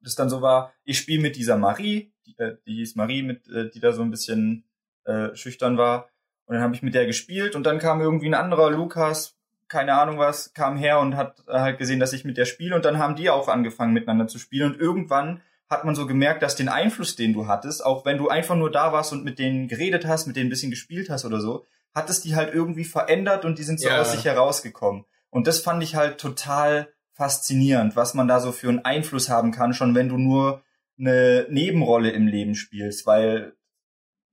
das 0.01 0.15
dann 0.15 0.29
so 0.29 0.41
war, 0.41 0.73
ich 0.83 0.97
spiele 0.97 1.21
mit 1.21 1.35
dieser 1.35 1.57
Marie, 1.57 2.13
die, 2.25 2.37
äh, 2.37 2.57
die 2.65 2.75
hieß 2.75 2.95
Marie, 2.95 3.23
mit, 3.23 3.47
äh, 3.47 3.69
die 3.69 3.79
da 3.79 3.93
so 3.93 4.01
ein 4.01 4.11
bisschen 4.11 4.65
äh, 5.05 5.33
schüchtern 5.35 5.77
war. 5.77 6.09
Und 6.45 6.55
dann 6.55 6.63
habe 6.63 6.75
ich 6.75 6.81
mit 6.81 6.95
der 6.95 7.05
gespielt 7.05 7.55
und 7.55 7.63
dann 7.63 7.79
kam 7.79 8.01
irgendwie 8.01 8.27
ein 8.27 8.33
anderer 8.33 8.71
Lukas, 8.71 9.38
keine 9.70 9.93
Ahnung 9.93 10.17
was, 10.17 10.53
kam 10.53 10.78
her 10.78 10.99
und 10.99 11.15
hat 11.15 11.43
halt 11.47 11.78
gesehen, 11.78 11.99
dass 11.99 12.13
ich 12.13 12.26
mit 12.26 12.38
der 12.38 12.45
spiele 12.45 12.76
und 12.76 12.86
dann 12.86 12.99
haben 12.99 13.15
die 13.15 13.30
auch 13.30 13.47
angefangen 13.47 13.93
miteinander 13.93 14.28
zu 14.28 14.39
spielen 14.39 14.74
und 14.74 14.80
irgendwann 14.80 15.41
hat 15.70 15.86
man 15.86 15.95
so 15.95 16.07
gemerkt, 16.07 16.41
dass 16.41 16.55
den 16.55 16.67
Einfluss, 16.67 17.15
den 17.15 17.34
du 17.34 17.47
hattest, 17.47 17.86
auch 17.86 18.03
wenn 18.03 18.17
du 18.17 18.28
einfach 18.28 18.55
nur 18.55 18.72
da 18.72 18.91
warst 18.91 19.13
und 19.13 19.24
mit 19.24 19.38
denen 19.38 19.67
geredet 19.67 20.05
hast, 20.07 20.26
mit 20.26 20.36
denen 20.36 20.47
ein 20.47 20.49
bisschen 20.49 20.72
gespielt 20.72 21.09
hast 21.09 21.26
oder 21.26 21.39
so, 21.39 21.65
hat 21.93 22.09
es 22.09 22.22
die 22.22 22.36
halt 22.36 22.53
irgendwie 22.53 22.86
verändert 22.86 23.45
und 23.45 23.59
die 23.59 23.63
sind 23.63 23.80
so 23.80 23.88
ja. 23.88 24.01
aus 24.01 24.11
sich 24.11 24.26
herausgekommen. 24.26 25.05
Und 25.30 25.45
das 25.45 25.59
fand 25.59 25.84
ich 25.84 25.95
halt 25.95 26.20
total 26.20 26.89
faszinierend, 27.13 27.95
was 27.95 28.13
man 28.15 28.28
da 28.28 28.39
so 28.39 28.51
für 28.51 28.70
einen 28.70 28.86
Einfluss 28.86 29.30
haben 29.30 29.51
kann, 29.51 29.74
schon 29.74 29.93
wenn 29.93 30.09
du 30.09 30.17
nur 30.17 30.63
eine 30.97 31.45
Nebenrolle 31.49 32.11
im 32.11 32.28
Leben 32.28 32.55
spielst, 32.55 33.05
weil 33.05 33.53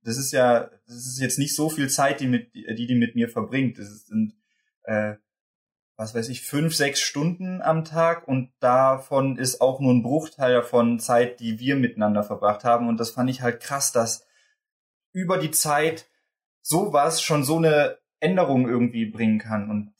das 0.03 0.17
ist 0.17 0.31
ja, 0.31 0.69
das 0.87 0.95
ist 0.95 1.19
jetzt 1.19 1.37
nicht 1.37 1.55
so 1.55 1.69
viel 1.69 1.89
Zeit, 1.89 2.19
die 2.21 2.27
mit, 2.27 2.53
die 2.55 2.87
die 2.87 2.95
mit 2.95 3.15
mir 3.15 3.29
verbringt. 3.29 3.77
Das 3.77 4.05
sind, 4.05 4.35
äh, 4.83 5.15
was 5.97 6.13
weiß 6.13 6.29
ich, 6.29 6.43
fünf, 6.43 6.75
sechs 6.75 7.01
Stunden 7.01 7.61
am 7.63 7.83
Tag 7.83 8.27
und 8.27 8.51
davon 8.59 9.37
ist 9.37 9.61
auch 9.61 9.79
nur 9.79 9.93
ein 9.93 10.03
Bruchteil 10.03 10.53
davon 10.53 10.99
Zeit, 10.99 11.39
die 11.39 11.59
wir 11.59 11.75
miteinander 11.75 12.23
verbracht 12.23 12.63
haben. 12.63 12.87
Und 12.87 12.99
das 12.99 13.09
fand 13.09 13.31
ich 13.31 13.41
halt 13.41 13.61
krass, 13.61 13.91
dass 13.91 14.25
über 15.11 15.39
die 15.39 15.49
Zeit 15.49 16.07
sowas 16.61 17.23
schon 17.23 17.43
so 17.43 17.57
eine 17.57 17.97
Änderung 18.19 18.69
irgendwie 18.69 19.07
bringen 19.07 19.39
kann. 19.39 19.71
Und 19.71 19.93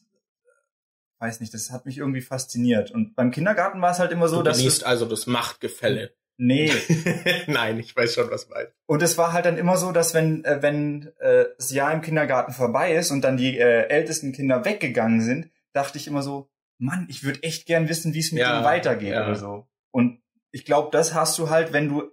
weiß 1.20 1.40
nicht, 1.40 1.56
das 1.56 1.72
hat 1.72 1.88
mich 1.88 1.98
irgendwie 1.98 2.22
fasziniert. 2.22 2.92
Und 2.92 3.16
beim 3.16 3.32
Kindergarten 3.32 3.82
war 3.82 3.92
es 3.92 3.98
halt 3.98 4.12
immer 4.12 4.28
so, 4.28 4.38
du 4.38 4.44
dass. 4.44 4.60
Du 4.60 4.86
also 4.86 5.06
das 5.08 5.26
Machtgefälle. 5.26 6.14
Nee. 6.40 6.72
Nein, 7.48 7.80
ich 7.80 7.96
weiß 7.96 8.14
schon, 8.14 8.30
was 8.30 8.48
meinst. 8.50 8.72
Und 8.86 9.02
es 9.02 9.18
war 9.18 9.34
halt 9.34 9.48
dann 9.48 9.58
immer 9.58 9.78
so, 9.78 9.92
dass 9.92 10.14
wenn, 10.14 10.46
äh, 10.46 10.62
wenn 10.62 11.12
äh, 11.18 11.46
das 11.58 11.72
Jahr 11.72 11.92
im 11.92 12.02
Kindergarten 12.02 12.54
vorbei 12.54 12.94
ist 12.94 13.10
und 13.10 13.22
dann 13.22 13.38
die 13.38 13.58
äh, 13.58 13.88
ältesten 13.88 14.34
Kinder 14.34 14.64
weggegangen 14.64 15.22
sind, 15.22 15.50
dachte 15.74 15.98
ich 15.98 16.08
immer 16.08 16.22
so, 16.22 16.50
Mann, 16.78 17.08
ich 17.10 17.24
würde 17.24 17.44
echt 17.44 17.66
gern 17.66 17.90
wissen, 17.90 18.14
wie 18.14 18.20
es 18.20 18.32
mit 18.32 18.42
ja, 18.42 18.60
ihm 18.60 18.64
weitergeht 18.64 19.14
ja. 19.14 19.26
oder 19.26 19.36
so. 19.36 19.68
Und 19.92 20.22
ich 20.52 20.66
glaube, 20.66 20.90
das 20.92 21.14
hast 21.14 21.38
du 21.40 21.50
halt, 21.50 21.74
wenn 21.74 21.90
du, 21.90 22.12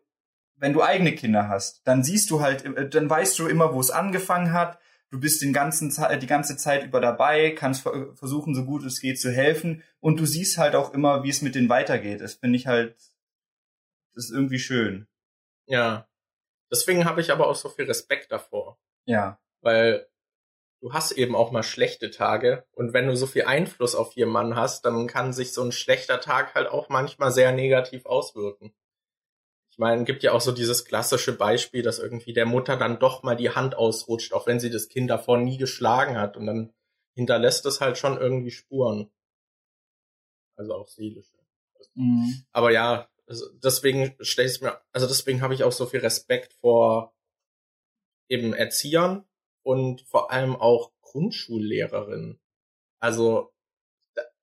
wenn 0.57 0.73
du 0.73 0.83
eigene 0.83 1.15
Kinder 1.15 1.49
hast, 1.49 1.87
dann 1.87 2.03
siehst 2.03 2.31
du 2.31 2.41
halt, 2.41 2.65
äh, 2.65 2.89
dann 2.89 3.09
weißt 3.11 3.39
du 3.39 3.47
immer, 3.47 3.75
wo 3.75 3.81
es 3.81 3.91
angefangen 3.91 4.53
hat. 4.53 4.79
Du 5.11 5.21
bist 5.21 5.43
den 5.43 5.53
ganzen 5.53 5.95
die 6.21 6.27
ganze 6.27 6.57
Zeit 6.57 6.85
über 6.85 7.01
dabei, 7.01 7.51
kannst 7.51 7.83
versuchen, 7.83 8.55
so 8.55 8.65
gut 8.65 8.85
es 8.85 9.01
geht 9.01 9.21
zu 9.21 9.31
helfen. 9.31 9.83
Und 10.01 10.19
du 10.19 10.27
siehst 10.27 10.59
halt 10.59 10.75
auch 10.75 10.93
immer, 10.93 11.23
wie 11.23 11.29
es 11.29 11.43
mit 11.43 11.55
denen 11.55 11.69
weitergeht. 11.69 12.21
Das 12.21 12.35
finde 12.35 12.57
ich 12.57 12.67
halt 12.67 12.97
das 14.15 14.27
ist 14.27 14.31
irgendwie 14.31 14.59
schön. 14.59 15.07
Ja. 15.67 16.09
Deswegen 16.71 17.05
habe 17.05 17.21
ich 17.21 17.33
aber 17.33 17.49
auch 17.49 17.57
so 17.57 17.69
viel 17.69 17.85
Respekt 17.85 18.33
davor. 18.33 18.79
Ja. 19.07 19.41
Weil 19.61 20.07
du 20.85 20.93
hast 20.93 21.13
eben 21.13 21.35
auch 21.35 21.51
mal 21.51 21.63
schlechte 21.63 22.11
Tage 22.11 22.67
und 22.73 22.93
wenn 22.93 23.07
du 23.07 23.17
so 23.17 23.27
viel 23.27 23.45
Einfluss 23.45 23.95
auf 23.95 24.13
jemanden 24.13 24.55
hast, 24.55 24.85
dann 24.85 25.07
kann 25.07 25.33
sich 25.33 25.55
so 25.55 25.63
ein 25.63 25.73
schlechter 25.73 26.21
Tag 26.21 26.55
halt 26.55 26.69
auch 26.69 26.91
manchmal 26.91 27.33
sehr 27.33 27.53
negativ 27.53 28.05
auswirken. 28.05 28.75
Ich 29.71 29.79
meine, 29.79 30.05
gibt 30.05 30.23
ja 30.23 30.33
auch 30.33 30.43
so 30.43 30.53
dieses 30.53 30.85
klassische 30.85 31.39
Beispiel, 31.39 31.83
dass 31.83 32.01
irgendwie 32.01 32.35
der 32.35 32.45
Mutter 32.45 32.77
dann 32.77 32.99
doch 32.99 33.23
mal 33.23 33.35
die 33.35 33.49
Hand 33.49 33.75
ausrutscht, 33.75 34.35
auch 34.35 34.47
wenn 34.47 34.61
sie 34.61 34.69
das 34.69 34.91
Kind 34.91 35.09
davor 35.09 35.39
nie 35.39 35.57
geschlagen 35.57 36.19
hat 36.19 36.37
und 36.37 36.45
dann 36.45 36.75
hinterlässt 37.15 37.65
es 37.65 37.81
halt 37.81 37.97
schon 37.97 38.19
irgendwie 38.19 38.51
Spuren. 38.51 39.11
Also 40.55 40.75
auch 40.75 40.89
seelische. 40.89 41.39
Mhm. 41.95 42.45
Aber 42.53 42.71
ja, 42.73 43.09
also 43.27 43.47
deswegen 43.55 44.15
stelle 44.21 44.51
ich 44.51 44.61
mir, 44.61 44.79
also 44.93 45.07
deswegen 45.07 45.41
habe 45.41 45.55
ich 45.55 45.65
auch 45.65 45.73
so 45.73 45.87
viel 45.87 46.01
Respekt 46.01 46.53
vor 46.53 47.15
eben 48.29 48.53
Erziehern 48.53 49.25
und 49.65 50.03
vor 50.03 50.31
allem 50.31 50.55
auch 50.55 50.93
Grundschullehrerinnen. 51.03 52.41
Also, 53.01 53.53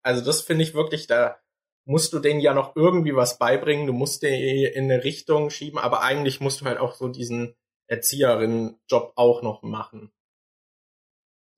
also 0.04 0.24
das 0.24 0.42
finde 0.42 0.64
ich 0.64 0.74
wirklich, 0.74 1.08
da 1.08 1.40
musst 1.86 2.14
du 2.14 2.20
denen 2.20 2.42
ja 2.42 2.54
noch 2.54 2.76
irgendwie 2.76 3.16
was 3.16 3.38
beibringen, 3.38 3.88
du 3.88 3.94
musst 3.94 4.24
den 4.24 4.34
in 4.74 4.86
eine 4.86 5.04
Richtung 5.04 5.50
schieben, 5.50 5.80
aber 5.80 6.02
eigentlich 6.02 6.42
musst 6.42 6.62
du 6.62 6.66
halt 6.66 6.80
auch 6.80 6.96
so 6.96 7.08
diesen 7.08 7.56
Erzieherinnen-Job 7.88 9.14
auch 9.16 9.42
noch 9.42 9.64
machen. 9.64 10.12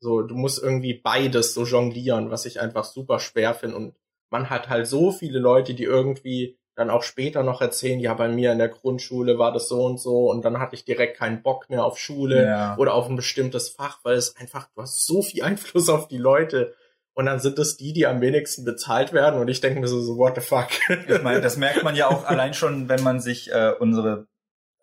So, 0.02 0.22
du 0.22 0.36
musst 0.36 0.62
irgendwie 0.62 0.94
beides 0.94 1.54
so 1.54 1.64
jonglieren, 1.64 2.30
was 2.30 2.46
ich 2.46 2.60
einfach 2.60 2.84
super 2.84 3.20
schwer 3.20 3.54
finde 3.54 3.78
und 3.78 3.96
man 4.30 4.50
hat 4.50 4.68
halt 4.68 4.88
so 4.88 5.12
viele 5.12 5.40
Leute, 5.40 5.76
die 5.76 5.84
irgendwie 5.84 6.58
dann 6.76 6.90
auch 6.90 7.04
später 7.04 7.44
noch 7.44 7.62
erzählen, 7.62 8.00
ja, 8.00 8.14
bei 8.14 8.28
mir 8.28 8.52
in 8.52 8.58
der 8.58 8.70
Grundschule 8.70 9.38
war 9.38 9.52
das 9.52 9.68
so 9.68 9.86
und 9.86 10.00
so 10.00 10.32
und 10.32 10.44
dann 10.44 10.60
hatte 10.60 10.76
ich 10.76 10.86
direkt 10.86 11.18
keinen 11.18 11.44
Bock 11.44 11.70
mehr 11.70 11.86
auf 11.86 11.98
Schule 11.98 12.46
ja. 12.46 12.78
oder 12.78 12.94
auf 12.94 13.08
ein 13.08 13.16
bestimmtes 13.16 13.70
Fach, 13.70 14.00
weil 14.04 14.16
es 14.16 14.36
einfach, 14.38 14.68
du 14.76 14.82
hast 14.82 15.06
so 15.06 15.22
viel 15.22 15.44
Einfluss 15.44 15.90
auf 15.90 16.08
die 16.08 16.18
Leute. 16.18 16.74
Und 17.16 17.28
dann 17.28 17.40
sind 17.40 17.60
es 17.60 17.78
die, 17.78 17.94
die 17.94 18.08
am 18.08 18.22
wenigsten 18.22 18.66
bezahlt 18.66 19.14
werden 19.14 19.40
und 19.40 19.48
ich 19.48 19.62
denke 19.62 19.80
mir 19.80 19.88
so, 19.88 20.02
so 20.02 20.18
what 20.18 20.34
the 20.34 20.42
fuck. 20.42 20.70
Ich 21.08 21.22
meine, 21.22 21.42
das 21.42 21.58
merkt 21.58 21.84
man 21.84 21.96
ja 21.96 22.08
auch 22.08 22.26
allein 22.26 22.56
schon, 22.56 22.90
wenn 22.90 23.04
man 23.04 23.20
sich 23.20 23.52
äh, 23.52 23.72
unsere 23.80 24.26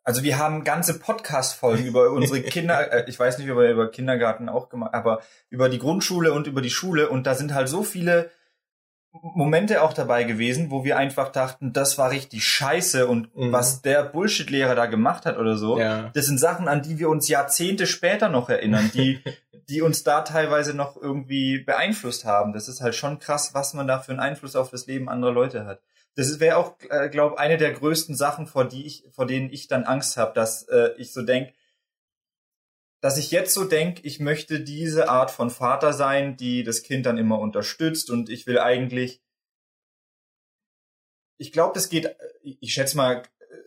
also 0.03 0.23
wir 0.23 0.39
haben 0.39 0.65
ganze 0.65 0.99
Podcast-Folgen 0.99 1.87
über 1.87 2.11
unsere 2.11 2.41
Kinder, 2.43 2.93
äh, 2.93 3.05
ich 3.09 3.19
weiß 3.19 3.39
nicht, 3.39 3.51
ob 3.51 3.59
wir 3.59 3.71
über 3.71 3.91
Kindergarten 3.91 4.49
auch 4.49 4.69
gemacht, 4.69 4.95
aber 4.95 5.21
über 5.51 5.69
die 5.69 5.79
Grundschule 5.79 6.33
und 6.33 6.47
über 6.47 6.63
die 6.63 6.71
Schule 6.71 7.09
und 7.09 7.27
da 7.27 7.35
sind 7.35 7.53
halt 7.53 7.69
so 7.69 7.83
viele 7.83 8.31
Momente 9.13 9.83
auch 9.83 9.93
dabei 9.93 10.25
gewesen, 10.25 10.71
wo 10.71 10.85
wir 10.85 10.97
einfach 10.97 11.33
dachten, 11.33 11.73
das 11.73 11.99
war 11.99 12.11
richtig 12.11 12.45
scheiße 12.45 13.07
und 13.07 13.35
mhm. 13.37 13.53
was 13.53 13.83
der 13.83 14.05
Bullshit-Lehrer 14.05 14.75
da 14.75 14.87
gemacht 14.87 15.27
hat 15.27 15.37
oder 15.37 15.57
so, 15.57 15.79
ja. 15.79 16.11
das 16.15 16.27
sind 16.27 16.39
Sachen, 16.39 16.69
an 16.69 16.83
die 16.83 16.99
wir 16.99 17.09
uns 17.09 17.29
Jahrzehnte 17.29 17.87
später 17.87 18.29
noch 18.29 18.49
erinnern, 18.49 18.91
die, 18.95 19.21
die 19.69 19.83
uns 19.83 20.05
da 20.05 20.23
teilweise 20.23 20.75
noch 20.75 20.97
irgendwie 20.97 21.59
beeinflusst 21.59 22.25
haben. 22.25 22.53
Das 22.53 22.69
ist 22.69 22.81
halt 22.81 22.95
schon 22.95 23.19
krass, 23.19 23.53
was 23.53 23.75
man 23.75 23.89
da 23.89 23.99
für 23.99 24.13
einen 24.13 24.21
Einfluss 24.21 24.55
auf 24.55 24.71
das 24.71 24.87
Leben 24.87 25.09
anderer 25.09 25.33
Leute 25.33 25.67
hat. 25.67 25.81
Das 26.15 26.39
wäre 26.41 26.57
auch, 26.57 26.75
äh, 26.89 27.09
glaube 27.09 27.39
eine 27.39 27.57
der 27.57 27.73
größten 27.73 28.15
Sachen, 28.15 28.47
vor 28.47 28.65
die 28.65 28.87
ich, 28.87 29.05
vor 29.11 29.27
denen 29.27 29.51
ich 29.51 29.69
dann 29.69 29.85
Angst 29.85 30.17
habe, 30.17 30.33
dass 30.35 30.65
äh, 30.69 30.91
ich 30.99 31.13
so 31.13 31.23
denk, 31.23 31.53
dass 33.01 33.17
ich 33.17 33.31
jetzt 33.31 33.55
so 33.55 33.65
denke, 33.65 34.03
ich 34.05 34.21
möchte 34.21 34.61
diese 34.61 35.09
Art 35.09 35.31
von 35.31 35.51
Vater 35.51 35.93
sein, 35.93 36.37
die 36.37 36.65
das 36.65 36.83
Kind 36.83 37.07
dann 37.07 37.19
immer 37.19 37.39
unterstützt 37.39 38.11
und 38.11 38.29
ich 38.29 38.47
will 38.47 38.59
eigentlich, 38.59 39.23
ich 41.39 41.53
glaube, 41.53 41.73
das 41.75 41.89
geht, 41.89 42.15
ich 42.43 42.73
schätze 42.73 42.97
mal, 42.97 43.23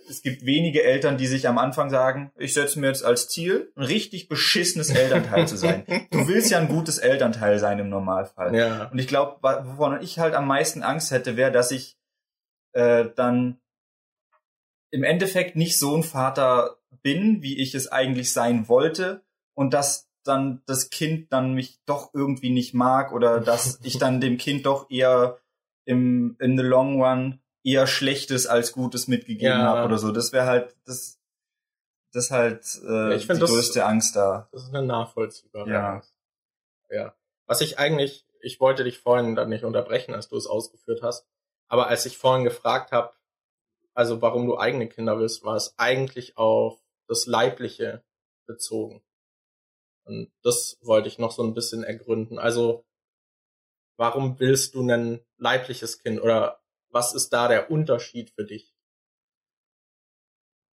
es 0.09 0.21
gibt 0.21 0.45
wenige 0.45 0.83
Eltern, 0.83 1.17
die 1.17 1.27
sich 1.27 1.47
am 1.47 1.57
Anfang 1.57 1.89
sagen, 1.89 2.31
ich 2.37 2.53
setze 2.53 2.79
mir 2.79 2.87
jetzt 2.87 3.03
als 3.03 3.29
Ziel, 3.29 3.71
ein 3.75 3.83
richtig 3.83 4.27
beschissenes 4.27 4.89
Elternteil 4.89 5.47
zu 5.47 5.57
sein. 5.57 5.85
Du 6.11 6.27
willst 6.27 6.51
ja 6.51 6.59
ein 6.59 6.67
gutes 6.67 6.97
Elternteil 6.97 7.57
sein 7.57 7.79
im 7.79 7.89
Normalfall. 7.89 8.55
Ja. 8.55 8.89
Und 8.89 8.99
ich 8.99 9.07
glaube, 9.07 9.37
wovon 9.41 10.01
ich 10.01 10.19
halt 10.19 10.35
am 10.35 10.45
meisten 10.45 10.83
Angst 10.83 11.11
hätte, 11.11 11.37
wäre, 11.37 11.51
dass 11.51 11.71
ich 11.71 11.97
äh, 12.73 13.05
dann 13.15 13.59
im 14.91 15.03
Endeffekt 15.03 15.55
nicht 15.55 15.79
so 15.79 15.95
ein 15.95 16.03
Vater 16.03 16.77
bin, 17.03 17.43
wie 17.43 17.61
ich 17.61 17.75
es 17.75 17.91
eigentlich 17.91 18.33
sein 18.33 18.67
wollte 18.67 19.23
und 19.53 19.73
dass 19.73 20.09
dann 20.23 20.61
das 20.65 20.89
Kind 20.89 21.31
dann 21.31 21.53
mich 21.53 21.79
doch 21.85 22.13
irgendwie 22.13 22.49
nicht 22.49 22.73
mag 22.73 23.11
oder 23.11 23.39
dass 23.41 23.79
ich 23.83 23.99
dann 23.99 24.21
dem 24.21 24.37
Kind 24.37 24.65
doch 24.65 24.89
eher 24.89 25.37
im 25.85 26.35
in 26.39 26.57
the 26.57 26.63
long 26.63 27.01
run 27.01 27.39
eher 27.63 27.87
Schlechtes 27.87 28.47
als 28.47 28.71
Gutes 28.71 29.07
mitgegeben 29.07 29.59
ja. 29.59 29.63
habe 29.63 29.85
oder 29.85 29.97
so. 29.97 30.11
Das 30.11 30.33
wäre 30.33 30.45
halt 30.45 30.75
das 30.85 31.19
das 32.13 32.31
halt 32.31 32.81
äh, 32.87 33.15
ich 33.15 33.27
die 33.27 33.39
das, 33.39 33.49
größte 33.49 33.85
Angst 33.85 34.15
da. 34.15 34.47
Das 34.51 34.63
ist 34.63 34.73
eine 34.73 34.85
nachvollziehbare 34.85 35.69
ja. 35.69 35.93
Angst. 35.93 36.13
Ja. 36.89 37.15
Was 37.45 37.61
ich 37.61 37.79
eigentlich, 37.79 38.25
ich 38.39 38.59
wollte 38.59 38.83
dich 38.83 38.99
vorhin 38.99 39.35
dann 39.35 39.49
nicht 39.49 39.63
unterbrechen, 39.63 40.13
als 40.13 40.29
du 40.29 40.37
es 40.37 40.47
ausgeführt 40.47 41.01
hast, 41.01 41.25
aber 41.67 41.87
als 41.87 42.05
ich 42.05 42.17
vorhin 42.17 42.43
gefragt 42.43 42.91
habe, 42.91 43.13
also 43.95 44.21
warum 44.21 44.45
du 44.45 44.57
eigene 44.57 44.87
Kinder 44.87 45.17
willst, 45.19 45.43
war 45.43 45.55
es 45.55 45.73
eigentlich 45.77 46.37
auf 46.37 46.82
das 47.07 47.25
Leibliche 47.25 48.03
bezogen. 48.45 49.03
Und 50.05 50.31
das 50.41 50.77
wollte 50.81 51.07
ich 51.07 51.17
noch 51.17 51.31
so 51.31 51.43
ein 51.43 51.53
bisschen 51.53 51.83
ergründen. 51.83 52.37
Also, 52.37 52.85
warum 53.97 54.39
willst 54.39 54.75
du 54.75 54.81
ein 54.87 55.21
leibliches 55.37 55.99
Kind 55.99 56.21
oder 56.21 56.61
was 56.89 57.13
ist 57.13 57.29
da 57.29 57.47
der 57.47 57.71
Unterschied 57.71 58.31
für 58.31 58.45
dich? 58.45 58.73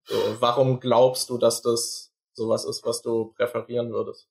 So, 0.04 0.40
warum 0.40 0.80
glaubst 0.80 1.30
du, 1.30 1.38
dass 1.38 1.62
das 1.62 2.12
sowas 2.32 2.64
ist, 2.64 2.84
was 2.84 3.02
du 3.02 3.32
präferieren 3.32 3.92
würdest? 3.92 4.28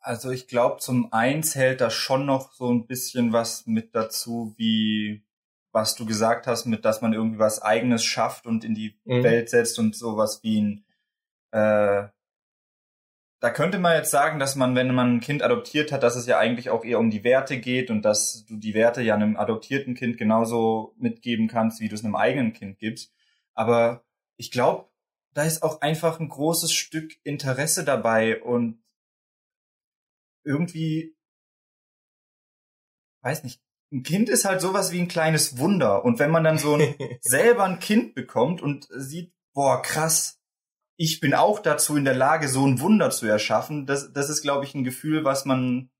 Also 0.00 0.30
ich 0.30 0.48
glaube, 0.48 0.78
zum 0.78 1.12
einen 1.12 1.42
zählt 1.42 1.80
da 1.80 1.90
schon 1.90 2.24
noch 2.24 2.52
so 2.52 2.72
ein 2.72 2.86
bisschen 2.86 3.32
was 3.32 3.66
mit 3.66 3.94
dazu, 3.94 4.54
wie 4.56 5.22
was 5.72 5.94
du 5.94 6.06
gesagt 6.06 6.46
hast, 6.46 6.66
mit 6.66 6.84
dass 6.84 7.00
man 7.00 7.12
irgendwie 7.12 7.38
was 7.38 7.62
eigenes 7.62 8.04
schafft 8.04 8.46
und 8.46 8.64
in 8.64 8.74
die 8.74 8.98
mhm. 9.04 9.22
Welt 9.22 9.50
setzt 9.50 9.78
und 9.78 9.94
sowas 9.94 10.40
wie 10.42 10.60
ein 10.60 10.84
äh, 11.52 12.08
da 13.40 13.48
könnte 13.50 13.78
man 13.78 13.96
jetzt 13.96 14.10
sagen, 14.10 14.38
dass 14.38 14.54
man, 14.54 14.76
wenn 14.76 14.94
man 14.94 15.16
ein 15.16 15.20
Kind 15.20 15.42
adoptiert 15.42 15.92
hat, 15.92 16.02
dass 16.02 16.14
es 16.14 16.26
ja 16.26 16.38
eigentlich 16.38 16.68
auch 16.68 16.84
eher 16.84 16.98
um 16.98 17.10
die 17.10 17.24
Werte 17.24 17.58
geht 17.58 17.90
und 17.90 18.02
dass 18.02 18.44
du 18.46 18.56
die 18.58 18.74
Werte 18.74 19.00
ja 19.00 19.14
einem 19.14 19.36
adoptierten 19.36 19.94
Kind 19.94 20.18
genauso 20.18 20.94
mitgeben 20.98 21.48
kannst, 21.48 21.80
wie 21.80 21.88
du 21.88 21.94
es 21.94 22.04
einem 22.04 22.16
eigenen 22.16 22.52
Kind 22.52 22.78
gibst. 22.78 23.14
Aber 23.54 24.04
ich 24.36 24.50
glaube, 24.50 24.90
da 25.32 25.44
ist 25.44 25.62
auch 25.62 25.80
einfach 25.80 26.20
ein 26.20 26.28
großes 26.28 26.72
Stück 26.72 27.14
Interesse 27.24 27.82
dabei 27.82 28.42
und 28.42 28.82
irgendwie, 30.44 31.16
weiß 33.22 33.42
nicht, 33.44 33.62
ein 33.92 34.02
Kind 34.02 34.28
ist 34.28 34.44
halt 34.44 34.60
sowas 34.60 34.92
wie 34.92 35.00
ein 35.00 35.08
kleines 35.08 35.58
Wunder. 35.58 36.04
Und 36.04 36.18
wenn 36.18 36.30
man 36.30 36.44
dann 36.44 36.58
so 36.58 36.74
ein, 36.74 36.94
selber 37.22 37.64
ein 37.64 37.80
Kind 37.80 38.14
bekommt 38.14 38.62
und 38.62 38.88
sieht, 38.90 39.32
boah, 39.52 39.82
krass, 39.82 40.40
ich 40.96 41.20
bin 41.20 41.34
auch 41.34 41.58
dazu 41.60 41.96
in 41.96 42.04
der 42.04 42.14
Lage, 42.14 42.48
so 42.48 42.66
ein 42.66 42.80
Wunder 42.80 43.10
zu 43.10 43.26
erschaffen, 43.26 43.86
das, 43.86 44.12
das 44.12 44.28
ist, 44.28 44.42
glaube 44.42 44.64
ich, 44.64 44.74
ein 44.74 44.84
Gefühl, 44.84 45.24
was 45.24 45.44
man 45.44 45.90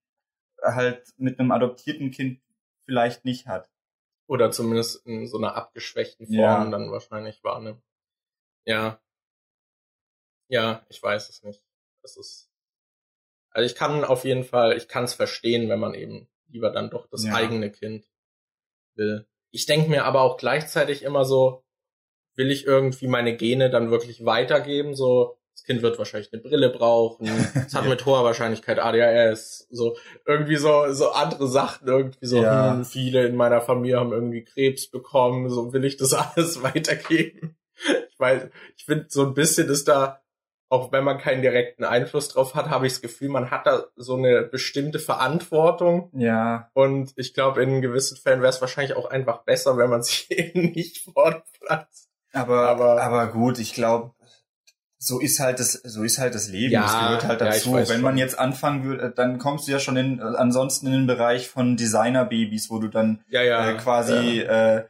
halt 0.62 1.09
mit 1.16 1.41
einem 1.41 1.53
adoptierten 1.53 2.11
Kind 2.11 2.41
vielleicht 2.84 3.24
nicht 3.24 3.47
hat. 3.47 3.70
Oder 4.26 4.53
zumindest 4.53 5.05
in 5.07 5.26
so 5.26 5.38
einer 5.38 5.57
abgeschwächten 5.57 6.26
Form 6.26 6.36
ja. 6.36 6.70
dann 6.70 6.93
wahrscheinlich 6.93 7.43
wahrnimmt. 7.43 7.82
Ja. 8.64 9.01
Ja, 10.49 10.84
ich 10.88 11.03
weiß 11.03 11.28
es 11.28 11.43
nicht. 11.43 11.62
Das 12.03 12.16
ist. 12.16 12.51
Also 13.51 13.66
ich 13.66 13.74
kann 13.74 14.05
auf 14.05 14.24
jeden 14.24 14.45
Fall, 14.45 14.76
ich 14.76 14.86
kann 14.86 15.05
es 15.05 15.14
verstehen, 15.14 15.68
wenn 15.68 15.80
man 15.80 15.95
eben 15.95 16.28
lieber 16.51 16.70
dann 16.70 16.90
doch 16.90 17.09
das 17.11 17.24
ja. 17.24 17.34
eigene 17.34 17.70
Kind 17.70 18.07
will. 18.94 19.26
Ich 19.51 19.66
denke 19.66 19.90
mir 19.90 20.05
aber 20.05 20.22
auch 20.22 20.36
gleichzeitig 20.36 21.03
immer 21.03 21.24
so, 21.24 21.64
will 22.36 22.51
ich 22.51 22.66
irgendwie 22.66 23.09
meine 23.09 23.36
Gene 23.36 23.70
dann 23.70 23.90
wirklich 23.90 24.24
weitergeben? 24.24 24.94
So, 24.94 25.38
das 25.55 25.64
Kind 25.64 25.82
wird 25.82 25.98
wahrscheinlich 25.98 26.32
eine 26.32 26.42
Brille 26.42 26.70
brauchen, 26.70 27.28
es 27.55 27.74
hat 27.74 27.84
mit 27.88 28.07
hoher 28.07 28.24
Wahrscheinlichkeit 28.24 28.78
ADHS, 28.78 29.66
so 29.70 29.96
irgendwie 30.26 30.57
so 30.57 30.92
so 30.92 31.11
andere 31.11 31.48
Sachen 31.48 31.88
irgendwie 31.88 32.26
so 32.26 32.42
ja. 32.42 32.74
hm, 32.74 32.84
viele 32.84 33.26
in 33.26 33.36
meiner 33.36 33.61
Familie 33.61 33.98
haben 33.98 34.12
irgendwie 34.12 34.44
Krebs 34.44 34.88
bekommen, 34.88 35.51
so 35.51 35.72
will 35.72 35.84
ich 35.84 35.96
das 35.96 36.12
alles 36.14 36.62
weitergeben. 36.62 37.57
Ich 38.11 38.18
weiß, 38.18 38.48
ich 38.76 38.84
finde 38.84 39.07
so 39.09 39.24
ein 39.24 39.34
bisschen 39.34 39.68
ist 39.68 39.88
da 39.88 40.22
auch 40.71 40.93
wenn 40.93 41.03
man 41.03 41.18
keinen 41.18 41.43
direkten 41.43 41.85
Einfluss 41.85 42.29
drauf 42.29 42.55
hat, 42.55 42.71
habe 42.71 42.87
ich 42.87 42.93
das 42.93 43.03
Gefühl, 43.03 43.29
man 43.29 43.51
hat 43.51 43.66
da 43.66 43.87
so 43.97 44.14
eine 44.14 44.43
bestimmte 44.43 45.01
Verantwortung. 45.01 46.11
Ja. 46.14 46.71
Und 46.75 47.12
ich 47.16 47.35
glaube, 47.35 47.61
in 47.62 47.83
gewissen 47.83 48.16
Fällen 48.16 48.41
wäre 48.41 48.51
es 48.51 48.61
wahrscheinlich 48.61 48.97
auch 48.97 49.11
einfach 49.11 49.43
besser, 49.43 49.77
wenn 49.77 49.91
man 49.91 50.03
sich 50.05 50.31
eben 50.31 50.71
nicht 50.71 51.05
fortpflanzt. 51.12 52.09
Aber, 52.33 52.68
aber, 52.68 53.03
aber 53.03 53.27
gut, 53.27 53.59
ich 53.59 53.75
glaube, 53.75 54.12
so 54.97 55.18
ist 55.18 55.41
halt 55.41 55.59
das, 55.59 55.73
so 55.73 56.05
ist 56.05 56.18
halt 56.18 56.37
das 56.37 56.49
Leben. 56.49 56.73
Ja, 56.73 56.83
das 56.83 57.01
gehört 57.01 57.25
halt 57.27 57.41
dazu. 57.41 57.77
Ja, 57.77 57.89
Wenn 57.89 58.03
man 58.03 58.16
jetzt 58.16 58.39
anfangen 58.39 58.85
würde, 58.85 59.11
dann 59.11 59.39
kommst 59.39 59.66
du 59.66 59.73
ja 59.73 59.81
schon 59.81 59.97
in, 59.97 60.21
ansonsten 60.21 60.87
in 60.87 60.93
den 60.93 61.07
Bereich 61.09 61.49
von 61.49 61.77
Designerbabys, 61.77 62.71
wo 62.71 62.79
du 62.79 62.87
dann 62.87 63.25
ja, 63.29 63.43
ja, 63.43 63.71
äh, 63.71 63.77
quasi 63.77 64.41
äh, 64.41 64.85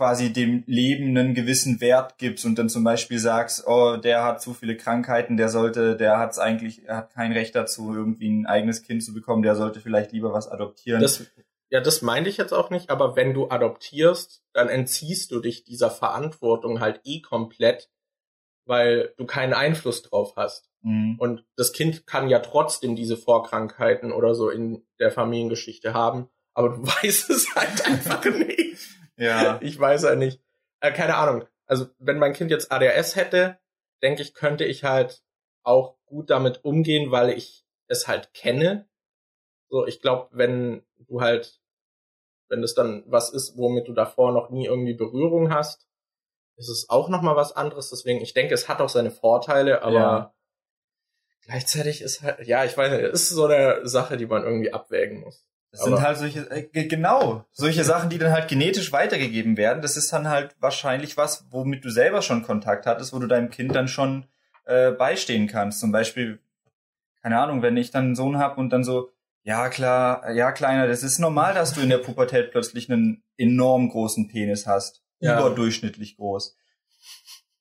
quasi 0.00 0.32
dem 0.32 0.64
Leben 0.66 1.16
einen 1.16 1.34
gewissen 1.34 1.82
Wert 1.82 2.16
gibst 2.16 2.46
und 2.46 2.58
dann 2.58 2.70
zum 2.70 2.84
Beispiel 2.84 3.18
sagst, 3.18 3.66
oh, 3.66 3.98
der 3.98 4.24
hat 4.24 4.40
zu 4.40 4.54
viele 4.54 4.78
Krankheiten, 4.78 5.36
der 5.36 5.50
sollte, 5.50 5.94
der 5.94 6.18
hat 6.18 6.38
eigentlich, 6.38 6.86
er 6.86 6.96
hat 6.96 7.12
kein 7.12 7.32
Recht 7.32 7.54
dazu, 7.54 7.94
irgendwie 7.94 8.30
ein 8.30 8.46
eigenes 8.46 8.82
Kind 8.82 9.04
zu 9.04 9.12
bekommen, 9.12 9.42
der 9.42 9.56
sollte 9.56 9.80
vielleicht 9.80 10.12
lieber 10.12 10.32
was 10.32 10.48
adoptieren. 10.48 11.02
Das, 11.02 11.26
ja, 11.68 11.82
das 11.82 12.00
meinte 12.00 12.30
ich 12.30 12.38
jetzt 12.38 12.54
auch 12.54 12.70
nicht, 12.70 12.88
aber 12.88 13.14
wenn 13.14 13.34
du 13.34 13.50
adoptierst, 13.50 14.42
dann 14.54 14.70
entziehst 14.70 15.32
du 15.32 15.40
dich 15.40 15.64
dieser 15.64 15.90
Verantwortung 15.90 16.80
halt 16.80 17.02
eh 17.04 17.20
komplett 17.20 17.90
weil 18.70 19.12
du 19.16 19.26
keinen 19.26 19.52
Einfluss 19.52 20.02
drauf 20.02 20.34
hast. 20.36 20.70
Mhm. 20.82 21.16
Und 21.18 21.44
das 21.56 21.72
Kind 21.72 22.06
kann 22.06 22.28
ja 22.28 22.38
trotzdem 22.38 22.94
diese 22.94 23.16
Vorkrankheiten 23.16 24.12
oder 24.12 24.34
so 24.34 24.48
in 24.48 24.86
der 25.00 25.10
Familiengeschichte 25.10 25.92
haben, 25.92 26.28
aber 26.54 26.70
du 26.70 26.82
weißt 26.86 27.30
es 27.30 27.54
halt 27.54 27.84
einfach 27.84 28.24
nicht. 28.24 28.99
Ja. 29.20 29.58
Ich 29.62 29.78
weiß 29.78 30.02
ja 30.04 30.16
nicht. 30.16 30.42
Äh, 30.80 30.92
keine 30.92 31.16
Ahnung. 31.16 31.46
Also 31.66 31.86
wenn 31.98 32.18
mein 32.18 32.32
Kind 32.32 32.50
jetzt 32.50 32.72
ADHS 32.72 33.14
hätte, 33.14 33.58
denke 34.02 34.22
ich, 34.22 34.34
könnte 34.34 34.64
ich 34.64 34.82
halt 34.82 35.22
auch 35.62 35.98
gut 36.06 36.30
damit 36.30 36.64
umgehen, 36.64 37.10
weil 37.12 37.30
ich 37.30 37.64
es 37.86 38.08
halt 38.08 38.32
kenne. 38.32 38.88
So, 39.68 39.86
ich 39.86 40.00
glaube, 40.00 40.28
wenn 40.32 40.82
du 40.96 41.20
halt, 41.20 41.60
wenn 42.48 42.62
das 42.62 42.74
dann 42.74 43.04
was 43.06 43.30
ist, 43.30 43.56
womit 43.56 43.86
du 43.86 43.92
davor 43.92 44.32
noch 44.32 44.50
nie 44.50 44.66
irgendwie 44.66 44.94
Berührung 44.94 45.52
hast, 45.52 45.86
ist 46.56 46.68
es 46.68 46.88
auch 46.88 47.08
nochmal 47.08 47.36
was 47.36 47.52
anderes. 47.52 47.90
Deswegen, 47.90 48.20
ich 48.20 48.34
denke, 48.34 48.54
es 48.54 48.68
hat 48.68 48.80
auch 48.80 48.88
seine 48.88 49.10
Vorteile, 49.10 49.82
aber 49.82 49.94
ja. 49.94 50.34
gleichzeitig 51.42 52.00
ist 52.00 52.22
halt, 52.22 52.46
ja, 52.46 52.64
ich 52.64 52.76
weiß 52.76 52.90
nicht, 52.90 53.02
es 53.02 53.22
ist 53.22 53.28
so 53.30 53.44
eine 53.44 53.86
Sache, 53.86 54.16
die 54.16 54.26
man 54.26 54.42
irgendwie 54.42 54.72
abwägen 54.72 55.20
muss. 55.20 55.46
Das 55.72 55.84
sind 55.84 56.00
halt 56.00 56.18
solche, 56.18 56.50
äh, 56.50 56.86
genau, 56.86 57.44
solche 57.52 57.84
Sachen, 57.84 58.10
die 58.10 58.18
dann 58.18 58.32
halt 58.32 58.48
genetisch 58.48 58.92
weitergegeben 58.92 59.56
werden. 59.56 59.82
Das 59.82 59.96
ist 59.96 60.12
dann 60.12 60.28
halt 60.28 60.56
wahrscheinlich 60.58 61.16
was, 61.16 61.46
womit 61.50 61.84
du 61.84 61.90
selber 61.90 62.22
schon 62.22 62.42
Kontakt 62.42 62.86
hattest, 62.86 63.12
wo 63.12 63.20
du 63.20 63.28
deinem 63.28 63.50
Kind 63.50 63.74
dann 63.74 63.86
schon 63.86 64.26
äh, 64.64 64.90
beistehen 64.90 65.46
kannst. 65.46 65.78
Zum 65.78 65.92
Beispiel, 65.92 66.40
keine 67.22 67.38
Ahnung, 67.38 67.62
wenn 67.62 67.76
ich 67.76 67.92
dann 67.92 68.06
einen 68.06 68.16
Sohn 68.16 68.38
habe 68.38 68.60
und 68.60 68.70
dann 68.70 68.82
so, 68.82 69.10
ja 69.42 69.68
klar, 69.68 70.32
ja 70.32 70.50
kleiner, 70.50 70.88
das 70.88 71.04
ist 71.04 71.20
normal, 71.20 71.54
dass 71.54 71.72
du 71.72 71.80
in 71.80 71.88
der 71.88 71.98
Pubertät 71.98 72.50
plötzlich 72.50 72.90
einen 72.90 73.22
enorm 73.36 73.88
großen 73.90 74.28
Penis 74.28 74.66
hast 74.66 75.02
ja. 75.20 75.38
überdurchschnittlich 75.38 76.16
groß. 76.16 76.56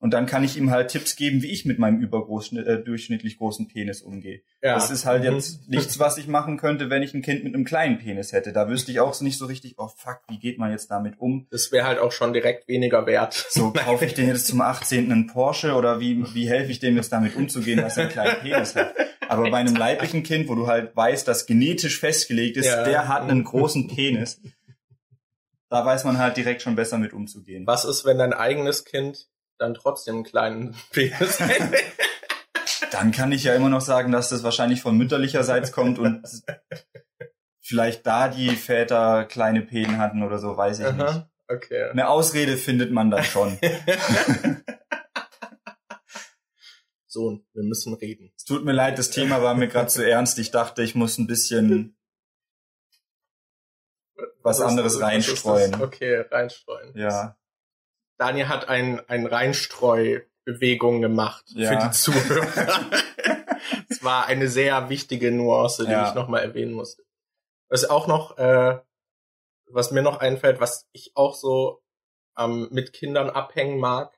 Und 0.02 0.12
dann 0.12 0.26
kann 0.26 0.46
ich 0.46 0.56
ihm 0.56 0.72
halt 0.72 0.92
Tipps 0.92 1.18
geben, 1.18 1.42
wie 1.44 1.52
ich 1.52 1.66
mit 1.66 1.78
meinem 1.78 2.00
überdurchschnittlich 2.00 3.34
äh, 3.34 3.38
großen 3.38 3.68
Penis 3.68 4.02
umgehe. 4.02 4.42
Ja. 4.64 4.76
Das 4.76 4.92
ist 4.92 5.06
halt 5.06 5.26
jetzt 5.26 5.68
mhm. 5.68 5.76
nichts, 5.76 6.00
was 6.00 6.18
ich 6.18 6.28
machen 6.28 6.58
könnte, 6.58 6.90
wenn 6.90 7.04
ich 7.04 7.14
ein 7.14 7.22
Kind 7.22 7.44
mit 7.44 7.54
einem 7.54 7.66
kleinen 7.66 7.98
Penis 7.98 8.32
hätte. 8.32 8.54
Da 8.54 8.70
wüsste 8.70 8.92
ich 8.92 9.02
auch 9.02 9.20
nicht 9.20 9.38
so 9.38 9.46
richtig, 9.46 9.76
oh 9.78 9.90
fuck, 9.94 10.22
wie 10.30 10.40
geht 10.40 10.58
man 10.58 10.72
jetzt 10.72 10.90
damit 10.90 11.20
um? 11.20 11.48
Das 11.52 11.74
wäre 11.74 11.86
halt 11.86 12.00
auch 12.00 12.14
schon 12.14 12.32
direkt 12.32 12.70
weniger 12.70 13.06
wert. 13.06 13.48
So, 13.50 13.74
kaufe 13.74 14.06
ich 14.06 14.14
den 14.14 14.28
jetzt 14.28 14.48
zum 14.48 14.62
18. 14.62 15.12
einen 15.12 15.28
Porsche 15.28 15.74
oder 15.74 16.00
wie, 16.00 16.24
wie 16.34 16.48
helfe 16.48 16.72
ich 16.72 16.80
dem 16.80 16.96
jetzt 16.96 17.12
damit 17.12 17.36
umzugehen, 17.36 17.84
was 17.84 17.98
er 17.98 18.04
einen 18.04 18.12
kleinen 18.12 18.40
Penis 18.40 18.76
hat? 18.76 18.94
Aber 19.28 19.52
bei 19.52 19.58
einem 19.58 19.76
leiblichen 19.76 20.24
Kind, 20.24 20.48
wo 20.48 20.56
du 20.56 20.68
halt 20.68 20.96
weißt, 20.96 21.28
dass 21.28 21.46
genetisch 21.46 22.00
festgelegt 22.00 22.56
ist, 22.56 22.68
ja. 22.68 22.84
der 22.84 23.08
hat 23.10 23.24
einen 23.24 23.44
großen 23.44 23.88
Penis, 23.88 24.40
da 25.70 25.86
weiß 25.86 26.06
man 26.06 26.18
halt 26.18 26.38
direkt 26.38 26.62
schon 26.62 26.76
besser 26.76 26.98
mit 26.98 27.12
umzugehen. 27.12 27.68
Was 27.68 27.86
ist, 27.86 28.06
wenn 28.06 28.18
dein 28.18 28.34
eigenes 28.34 28.86
Kind 28.86 29.28
dann 29.60 29.74
trotzdem 29.74 30.16
einen 30.16 30.24
kleinen 30.24 30.76
Penis 30.92 31.40
dann 32.92 33.12
kann 33.12 33.32
ich 33.32 33.44
ja 33.44 33.56
immer 33.56 33.70
noch 33.70 33.82
sagen, 33.82 34.12
dass 34.12 34.30
das 34.30 34.44
wahrscheinlich 34.44 34.82
von 34.82 34.98
mütterlicherseits 34.98 35.72
kommt 35.72 36.00
und 36.00 36.22
vielleicht 37.62 38.06
da 38.06 38.28
die 38.28 38.56
Väter 38.56 39.26
kleine 39.26 39.62
Penen 39.62 40.00
hatten 40.00 40.24
oder 40.24 40.40
so, 40.40 40.58
weiß 40.58 40.80
ich 40.80 40.86
Aha, 40.86 41.14
nicht. 41.14 41.26
Okay. 41.48 41.90
Eine 41.90 42.10
Ausrede 42.10 42.58
findet 42.58 42.92
man 42.92 43.10
da 43.10 43.24
schon. 43.24 43.58
Sohn, 47.08 47.46
wir 47.54 47.64
müssen 47.64 47.96
reden. 47.96 48.32
Es 48.38 48.44
tut 48.44 48.64
mir 48.64 48.72
leid, 48.72 49.00
das 49.00 49.10
Thema 49.10 49.42
war 49.42 49.56
mir 49.56 49.68
gerade 49.68 49.88
zu 49.88 50.08
ernst. 50.08 50.38
Ich 50.38 50.52
dachte, 50.52 50.84
ich 50.84 50.94
muss 50.94 51.18
ein 51.18 51.26
bisschen 51.26 51.98
was, 54.42 54.60
was 54.60 54.62
anderes 54.62 54.94
das, 54.94 55.02
reinstreuen. 55.02 55.82
Okay, 55.82 56.18
reinstreuen. 56.30 56.96
Ja. 56.96 57.39
Daniel 58.20 58.50
hat 58.50 58.68
ein, 58.68 59.02
ein 59.10 59.26
Reinstreubewegung 59.26 61.02
gemacht 61.02 61.46
ja. 61.48 61.70
für 61.70 61.88
die 61.88 61.92
Zuhörer. 61.98 62.92
Es 63.90 64.04
war 64.04 64.28
eine 64.28 64.50
sehr 64.50 64.90
wichtige 64.90 65.32
Nuance, 65.32 65.86
die 65.86 65.92
ja. 65.92 66.10
ich 66.10 66.16
nochmal 66.16 66.44
erwähnen 66.44 66.74
musste. 66.74 67.04
Was 67.70 67.90
auch 67.90 68.08
noch, 68.08 68.38
äh, 68.38 68.78
was 69.68 69.92
mir 69.92 70.02
noch 70.02 70.20
einfällt, 70.20 70.60
was 70.60 70.88
ich 70.92 71.14
auch 71.16 71.34
so 71.34 71.82
ähm, 72.38 72.68
mit 72.72 72.94
Kindern 72.94 73.30
abhängen 73.30 73.80
mag. 73.80 74.14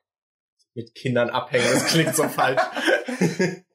Mit 0.74 0.94
Kindern 0.94 1.30
abhängen, 1.30 1.66
das 1.70 1.86
klingt 1.88 2.16
so 2.16 2.28
falsch 2.28 2.62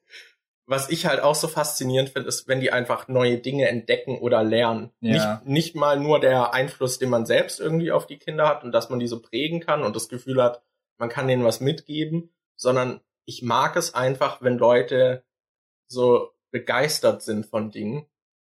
was 0.68 0.90
ich 0.90 1.06
halt 1.06 1.20
auch 1.20 1.34
so 1.34 1.48
faszinierend 1.48 2.10
finde, 2.10 2.28
ist, 2.28 2.46
wenn 2.46 2.60
die 2.60 2.70
einfach 2.70 3.08
neue 3.08 3.38
Dinge 3.38 3.68
entdecken 3.68 4.18
oder 4.18 4.44
lernen. 4.44 4.90
Ja. 5.00 5.36
Nicht, 5.36 5.46
nicht 5.46 5.76
mal 5.76 5.98
nur 5.98 6.20
der 6.20 6.52
Einfluss, 6.52 6.98
den 6.98 7.08
man 7.08 7.24
selbst 7.24 7.58
irgendwie 7.58 7.90
auf 7.90 8.06
die 8.06 8.18
Kinder 8.18 8.46
hat 8.46 8.64
und 8.64 8.72
dass 8.72 8.90
man 8.90 8.98
die 8.98 9.06
so 9.06 9.22
prägen 9.22 9.60
kann 9.60 9.82
und 9.82 9.96
das 9.96 10.10
Gefühl 10.10 10.42
hat, 10.42 10.62
man 10.98 11.08
kann 11.08 11.26
denen 11.26 11.42
was 11.42 11.60
mitgeben, 11.60 12.34
sondern 12.54 13.00
ich 13.24 13.42
mag 13.42 13.76
es 13.76 13.94
einfach, 13.94 14.42
wenn 14.42 14.58
Leute 14.58 15.24
so 15.86 16.32
begeistert 16.50 17.22
sind 17.22 17.46
von 17.46 17.70
Dingen 17.70 18.06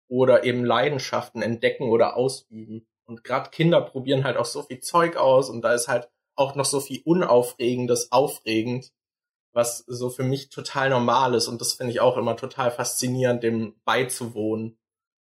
oder 0.08 0.42
eben 0.42 0.64
Leidenschaften 0.64 1.40
entdecken 1.40 1.88
oder 1.88 2.16
ausüben. 2.16 2.88
Und 3.04 3.22
gerade 3.22 3.50
Kinder 3.50 3.80
probieren 3.80 4.24
halt 4.24 4.38
auch 4.38 4.44
so 4.44 4.62
viel 4.62 4.80
Zeug 4.80 5.16
aus 5.16 5.50
und 5.50 5.62
da 5.62 5.72
ist 5.72 5.86
halt 5.86 6.08
auch 6.34 6.56
noch 6.56 6.64
so 6.64 6.80
viel 6.80 7.00
Unaufregendes 7.04 8.10
aufregend 8.10 8.92
was 9.58 9.78
so 9.88 10.08
für 10.08 10.22
mich 10.22 10.50
total 10.50 10.88
normal 10.88 11.34
ist 11.34 11.48
und 11.48 11.60
das 11.60 11.72
finde 11.72 11.92
ich 11.92 11.98
auch 11.98 12.16
immer 12.16 12.36
total 12.36 12.70
faszinierend, 12.70 13.42
dem 13.42 13.74
beizuwohnen. 13.84 14.78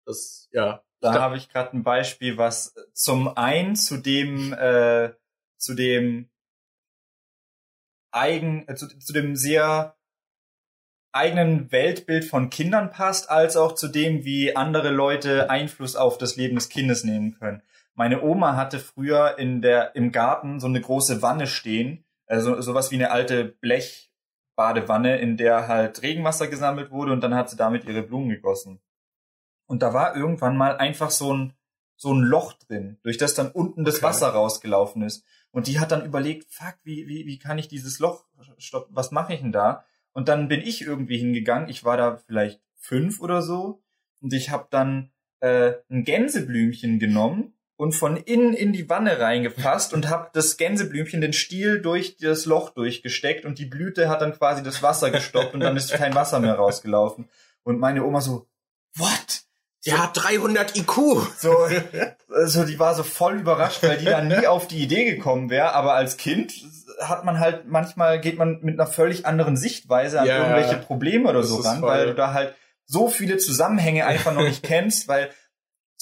Das, 0.07 0.49
ja. 0.51 0.83
Da 1.01 1.21
habe 1.21 1.37
ich 1.37 1.49
gerade 1.49 1.77
ein 1.77 1.83
Beispiel, 1.83 2.35
was 2.37 2.73
zum 2.93 3.37
einen 3.37 3.75
zu 3.75 3.97
dem, 3.97 4.51
äh, 4.53 5.11
zu 5.57 5.75
dem 5.75 6.31
eigen, 8.11 8.67
äh, 8.67 8.73
zu, 8.73 8.87
zu 8.87 9.13
dem 9.13 9.35
sehr 9.35 9.97
eigenen 11.11 11.71
Weltbild 11.71 12.25
von 12.25 12.49
Kindern 12.49 12.89
passt, 12.89 13.29
als 13.29 13.55
auch 13.55 13.75
zu 13.75 13.87
dem, 13.87 14.25
wie 14.25 14.55
andere 14.55 14.89
Leute 14.89 15.51
Einfluss 15.51 15.95
auf 15.95 16.17
das 16.17 16.37
Leben 16.37 16.55
des 16.55 16.69
Kindes 16.69 17.03
nehmen 17.03 17.37
können. 17.37 17.61
Meine 17.93 18.23
Oma 18.23 18.55
hatte 18.55 18.79
früher 18.79 19.37
in 19.37 19.61
der, 19.61 19.95
im 19.95 20.11
Garten 20.11 20.59
so 20.59 20.65
eine 20.65 20.81
große 20.81 21.21
Wanne 21.21 21.45
stehen, 21.45 22.03
also 22.25 22.59
sowas 22.61 22.89
wie 22.89 22.95
eine 22.95 23.11
alte 23.11 23.45
Blech, 23.45 24.12
Badewanne, 24.55 25.17
in 25.17 25.37
der 25.37 25.67
halt 25.67 26.01
Regenwasser 26.01 26.47
gesammelt 26.47 26.91
wurde 26.91 27.11
und 27.11 27.21
dann 27.21 27.35
hat 27.35 27.49
sie 27.49 27.57
damit 27.57 27.85
ihre 27.85 28.03
Blumen 28.03 28.29
gegossen. 28.29 28.79
Und 29.65 29.81
da 29.81 29.93
war 29.93 30.15
irgendwann 30.15 30.57
mal 30.57 30.77
einfach 30.77 31.09
so 31.09 31.33
ein, 31.33 31.53
so 31.95 32.13
ein 32.13 32.21
Loch 32.21 32.53
drin, 32.53 32.99
durch 33.03 33.17
das 33.17 33.33
dann 33.33 33.51
unten 33.51 33.85
das 33.85 33.95
okay. 33.95 34.05
Wasser 34.05 34.29
rausgelaufen 34.29 35.03
ist. 35.03 35.25
Und 35.51 35.67
die 35.67 35.79
hat 35.79 35.91
dann 35.91 36.05
überlegt, 36.05 36.51
fuck, 36.51 36.75
wie, 36.83 37.07
wie, 37.07 37.25
wie 37.25 37.39
kann 37.39 37.57
ich 37.57 37.67
dieses 37.67 37.99
Loch 37.99 38.25
stoppen? 38.57 38.95
Was 38.95 39.11
mache 39.11 39.33
ich 39.33 39.41
denn 39.41 39.51
da? 39.51 39.85
Und 40.11 40.27
dann 40.27 40.47
bin 40.47 40.61
ich 40.61 40.81
irgendwie 40.81 41.17
hingegangen. 41.17 41.69
Ich 41.69 41.83
war 41.83 41.97
da 41.97 42.17
vielleicht 42.17 42.61
fünf 42.75 43.19
oder 43.19 43.41
so. 43.41 43.81
Und 44.21 44.33
ich 44.33 44.49
habe 44.49 44.67
dann 44.69 45.11
äh, 45.39 45.73
ein 45.89 46.03
Gänseblümchen 46.03 46.99
genommen 46.99 47.53
und 47.83 47.91
von 47.91 48.15
innen 48.15 48.53
in 48.53 48.71
die 48.71 48.89
Wanne 48.89 49.19
reingefasst 49.19 49.93
und 49.93 50.09
habe 50.09 50.29
das 50.31 50.55
Gänseblümchen, 50.55 51.19
den 51.19 51.33
Stiel 51.33 51.81
durch 51.81 52.15
das 52.15 52.45
Loch 52.45 52.69
durchgesteckt 52.69 53.43
und 53.43 53.59
die 53.59 53.65
Blüte 53.65 54.07
hat 54.07 54.21
dann 54.21 54.31
quasi 54.31 54.63
das 54.63 54.81
Wasser 54.81 55.11
gestoppt 55.11 55.53
und 55.53 55.59
dann 55.59 55.75
ist 55.75 55.91
kein 55.91 56.15
Wasser 56.15 56.39
mehr 56.39 56.55
rausgelaufen. 56.55 57.27
Und 57.63 57.79
meine 57.79 58.05
Oma 58.05 58.21
so, 58.21 58.47
what? 58.95 59.41
Der 59.85 60.01
hat 60.01 60.11
300 60.13 60.77
IQ. 60.77 60.93
So, 61.37 61.53
also 62.33 62.63
die 62.63 62.79
war 62.79 62.95
so 62.95 63.03
voll 63.03 63.39
überrascht, 63.39 63.83
weil 63.83 63.97
die 63.97 64.05
da 64.05 64.21
nie 64.21 64.47
auf 64.47 64.65
die 64.65 64.81
Idee 64.81 65.03
gekommen 65.03 65.49
wäre. 65.49 65.73
Aber 65.73 65.93
als 65.93 66.15
Kind 66.15 66.53
hat 67.01 67.25
man 67.25 67.41
halt 67.41 67.67
manchmal 67.67 68.21
geht 68.21 68.37
man 68.37 68.61
mit 68.61 68.79
einer 68.79 68.87
völlig 68.87 69.25
anderen 69.25 69.57
Sichtweise 69.57 70.21
an 70.21 70.27
ja, 70.27 70.37
irgendwelche 70.37 70.77
Probleme 70.77 71.29
oder 71.29 71.43
so 71.43 71.57
ran, 71.57 71.81
weil 71.81 72.05
du 72.05 72.15
da 72.15 72.31
halt 72.31 72.55
so 72.85 73.09
viele 73.09 73.35
Zusammenhänge 73.39 74.05
einfach 74.05 74.33
noch 74.33 74.43
nicht 74.43 74.63
kennst, 74.63 75.09
weil 75.09 75.31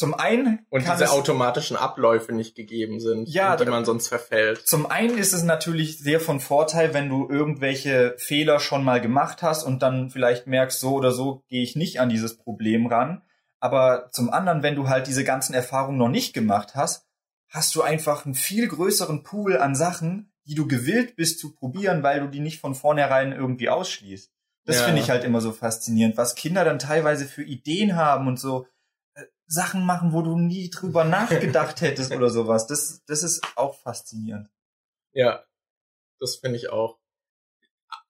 zum 0.02 0.16
einen 0.16 0.66
und 0.72 0.88
diese 0.88 1.12
automatischen 1.12 1.78
Abläufe 1.78 2.34
nicht 2.34 2.56
gegeben 2.56 3.00
sind, 3.00 3.30
ja, 3.30 3.54
in 3.54 3.64
die 3.64 3.70
man 3.70 3.86
sonst 3.86 4.08
verfällt. 4.08 4.68
Zum 4.68 4.88
einen 4.88 5.16
ist 5.16 5.32
es 5.32 5.44
natürlich 5.44 6.00
sehr 6.00 6.20
von 6.20 6.40
Vorteil, 6.40 6.96
wenn 6.96 7.08
du 7.08 7.30
irgendwelche 7.30 8.16
Fehler 8.18 8.60
schon 8.60 8.84
mal 8.84 9.00
gemacht 9.00 9.44
hast 9.44 9.64
und 9.64 9.84
dann 9.84 10.10
vielleicht 10.10 10.48
merkst, 10.48 10.80
so 10.80 10.96
oder 10.96 11.12
so 11.12 11.44
gehe 11.50 11.62
ich 11.62 11.76
nicht 11.76 12.00
an 12.00 12.10
dieses 12.10 12.36
Problem 12.36 12.88
ran. 12.88 13.22
Aber 13.60 14.10
zum 14.12 14.32
anderen, 14.32 14.64
wenn 14.64 14.74
du 14.74 14.90
halt 14.90 15.06
diese 15.06 15.24
ganzen 15.24 15.54
Erfahrungen 15.54 16.00
noch 16.00 16.10
nicht 16.10 16.34
gemacht 16.34 16.74
hast, 16.74 17.06
hast 17.48 17.76
du 17.76 17.84
einfach 17.84 18.26
einen 18.26 18.34
viel 18.34 18.68
größeren 18.68 19.22
Pool 19.22 19.56
an 19.56 19.76
Sachen, 19.76 20.34
die 20.48 20.56
du 20.56 20.68
gewillt 20.68 21.16
bist 21.16 21.38
zu 21.38 21.54
probieren, 21.54 22.02
weil 22.02 22.22
du 22.22 22.28
die 22.28 22.40
nicht 22.40 22.60
von 22.60 22.74
vornherein 22.74 23.34
irgendwie 23.34 23.70
ausschließt. 23.70 24.32
Das 24.66 24.78
ja. 24.78 24.84
finde 24.86 25.02
ich 25.02 25.12
halt 25.12 25.24
immer 25.24 25.42
so 25.42 25.52
faszinierend, 25.52 26.18
was 26.18 26.34
Kinder 26.34 26.66
dann 26.66 26.80
teilweise 26.80 27.26
für 27.26 27.44
Ideen 27.44 27.96
haben 27.96 28.28
und 28.28 28.40
so 28.40 28.66
Sachen 29.52 29.86
machen, 29.86 30.14
wo 30.14 30.22
du 30.22 30.38
nie 30.38 30.70
drüber 30.70 31.04
nachgedacht 31.04 31.82
hättest 31.82 32.14
oder 32.14 32.30
sowas. 32.30 32.68
Das, 32.68 33.04
das 33.06 33.22
ist 33.22 33.46
auch 33.58 33.76
faszinierend. 33.76 34.50
Ja, 35.12 35.44
das 36.20 36.38
finde 36.38 36.56
ich 36.56 36.70
auch. 36.70 37.00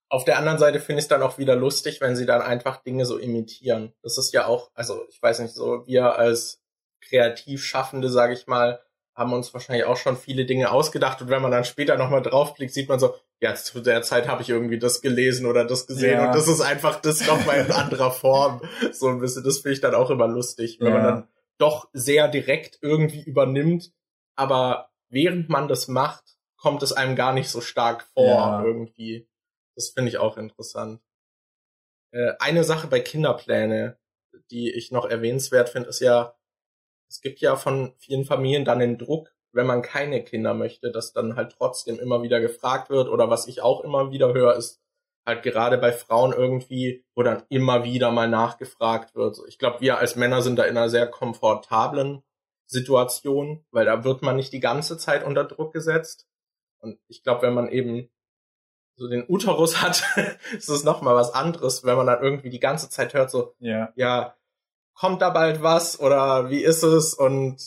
Auf 0.07 0.23
der 0.23 0.37
anderen 0.37 0.59
Seite 0.59 0.79
finde 0.79 0.99
ich 0.99 1.05
es 1.05 1.09
dann 1.09 1.23
auch 1.23 1.39
wieder 1.39 1.55
lustig, 1.55 1.99
wenn 1.99 2.15
sie 2.15 2.25
dann 2.25 2.41
einfach 2.41 2.83
Dinge 2.83 3.05
so 3.05 3.17
imitieren. 3.17 3.93
Das 4.03 4.17
ist 4.17 4.33
ja 4.33 4.45
auch, 4.45 4.69
also 4.75 5.07
ich 5.09 5.21
weiß 5.21 5.39
nicht, 5.39 5.55
so 5.55 5.87
wir 5.87 6.15
als 6.15 6.61
Kreativschaffende, 7.01 8.09
sage 8.09 8.33
ich 8.33 8.45
mal, 8.45 8.83
haben 9.13 9.33
uns 9.33 9.53
wahrscheinlich 9.53 9.85
auch 9.85 9.97
schon 9.97 10.17
viele 10.17 10.45
Dinge 10.45 10.71
ausgedacht 10.71 11.21
und 11.21 11.29
wenn 11.29 11.41
man 11.41 11.51
dann 11.51 11.65
später 11.65 11.97
nochmal 11.97 12.21
draufblickt, 12.21 12.73
sieht 12.73 12.89
man 12.89 12.99
so, 12.99 13.15
ja, 13.41 13.53
zu 13.55 13.81
der 13.81 14.01
Zeit 14.03 14.27
habe 14.27 14.41
ich 14.41 14.49
irgendwie 14.49 14.79
das 14.79 15.01
gelesen 15.01 15.45
oder 15.45 15.65
das 15.65 15.87
gesehen 15.87 16.19
ja. 16.19 16.27
und 16.27 16.35
das 16.35 16.47
ist 16.47 16.61
einfach 16.61 17.01
das 17.01 17.25
nochmal 17.27 17.65
in 17.65 17.71
anderer 17.71 18.11
Form. 18.11 18.61
So 18.91 19.09
ein 19.09 19.19
bisschen, 19.19 19.43
das 19.43 19.59
finde 19.59 19.73
ich 19.73 19.81
dann 19.81 19.95
auch 19.95 20.09
immer 20.09 20.27
lustig, 20.27 20.77
wenn 20.79 20.87
ja. 20.87 20.93
man 20.93 21.03
dann 21.03 21.27
doch 21.57 21.89
sehr 21.93 22.27
direkt 22.27 22.79
irgendwie 22.81 23.21
übernimmt, 23.21 23.91
aber 24.35 24.89
während 25.09 25.49
man 25.49 25.67
das 25.67 25.87
macht, 25.87 26.37
kommt 26.57 26.83
es 26.83 26.93
einem 26.93 27.15
gar 27.15 27.33
nicht 27.33 27.49
so 27.49 27.59
stark 27.61 28.03
vor 28.13 28.25
ja. 28.25 28.63
irgendwie. 28.63 29.27
Das 29.75 29.89
finde 29.89 30.09
ich 30.09 30.17
auch 30.17 30.37
interessant. 30.37 31.01
Äh, 32.11 32.33
eine 32.39 32.63
Sache 32.63 32.87
bei 32.87 32.99
Kinderpläne, 32.99 33.97
die 34.51 34.71
ich 34.71 34.91
noch 34.91 35.05
erwähnenswert 35.05 35.69
finde, 35.69 35.89
ist 35.89 35.99
ja, 35.99 36.35
es 37.11 37.19
gibt 37.19 37.41
ja 37.41 37.57
von 37.57 37.93
vielen 37.97 38.23
Familien 38.23 38.63
dann 38.63 38.79
den 38.79 38.97
Druck, 38.97 39.33
wenn 39.51 39.67
man 39.67 39.81
keine 39.81 40.23
Kinder 40.23 40.53
möchte, 40.53 40.91
dass 40.91 41.11
dann 41.11 41.35
halt 41.35 41.53
trotzdem 41.57 41.99
immer 41.99 42.23
wieder 42.23 42.39
gefragt 42.39 42.89
wird 42.89 43.09
oder 43.09 43.29
was 43.29 43.47
ich 43.47 43.61
auch 43.61 43.81
immer 43.81 44.11
wieder 44.11 44.33
höre, 44.33 44.55
ist 44.55 44.81
halt 45.25 45.43
gerade 45.43 45.77
bei 45.77 45.91
Frauen 45.91 46.31
irgendwie, 46.31 47.03
wo 47.13 47.21
dann 47.21 47.43
immer 47.49 47.83
wieder 47.83 48.11
mal 48.11 48.29
nachgefragt 48.29 49.13
wird. 49.13 49.37
Ich 49.49 49.59
glaube, 49.59 49.81
wir 49.81 49.97
als 49.97 50.15
Männer 50.15 50.41
sind 50.41 50.55
da 50.55 50.63
in 50.63 50.77
einer 50.77 50.89
sehr 50.89 51.05
komfortablen 51.05 52.23
Situation, 52.65 53.65
weil 53.71 53.85
da 53.85 54.05
wird 54.05 54.21
man 54.21 54.37
nicht 54.37 54.53
die 54.53 54.61
ganze 54.61 54.97
Zeit 54.97 55.25
unter 55.25 55.43
Druck 55.43 55.73
gesetzt. 55.73 56.29
Und 56.79 56.97
ich 57.09 57.23
glaube, 57.23 57.41
wenn 57.41 57.53
man 57.53 57.67
eben 57.67 58.09
so 58.95 59.09
den 59.09 59.25
Uterus 59.27 59.81
hat, 59.81 60.01
ist 60.53 60.69
es 60.69 60.85
nochmal 60.85 61.15
was 61.15 61.33
anderes, 61.33 61.83
wenn 61.83 61.97
man 61.97 62.07
dann 62.07 62.23
irgendwie 62.23 62.49
die 62.49 62.61
ganze 62.61 62.89
Zeit 62.89 63.13
hört, 63.13 63.31
so, 63.31 63.53
ja, 63.59 63.91
ja 63.97 64.37
kommt 65.01 65.23
da 65.23 65.31
bald 65.31 65.63
was 65.63 65.99
oder 65.99 66.51
wie 66.51 66.63
ist 66.63 66.83
es? 66.83 67.15
Und 67.15 67.57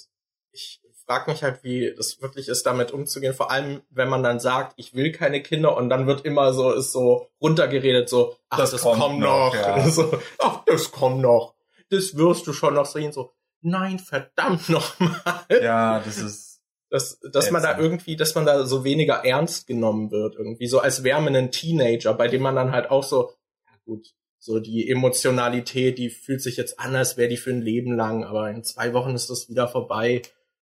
ich 0.52 0.80
frage 1.04 1.32
mich 1.32 1.42
halt, 1.42 1.64
wie 1.64 1.92
das 1.96 2.22
wirklich 2.22 2.46
ist, 2.46 2.64
damit 2.64 2.92
umzugehen. 2.92 3.34
Vor 3.34 3.50
allem, 3.50 3.82
wenn 3.90 4.08
man 4.08 4.22
dann 4.22 4.38
sagt, 4.38 4.74
ich 4.76 4.94
will 4.94 5.10
keine 5.10 5.42
Kinder 5.42 5.76
und 5.76 5.88
dann 5.88 6.06
wird 6.06 6.24
immer 6.24 6.52
so, 6.52 6.70
ist 6.70 6.92
so 6.92 7.26
runtergeredet, 7.40 8.08
so, 8.08 8.36
ach, 8.50 8.58
das, 8.58 8.70
das 8.70 8.82
kommt, 8.82 9.00
kommt, 9.00 9.18
noch. 9.18 9.52
Ja. 9.52 9.84
So, 9.90 10.16
ach, 10.38 10.62
das 10.64 10.92
kommt 10.92 11.22
noch. 11.22 11.56
Das 11.90 12.16
wirst 12.16 12.46
du 12.46 12.52
schon 12.52 12.74
noch 12.74 12.86
sehen. 12.86 13.10
So, 13.10 13.32
nein, 13.62 13.98
verdammt 13.98 14.68
nochmal. 14.68 15.44
Ja, 15.60 15.98
das 15.98 16.18
ist. 16.18 16.60
Dass, 16.88 17.18
dass 17.32 17.50
man 17.50 17.64
da 17.64 17.76
irgendwie, 17.76 18.14
dass 18.14 18.36
man 18.36 18.46
da 18.46 18.64
so 18.64 18.84
weniger 18.84 19.24
ernst 19.24 19.66
genommen 19.66 20.12
wird, 20.12 20.36
irgendwie, 20.36 20.68
so 20.68 20.78
als 20.78 21.02
wäre 21.02 21.20
man 21.20 21.34
ein 21.34 21.50
Teenager, 21.50 22.14
bei 22.14 22.28
dem 22.28 22.42
man 22.42 22.54
dann 22.54 22.70
halt 22.70 22.88
auch 22.92 23.02
so, 23.02 23.32
ja 23.66 23.76
gut, 23.84 24.14
so 24.44 24.60
die 24.60 24.90
Emotionalität, 24.90 25.96
die 25.96 26.10
fühlt 26.10 26.42
sich 26.42 26.58
jetzt 26.58 26.78
an, 26.78 26.94
als 26.94 27.16
wäre 27.16 27.30
die 27.30 27.38
für 27.38 27.48
ein 27.48 27.62
Leben 27.62 27.96
lang, 27.96 28.24
aber 28.24 28.50
in 28.50 28.62
zwei 28.62 28.92
Wochen 28.92 29.14
ist 29.14 29.30
das 29.30 29.48
wieder 29.48 29.68
vorbei. 29.68 30.20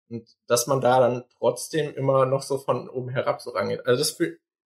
Und 0.09 0.27
dass 0.47 0.67
man 0.67 0.81
da 0.81 0.99
dann 0.99 1.25
trotzdem 1.37 1.93
immer 1.93 2.25
noch 2.25 2.41
so 2.41 2.57
von 2.57 2.89
oben 2.89 3.11
herab 3.11 3.43
so 3.43 3.51
rangeht. 3.51 3.85
Also 3.85 3.99
das 3.99 4.17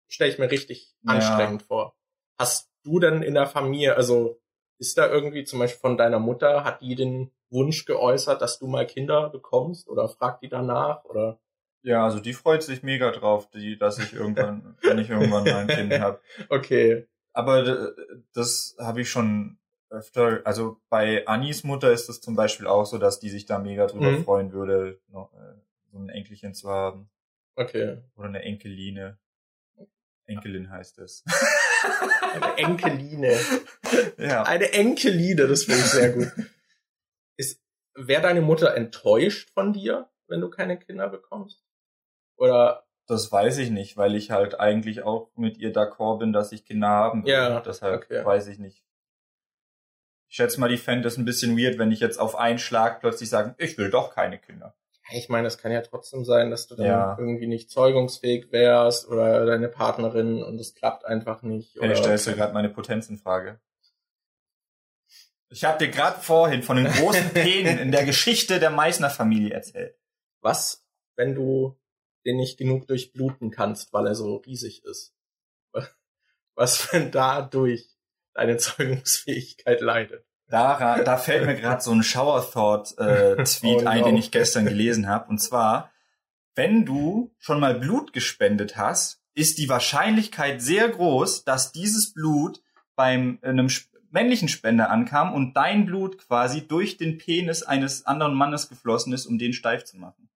stelle 0.07 0.31
ich 0.31 0.39
mir 0.39 0.53
richtig 0.53 0.95
ja. 1.03 1.15
anstrengend 1.15 1.65
vor. 1.65 1.97
Hast 2.39 2.71
du 2.85 3.01
denn 3.01 3.23
in 3.23 3.35
der 3.35 3.49
Familie, 3.49 3.97
also 3.97 4.41
ist 4.79 4.97
da 4.97 5.11
irgendwie 5.11 5.43
zum 5.43 5.59
Beispiel 5.59 5.81
von 5.81 5.97
deiner 5.97 6.21
Mutter, 6.21 6.63
hat 6.63 6.81
die 6.81 6.95
den 6.95 7.33
Wunsch 7.51 7.87
geäußert, 7.87 8.41
dass 8.41 8.61
du 8.61 8.69
mal 8.69 8.87
Kinder 8.87 9.29
bekommst 9.29 9.89
oder 9.89 10.09
fragt 10.09 10.45
die 10.45 10.49
danach 10.49 11.05
oder? 11.05 11.41
Ja, 11.83 12.05
also 12.05 12.21
die 12.21 12.33
freut 12.33 12.63
sich 12.63 12.85
mega 12.85 13.11
drauf, 13.11 13.51
die, 13.51 13.77
dass 13.77 13.99
ich 13.99 14.13
irgendwann, 14.13 14.77
wenn 14.83 14.99
ich 15.01 15.11
irgendwann 15.11 15.43
mal 15.43 15.57
ein 15.57 15.67
Kind 15.67 15.99
habe. 15.99 16.21
Okay. 16.49 17.09
Aber 17.33 17.95
das 18.33 18.76
habe 18.78 19.03
ich 19.03 19.11
schon 19.11 19.59
öfter, 19.91 20.41
also 20.45 20.81
bei 20.89 21.26
Annis 21.26 21.64
Mutter 21.64 21.93
ist 21.93 22.09
es 22.09 22.20
zum 22.20 22.37
Beispiel 22.37 22.66
auch 22.66 22.87
so, 22.87 22.99
dass 22.99 23.20
die 23.20 23.28
sich 23.28 23.47
da 23.47 23.59
mega 23.59 23.87
drüber 23.87 24.12
mhm. 24.12 24.24
freuen 24.24 24.53
würde, 24.53 25.01
noch, 25.09 25.33
äh, 25.35 25.55
so 25.91 25.99
ein 25.99 26.09
Enkelchen 26.09 26.55
zu 26.55 26.70
haben. 26.70 27.11
Okay. 27.57 27.99
Oder 28.16 28.28
eine 28.28 28.43
Enkeline. 28.43 29.18
Enkelin 30.26 30.70
heißt 30.70 30.99
es. 31.01 31.24
Eine 32.35 32.57
Enkeline. 32.59 33.37
ja. 34.18 34.45
Eine 34.45 34.72
Enkeline, 34.72 35.49
das 35.49 35.64
finde 35.64 35.81
ich 35.81 35.87
sehr 35.87 36.12
gut. 36.12 36.28
Ist, 37.37 37.61
wäre 37.95 38.22
deine 38.22 38.41
Mutter 38.41 38.74
enttäuscht 38.74 39.51
von 39.51 39.72
dir, 39.72 40.09
wenn 40.28 40.41
du 40.41 40.49
keine 40.49 40.78
Kinder 40.78 41.09
bekommst? 41.09 41.64
Oder 42.37 42.87
das 43.11 43.31
weiß 43.31 43.59
ich 43.59 43.71
nicht, 43.71 43.97
weil 43.97 44.15
ich 44.15 44.31
halt 44.31 44.61
eigentlich 44.61 45.03
auch 45.03 45.31
mit 45.35 45.59
ihr 45.59 45.73
d'accord 45.73 46.19
bin, 46.19 46.33
dass 46.33 46.53
ich 46.53 46.65
Kinder 46.65 46.89
haben 46.89 47.25
will. 47.25 47.33
Ja, 47.33 47.61
Deshalb 47.61 48.05
okay. 48.05 48.25
weiß 48.25 48.47
ich 48.47 48.59
nicht. 48.59 48.85
Ich 50.29 50.37
schätze 50.37 50.61
mal, 50.61 50.69
die 50.69 50.77
fände 50.77 51.09
es 51.09 51.17
ein 51.17 51.25
bisschen 51.25 51.59
weird, 51.59 51.79
wenn 51.79 51.91
ich 51.91 51.99
jetzt 51.99 52.21
auf 52.21 52.37
einen 52.37 52.61
Schlag 52.61 53.01
plötzlich 53.01 53.29
sage, 53.29 53.57
ich 53.59 53.77
will 53.79 53.91
doch 53.91 54.15
keine 54.15 54.39
Kinder. 54.39 54.77
Ich 55.13 55.29
meine, 55.29 55.49
es 55.49 55.59
kann 55.59 55.73
ja 55.73 55.81
trotzdem 55.81 56.25
sein, 56.25 56.51
dass 56.51 56.69
du 56.69 56.77
dann 56.77 56.87
ja. 56.87 57.17
irgendwie 57.19 57.49
nicht 57.49 57.69
zeugungsfähig 57.69 58.53
wärst 58.53 59.09
oder 59.09 59.45
deine 59.45 59.69
Partnerin 59.69 60.45
und 60.45 60.61
es 60.61 60.77
klappt 60.77 61.05
einfach 61.05 61.43
nicht. 61.43 61.77
Oder 61.79 61.89
ja, 61.89 61.97
stellst 61.97 62.29
du 62.29 62.35
gerade 62.35 62.55
meine 62.55 62.69
Potenz 62.69 63.09
in 63.09 63.19
Frage. 63.19 63.59
Ich 65.49 65.65
habe 65.65 65.79
dir 65.79 65.91
gerade 65.91 66.21
vorhin 66.21 66.63
von 66.63 66.77
den 66.77 66.87
großen 66.87 67.31
Penen 67.35 67.79
in 67.79 67.91
der 67.91 68.05
Geschichte 68.05 68.61
der 68.61 68.71
Meißner 68.71 69.11
Familie 69.11 69.53
erzählt. 69.53 69.99
Was, 70.43 70.87
wenn 71.17 71.35
du 71.35 71.80
den 72.25 72.37
nicht 72.37 72.59
genug 72.59 72.87
durchbluten 72.87 73.51
kannst, 73.51 73.93
weil 73.93 74.07
er 74.07 74.14
so 74.14 74.37
riesig 74.37 74.85
ist. 74.85 75.14
Was, 76.55 76.93
wenn 76.93 77.11
dadurch 77.11 77.87
deine 78.35 78.57
Zeugungsfähigkeit 78.57 79.81
leidet? 79.81 80.25
Da, 80.49 81.03
da 81.05 81.16
fällt 81.16 81.47
mir 81.47 81.55
gerade 81.55 81.81
so 81.81 81.93
ein 81.93 82.03
Shower 82.03 82.49
Thought 82.51 82.99
äh, 82.99 83.37
oh, 83.62 83.87
ein, 83.87 84.05
den 84.05 84.16
ich 84.16 84.33
gestern 84.33 84.64
gelesen 84.64 85.09
habe. 85.09 85.29
Und 85.29 85.39
zwar, 85.39 85.93
wenn 86.57 86.85
du 86.85 87.33
schon 87.39 87.61
mal 87.61 87.75
Blut 87.75 88.12
gespendet 88.12 88.77
hast, 88.77 89.23
ist 89.35 89.59
die 89.59 89.68
Wahrscheinlichkeit 89.68 90.61
sehr 90.61 90.89
groß, 90.89 91.45
dass 91.45 91.71
dieses 91.71 92.12
Blut 92.12 92.61
beim 92.97 93.39
äh, 93.43 93.49
einem 93.49 93.68
männlichen 94.11 94.49
Spender 94.49 94.91
ankam 94.91 95.33
und 95.33 95.55
dein 95.55 95.87
Blut 95.87 96.18
quasi 96.18 96.66
durch 96.66 96.97
den 96.97 97.18
Penis 97.18 97.62
eines 97.62 98.07
anderen 98.07 98.35
Mannes 98.35 98.68
geflossen 98.68 99.12
ist, 99.12 99.27
um 99.27 99.39
den 99.39 99.53
steif 99.53 99.85
zu 99.85 99.99
machen 99.99 100.30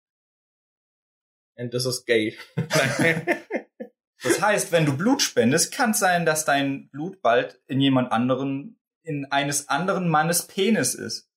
and 1.63 1.71
this 1.71 1.87
is 1.87 2.05
gay. 2.05 2.37
Das 4.25 4.41
heißt, 4.41 4.71
wenn 4.71 4.87
du 4.87 4.97
Blut 4.97 5.21
spendest, 5.21 5.75
kann 5.75 5.91
es 5.91 5.99
sein, 5.99 6.25
dass 6.25 6.45
dein 6.45 6.89
Blut 6.91 7.23
bald 7.23 7.61
in 7.67 7.81
jemand 7.81 8.13
anderen, 8.13 8.79
in 9.03 9.27
eines 9.33 9.69
anderen 9.69 10.09
Mannes 10.09 10.47
Penis 10.47 10.95
ist. 10.95 11.29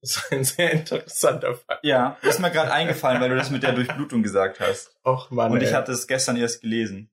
Das 0.00 0.16
ist 0.16 0.32
ein 0.32 0.44
sehr 0.44 0.70
interessanter 0.70 1.56
Fall. 1.56 1.78
Ja, 1.82 2.16
ist 2.22 2.40
mir 2.40 2.50
gerade 2.50 2.72
eingefallen, 2.72 3.20
weil 3.20 3.28
du 3.28 3.36
das 3.36 3.50
mit 3.50 3.62
der 3.62 3.74
Durchblutung 3.74 4.22
gesagt 4.22 4.58
hast. 4.58 4.96
Och 5.04 5.30
Mann. 5.30 5.52
Und 5.52 5.60
ich 5.62 5.68
ey. 5.68 5.74
hatte 5.74 5.92
es 5.92 6.06
gestern 6.06 6.38
erst 6.38 6.62
gelesen. 6.62 7.10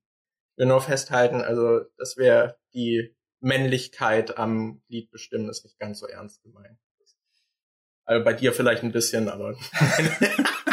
Ich 0.53 0.59
will 0.59 0.67
nur 0.67 0.79
festhalten, 0.79 1.41
also 1.41 1.81
das 1.97 2.15
wäre 2.15 2.57
die 2.73 3.13
Männlichkeit 3.41 4.37
am 4.37 4.81
Glied 4.87 5.11
bestimmen, 5.11 5.49
ist 5.49 5.65
nicht 5.65 5.77
ganz 5.77 5.99
so 5.99 6.07
ernst 6.07 6.41
gemeint. 6.43 6.79
Also 8.05 8.23
bei 8.23 8.31
dir 8.31 8.53
vielleicht 8.53 8.83
ein 8.83 8.93
bisschen, 8.93 9.27
aber. 9.27 9.57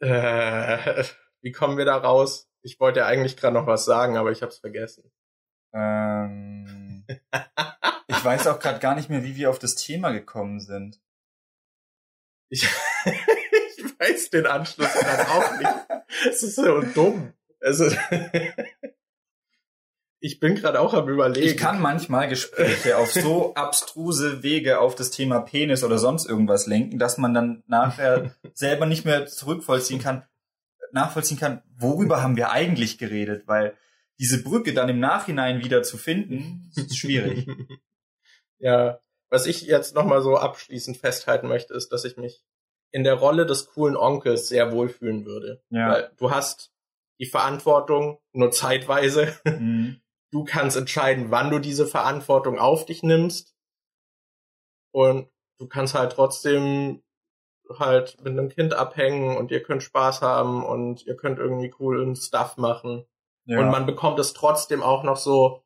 äh, 0.00 1.04
wie 1.42 1.52
kommen 1.52 1.78
wir 1.78 1.84
da 1.84 1.96
raus? 1.96 2.48
Ich 2.62 2.80
wollte 2.80 3.00
ja 3.00 3.06
eigentlich 3.06 3.36
gerade 3.36 3.54
noch 3.54 3.66
was 3.66 3.84
sagen, 3.84 4.16
aber 4.16 4.32
ich 4.32 4.42
habe 4.42 4.50
es 4.50 4.58
vergessen. 4.58 5.10
Ähm, 5.72 7.04
ich 8.08 8.24
weiß 8.24 8.46
auch 8.48 8.58
gerade 8.58 8.80
gar 8.80 8.94
nicht 8.94 9.10
mehr, 9.10 9.22
wie 9.22 9.36
wir 9.36 9.50
auf 9.50 9.58
das 9.58 9.76
Thema 9.76 10.10
gekommen 10.10 10.60
sind. 10.60 11.00
Ich, 12.48 12.64
ich 13.04 14.00
weiß 14.00 14.30
den 14.30 14.46
Anschluss 14.46 14.92
gerade 14.92 15.28
auch 15.28 15.58
nicht. 15.58 15.70
Es 16.28 16.42
ist 16.42 16.56
so 16.56 16.80
dumm. 16.80 17.32
Also 17.60 17.90
ich 20.18 20.40
bin 20.40 20.54
gerade 20.54 20.80
auch 20.80 20.94
am 20.94 21.08
überlegen. 21.08 21.46
Ich 21.46 21.56
kann 21.56 21.80
manchmal 21.80 22.28
Gespräche 22.28 22.96
auf 22.96 23.12
so 23.12 23.54
abstruse 23.54 24.42
Wege 24.42 24.80
auf 24.80 24.94
das 24.94 25.10
Thema 25.10 25.40
Penis 25.40 25.84
oder 25.84 25.98
sonst 25.98 26.26
irgendwas 26.26 26.66
lenken, 26.66 26.98
dass 26.98 27.18
man 27.18 27.34
dann 27.34 27.62
nachher 27.66 28.34
selber 28.54 28.86
nicht 28.86 29.04
mehr 29.04 29.26
zurückvollziehen 29.26 30.00
kann, 30.00 30.24
nachvollziehen 30.92 31.38
kann, 31.38 31.62
worüber 31.78 32.22
haben 32.22 32.36
wir 32.36 32.50
eigentlich 32.50 32.98
geredet, 32.98 33.46
weil 33.46 33.76
diese 34.18 34.42
Brücke 34.42 34.72
dann 34.72 34.88
im 34.88 34.98
Nachhinein 34.98 35.62
wieder 35.62 35.82
zu 35.82 35.98
finden, 35.98 36.70
ist 36.74 36.96
schwierig. 36.96 37.46
ja, 38.58 39.00
was 39.28 39.46
ich 39.46 39.62
jetzt 39.62 39.94
nochmal 39.94 40.22
so 40.22 40.36
abschließend 40.36 40.96
festhalten 40.96 41.48
möchte, 41.48 41.74
ist, 41.74 41.92
dass 41.92 42.04
ich 42.04 42.16
mich 42.16 42.42
in 42.90 43.04
der 43.04 43.14
Rolle 43.14 43.44
des 43.44 43.66
coolen 43.66 43.96
Onkels 43.96 44.48
sehr 44.48 44.72
wohlfühlen 44.72 45.26
würde. 45.26 45.62
Ja. 45.68 45.90
Weil 45.90 46.10
du 46.16 46.30
hast 46.30 46.72
die 47.18 47.26
Verantwortung 47.26 48.18
nur 48.32 48.50
zeitweise. 48.50 49.34
Mhm. 49.44 50.00
Du 50.36 50.44
kannst 50.44 50.76
entscheiden, 50.76 51.30
wann 51.30 51.50
du 51.50 51.60
diese 51.60 51.86
Verantwortung 51.86 52.58
auf 52.58 52.84
dich 52.84 53.02
nimmst. 53.02 53.56
Und 54.92 55.30
du 55.58 55.66
kannst 55.66 55.94
halt 55.94 56.12
trotzdem 56.12 57.02
halt 57.78 58.22
mit 58.22 58.34
einem 58.34 58.50
Kind 58.50 58.74
abhängen 58.74 59.38
und 59.38 59.50
ihr 59.50 59.62
könnt 59.62 59.82
Spaß 59.82 60.20
haben 60.20 60.62
und 60.62 61.06
ihr 61.06 61.16
könnt 61.16 61.38
irgendwie 61.38 61.70
coolen 61.70 62.16
Stuff 62.16 62.58
machen. 62.58 63.06
Ja. 63.46 63.60
Und 63.60 63.70
man 63.70 63.86
bekommt 63.86 64.18
es 64.18 64.34
trotzdem 64.34 64.82
auch 64.82 65.04
noch 65.04 65.16
so, 65.16 65.64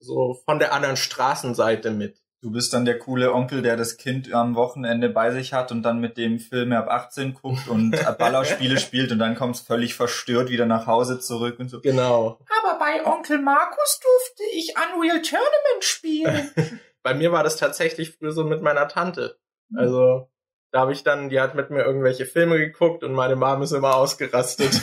so 0.00 0.34
von 0.44 0.58
der 0.58 0.72
anderen 0.72 0.96
Straßenseite 0.96 1.92
mit. 1.92 2.23
Du 2.44 2.50
bist 2.50 2.74
dann 2.74 2.84
der 2.84 2.98
coole 2.98 3.32
Onkel, 3.32 3.62
der 3.62 3.74
das 3.74 3.96
Kind 3.96 4.30
am 4.34 4.54
Wochenende 4.54 5.08
bei 5.08 5.30
sich 5.30 5.54
hat 5.54 5.72
und 5.72 5.82
dann 5.82 5.98
mit 5.98 6.18
dem 6.18 6.38
Filme 6.38 6.76
ab 6.76 6.88
18 6.90 7.32
guckt 7.32 7.68
und 7.68 7.92
Ballerspiele 8.18 8.78
spielt 8.78 9.12
und 9.12 9.18
dann 9.18 9.34
kommst 9.34 9.66
völlig 9.66 9.94
verstört 9.94 10.50
wieder 10.50 10.66
nach 10.66 10.86
Hause 10.86 11.18
zurück 11.18 11.58
und 11.58 11.70
so. 11.70 11.80
Genau. 11.80 12.38
Aber 12.62 12.78
bei 12.78 13.06
Onkel 13.06 13.38
Markus 13.38 13.98
durfte 13.98 14.42
ich 14.54 14.74
Unreal 14.76 15.22
Tournament 15.22 15.80
spielen. 15.80 16.80
bei 17.02 17.14
mir 17.14 17.32
war 17.32 17.44
das 17.44 17.56
tatsächlich 17.56 18.10
früher 18.10 18.32
so 18.32 18.44
mit 18.44 18.60
meiner 18.60 18.88
Tante. 18.88 19.38
Hm. 19.70 19.78
Also 19.78 20.28
da 20.70 20.80
habe 20.80 20.92
ich 20.92 21.02
dann, 21.02 21.30
die 21.30 21.40
hat 21.40 21.54
mit 21.54 21.70
mir 21.70 21.82
irgendwelche 21.82 22.26
Filme 22.26 22.58
geguckt 22.58 23.04
und 23.04 23.14
meine 23.14 23.36
Mom 23.36 23.62
ist 23.62 23.72
immer 23.72 23.96
ausgerastet. 23.96 24.82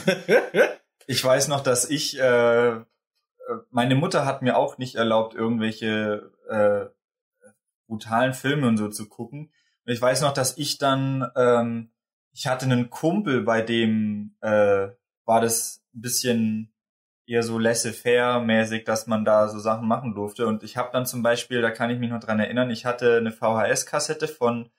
ich 1.06 1.24
weiß 1.24 1.48
noch, 1.48 1.62
dass 1.62 1.88
ich, 1.88 2.20
äh, 2.20 2.80
meine 3.70 3.94
Mutter 3.94 4.26
hat 4.26 4.42
mir 4.42 4.58
auch 4.58 4.80
nicht 4.80 4.96
erlaubt, 4.96 5.36
irgendwelche 5.36 6.32
äh, 6.50 7.01
brutalen 7.92 8.34
Filme 8.34 8.68
und 8.68 8.78
so 8.78 8.88
zu 8.88 9.10
gucken. 9.10 9.52
Und 9.86 9.94
ich 9.94 10.02
weiß 10.02 10.22
noch, 10.22 10.34
dass 10.34 10.58
ich 10.58 10.78
dann, 10.78 11.30
ähm, 11.36 11.92
ich 12.32 12.48
hatte 12.48 12.66
einen 12.66 12.90
Kumpel, 12.90 13.42
bei 13.42 13.62
dem 13.62 14.38
äh, 14.40 14.88
war 15.26 15.42
das 15.42 15.84
ein 15.94 16.02
bisschen 16.02 16.74
eher 17.26 17.44
so 17.44 17.60
laissez-faire 17.60 18.40
mäßig, 18.40 18.86
dass 18.86 19.08
man 19.08 19.26
da 19.26 19.50
so 19.50 19.60
Sachen 19.60 19.90
machen 19.90 20.16
durfte. 20.16 20.48
Und 20.48 20.64
ich 20.64 20.78
habe 20.78 20.90
dann 20.94 21.06
zum 21.06 21.22
Beispiel, 21.22 21.62
da 21.62 21.70
kann 21.70 21.90
ich 21.90 22.00
mich 22.00 22.10
noch 22.10 22.22
dran 22.22 22.40
erinnern, 22.40 22.72
ich 22.72 22.86
hatte 22.86 23.18
eine 23.18 23.32
VHS-Kassette 23.32 24.30
von 24.30 24.70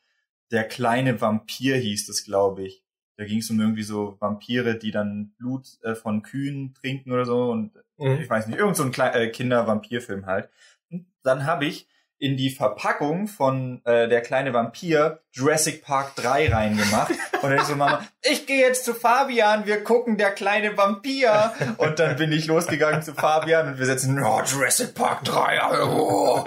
Der 0.50 0.64
kleine 0.64 1.20
Vampir 1.20 1.76
hieß 1.76 2.06
das, 2.06 2.24
glaube 2.24 2.62
ich. 2.62 2.82
Da 3.18 3.24
ging 3.24 3.38
es 3.38 3.50
um 3.50 3.60
irgendwie 3.60 3.82
so 3.82 4.16
Vampire, 4.20 4.78
die 4.78 4.90
dann 4.90 5.34
Blut 5.38 5.66
äh, 5.82 5.94
von 5.94 6.22
Kühen 6.22 6.72
trinken 6.72 7.12
oder 7.12 7.26
so 7.26 7.50
und 7.50 7.74
mhm. 7.98 8.20
ich 8.22 8.28
weiß 8.28 8.46
nicht, 8.46 8.58
irgend 8.58 8.76
so 8.76 8.84
ein 8.84 8.92
äh, 8.92 9.28
Kinder-Vampir-Film 9.28 10.24
halt. 10.24 10.48
Und 10.90 11.06
dann 11.22 11.44
habe 11.44 11.66
ich 11.66 11.88
in 12.22 12.36
die 12.36 12.50
Verpackung 12.50 13.26
von 13.26 13.82
äh, 13.84 14.06
der 14.06 14.20
kleine 14.20 14.54
Vampir 14.54 15.18
Jurassic 15.32 15.82
Park 15.82 16.14
3 16.14 16.52
reingemacht. 16.52 17.10
Und 17.42 17.50
dann 17.50 17.56
ich 17.58 17.64
so, 17.64 17.74
Mama, 17.74 18.06
ich 18.22 18.46
gehe 18.46 18.60
jetzt 18.60 18.84
zu 18.84 18.94
Fabian, 18.94 19.66
wir 19.66 19.82
gucken 19.82 20.18
der 20.18 20.30
kleine 20.30 20.76
Vampir. 20.76 21.52
Und 21.78 21.98
dann 21.98 22.14
bin 22.14 22.30
ich 22.30 22.46
losgegangen 22.46 23.02
zu 23.02 23.12
Fabian 23.12 23.66
und 23.66 23.78
wir 23.80 23.86
setzen, 23.86 24.22
oh, 24.22 24.40
Jurassic 24.44 24.94
Park 24.94 25.24
3, 25.24 25.82
oh. 25.82 26.44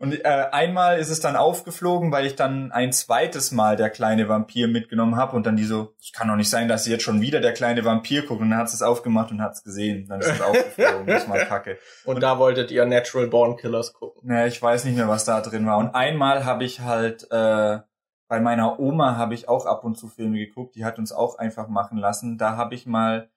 Und 0.00 0.24
äh, 0.24 0.46
einmal 0.50 0.98
ist 0.98 1.10
es 1.10 1.20
dann 1.20 1.36
aufgeflogen, 1.36 2.10
weil 2.10 2.24
ich 2.24 2.34
dann 2.34 2.72
ein 2.72 2.90
zweites 2.90 3.52
Mal 3.52 3.76
der 3.76 3.90
kleine 3.90 4.30
Vampir 4.30 4.66
mitgenommen 4.66 5.16
habe 5.16 5.36
und 5.36 5.44
dann 5.44 5.56
die 5.56 5.64
so, 5.64 5.94
es 6.00 6.12
kann 6.12 6.28
doch 6.28 6.36
nicht 6.36 6.48
sein, 6.48 6.68
dass 6.68 6.84
sie 6.84 6.90
jetzt 6.90 7.02
schon 7.02 7.20
wieder 7.20 7.40
der 7.40 7.52
kleine 7.52 7.84
Vampir 7.84 8.24
guckt 8.24 8.40
und 8.40 8.48
dann 8.48 8.58
hat 8.58 8.70
sie 8.70 8.76
es 8.76 8.82
aufgemacht 8.82 9.30
und 9.30 9.42
hat 9.42 9.52
es 9.52 9.62
gesehen. 9.62 10.06
Dann 10.08 10.20
ist 10.20 10.28
es 10.28 10.40
aufgeflogen, 10.40 11.06
das 11.06 11.28
mal 11.28 11.44
kacke. 11.44 11.76
Und, 12.06 12.14
und, 12.14 12.22
da 12.22 12.38
wolltet 12.38 12.70
ihr 12.70 12.86
Natural 12.86 13.26
Born 13.26 13.58
Killers 13.58 13.92
gucken. 13.92 14.22
Naja, 14.26 14.46
ich 14.46 14.62
weiß 14.62 14.86
nicht 14.86 14.96
mehr, 14.96 15.06
was 15.06 15.26
da 15.26 15.42
drin 15.42 15.66
war. 15.66 15.76
Und 15.76 15.94
einmal 15.94 16.46
habe 16.46 16.64
ich 16.64 16.80
halt, 16.80 17.30
äh, 17.30 17.80
bei 18.26 18.40
meiner 18.40 18.80
Oma 18.80 19.18
habe 19.18 19.34
ich 19.34 19.50
auch 19.50 19.66
ab 19.66 19.84
und 19.84 19.98
zu 19.98 20.08
Filme 20.08 20.38
geguckt, 20.38 20.76
die 20.76 20.86
hat 20.86 20.98
uns 20.98 21.12
auch 21.12 21.36
einfach 21.36 21.68
machen 21.68 21.98
lassen. 21.98 22.38
Da 22.38 22.56
habe 22.56 22.74
ich 22.74 22.86
mal 22.86 23.28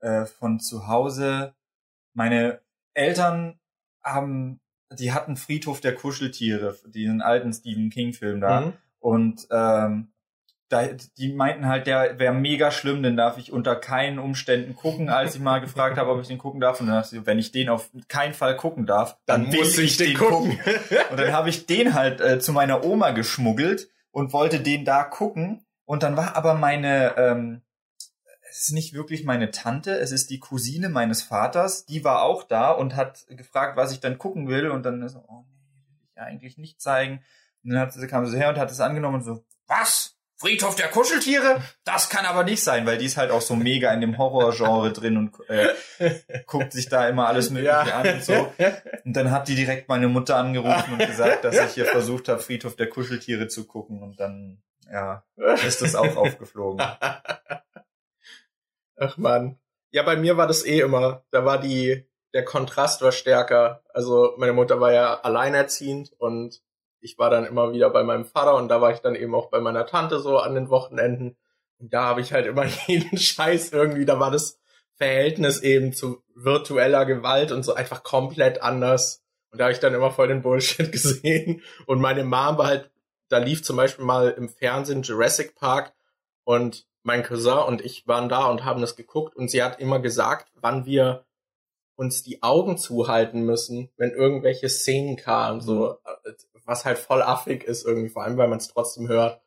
äh, 0.00 0.24
von 0.24 0.58
zu 0.58 0.88
Hause, 0.88 1.54
meine 2.12 2.60
Eltern 2.92 3.60
haben 4.02 4.61
die 4.98 5.12
hatten 5.12 5.36
Friedhof 5.36 5.80
der 5.80 5.94
Kuscheltiere, 5.94 6.76
diesen 6.86 7.22
alten 7.22 7.52
Stephen 7.52 7.90
King 7.90 8.12
Film 8.12 8.40
da. 8.40 8.60
Mhm. 8.60 8.72
Und 9.00 9.46
ähm, 9.50 10.12
da, 10.72 10.88
die 11.18 11.32
meinten 11.32 11.66
halt, 11.66 11.86
der 11.86 12.18
wäre 12.18 12.32
mega 12.32 12.70
schlimm, 12.70 13.02
den 13.02 13.16
darf 13.16 13.36
ich 13.36 13.52
unter 13.52 13.76
keinen 13.76 14.18
Umständen 14.18 14.74
gucken, 14.74 15.10
als 15.10 15.34
ich 15.34 15.40
mal 15.40 15.60
gefragt 15.60 15.98
habe, 15.98 16.10
ob 16.10 16.20
ich 16.20 16.28
den 16.28 16.38
gucken 16.38 16.60
darf. 16.60 16.80
Und 16.80 16.86
dann 16.86 16.96
dachte 16.96 17.16
ich, 17.16 17.26
wenn 17.26 17.38
ich 17.38 17.52
den 17.52 17.68
auf 17.68 17.90
keinen 18.08 18.32
Fall 18.32 18.56
gucken 18.56 18.86
darf, 18.86 19.18
dann, 19.26 19.50
dann 19.50 19.54
muss 19.54 19.76
ich 19.76 19.96
den 19.98 20.16
gucken. 20.16 20.58
gucken. 20.58 20.98
und 21.10 21.20
dann 21.20 21.32
habe 21.32 21.50
ich 21.50 21.66
den 21.66 21.94
halt 21.94 22.20
äh, 22.20 22.38
zu 22.38 22.52
meiner 22.52 22.84
Oma 22.84 23.10
geschmuggelt 23.10 23.90
und 24.12 24.32
wollte 24.32 24.60
den 24.60 24.84
da 24.84 25.04
gucken. 25.04 25.66
Und 25.84 26.02
dann 26.02 26.16
war 26.16 26.36
aber 26.36 26.54
meine 26.54 27.16
ähm, 27.18 27.62
es 28.52 28.64
ist 28.64 28.72
nicht 28.72 28.92
wirklich 28.92 29.24
meine 29.24 29.50
Tante, 29.50 29.98
es 29.98 30.12
ist 30.12 30.28
die 30.28 30.38
Cousine 30.38 30.90
meines 30.90 31.22
Vaters, 31.22 31.86
die 31.86 32.04
war 32.04 32.22
auch 32.22 32.42
da 32.42 32.70
und 32.70 32.96
hat 32.96 33.24
gefragt, 33.30 33.78
was 33.78 33.92
ich 33.92 34.00
dann 34.00 34.18
gucken 34.18 34.46
will 34.46 34.68
und 34.68 34.82
dann 34.82 35.08
so, 35.08 35.24
oh 35.26 35.44
nee, 35.48 35.80
will 35.88 36.06
ich 36.14 36.20
eigentlich 36.20 36.58
nicht 36.58 36.80
zeigen. 36.80 37.22
Und 37.64 37.70
dann 37.70 37.80
hat, 37.80 38.08
kam 38.08 38.26
sie 38.26 38.36
her 38.36 38.50
und 38.50 38.58
hat 38.58 38.70
es 38.70 38.80
angenommen 38.80 39.16
und 39.16 39.22
so, 39.22 39.44
was? 39.66 40.18
Friedhof 40.36 40.74
der 40.74 40.88
Kuscheltiere? 40.88 41.62
Das 41.84 42.10
kann 42.10 42.26
aber 42.26 42.44
nicht 42.44 42.62
sein, 42.62 42.84
weil 42.84 42.98
die 42.98 43.06
ist 43.06 43.16
halt 43.16 43.30
auch 43.30 43.40
so 43.40 43.54
mega 43.54 43.90
in 43.94 44.00
dem 44.02 44.18
Horrorgenre 44.18 44.92
drin 44.92 45.16
und 45.16 45.32
äh, 45.48 45.68
guckt 46.46 46.72
sich 46.72 46.88
da 46.88 47.08
immer 47.08 47.28
alles 47.28 47.48
Mögliche 47.50 47.70
ja. 47.70 48.00
an 48.00 48.14
und 48.14 48.24
so. 48.24 48.52
Und 49.04 49.14
dann 49.14 49.30
hat 49.30 49.48
die 49.48 49.54
direkt 49.54 49.88
meine 49.88 50.08
Mutter 50.08 50.36
angerufen 50.36 50.94
und 50.94 51.06
gesagt, 51.06 51.44
dass 51.44 51.56
ich 51.56 51.74
hier 51.74 51.86
versucht 51.86 52.28
habe, 52.28 52.40
Friedhof 52.40 52.76
der 52.76 52.88
Kuscheltiere 52.88 53.46
zu 53.46 53.66
gucken 53.66 54.02
und 54.02 54.20
dann, 54.20 54.60
ja, 54.92 55.24
ist 55.64 55.80
das 55.80 55.94
auch 55.94 56.16
aufgeflogen. 56.16 56.84
Ach 58.96 59.16
man. 59.16 59.58
Ja, 59.90 60.02
bei 60.02 60.16
mir 60.16 60.36
war 60.36 60.46
das 60.46 60.64
eh 60.64 60.80
immer. 60.80 61.24
Da 61.30 61.44
war 61.44 61.60
die, 61.60 62.06
der 62.32 62.44
Kontrast 62.44 63.02
war 63.02 63.12
stärker. 63.12 63.82
Also 63.92 64.34
meine 64.38 64.52
Mutter 64.52 64.80
war 64.80 64.92
ja 64.92 65.20
alleinerziehend 65.20 66.12
und 66.18 66.62
ich 67.00 67.18
war 67.18 67.30
dann 67.30 67.44
immer 67.44 67.72
wieder 67.72 67.90
bei 67.90 68.04
meinem 68.04 68.24
Vater 68.24 68.54
und 68.56 68.68
da 68.68 68.80
war 68.80 68.92
ich 68.92 69.00
dann 69.00 69.14
eben 69.14 69.34
auch 69.34 69.50
bei 69.50 69.60
meiner 69.60 69.86
Tante 69.86 70.20
so 70.20 70.38
an 70.38 70.54
den 70.54 70.70
Wochenenden. 70.70 71.36
Und 71.78 71.92
da 71.92 72.04
habe 72.04 72.20
ich 72.20 72.32
halt 72.32 72.46
immer 72.46 72.64
jeden 72.86 73.18
Scheiß 73.18 73.72
irgendwie, 73.72 74.04
da 74.04 74.20
war 74.20 74.30
das 74.30 74.60
Verhältnis 74.96 75.60
eben 75.60 75.92
zu 75.92 76.22
virtueller 76.34 77.04
Gewalt 77.04 77.50
und 77.52 77.64
so 77.64 77.74
einfach 77.74 78.02
komplett 78.02 78.62
anders. 78.62 79.22
Und 79.50 79.58
da 79.58 79.64
habe 79.64 79.72
ich 79.72 79.80
dann 79.80 79.94
immer 79.94 80.10
voll 80.10 80.28
den 80.28 80.42
Bullshit 80.42 80.92
gesehen. 80.92 81.62
Und 81.86 82.00
meine 82.00 82.24
Mom 82.24 82.56
war 82.56 82.66
halt, 82.66 82.90
da 83.28 83.38
lief 83.38 83.64
zum 83.64 83.76
Beispiel 83.76 84.04
mal 84.04 84.30
im 84.30 84.48
Fernsehen 84.48 85.02
Jurassic 85.02 85.54
Park 85.56 85.92
und 86.44 86.86
mein 87.02 87.22
Cousin 87.22 87.58
und 87.58 87.84
ich 87.84 88.06
waren 88.06 88.28
da 88.28 88.46
und 88.46 88.64
haben 88.64 88.80
das 88.80 88.96
geguckt 88.96 89.34
und 89.36 89.50
sie 89.50 89.62
hat 89.62 89.80
immer 89.80 89.98
gesagt, 90.00 90.52
wann 90.60 90.86
wir 90.86 91.24
uns 91.96 92.22
die 92.22 92.42
Augen 92.42 92.78
zuhalten 92.78 93.42
müssen, 93.42 93.90
wenn 93.96 94.10
irgendwelche 94.10 94.68
Szenen 94.68 95.16
kamen, 95.16 95.60
so 95.60 95.98
mhm. 96.24 96.34
was 96.64 96.84
halt 96.84 96.98
voll 96.98 97.22
affig 97.22 97.64
ist 97.64 97.84
irgendwie, 97.84 98.08
vor 98.08 98.24
allem 98.24 98.36
weil 98.36 98.48
man 98.48 98.58
es 98.58 98.68
trotzdem 98.68 99.08
hört. 99.08 99.40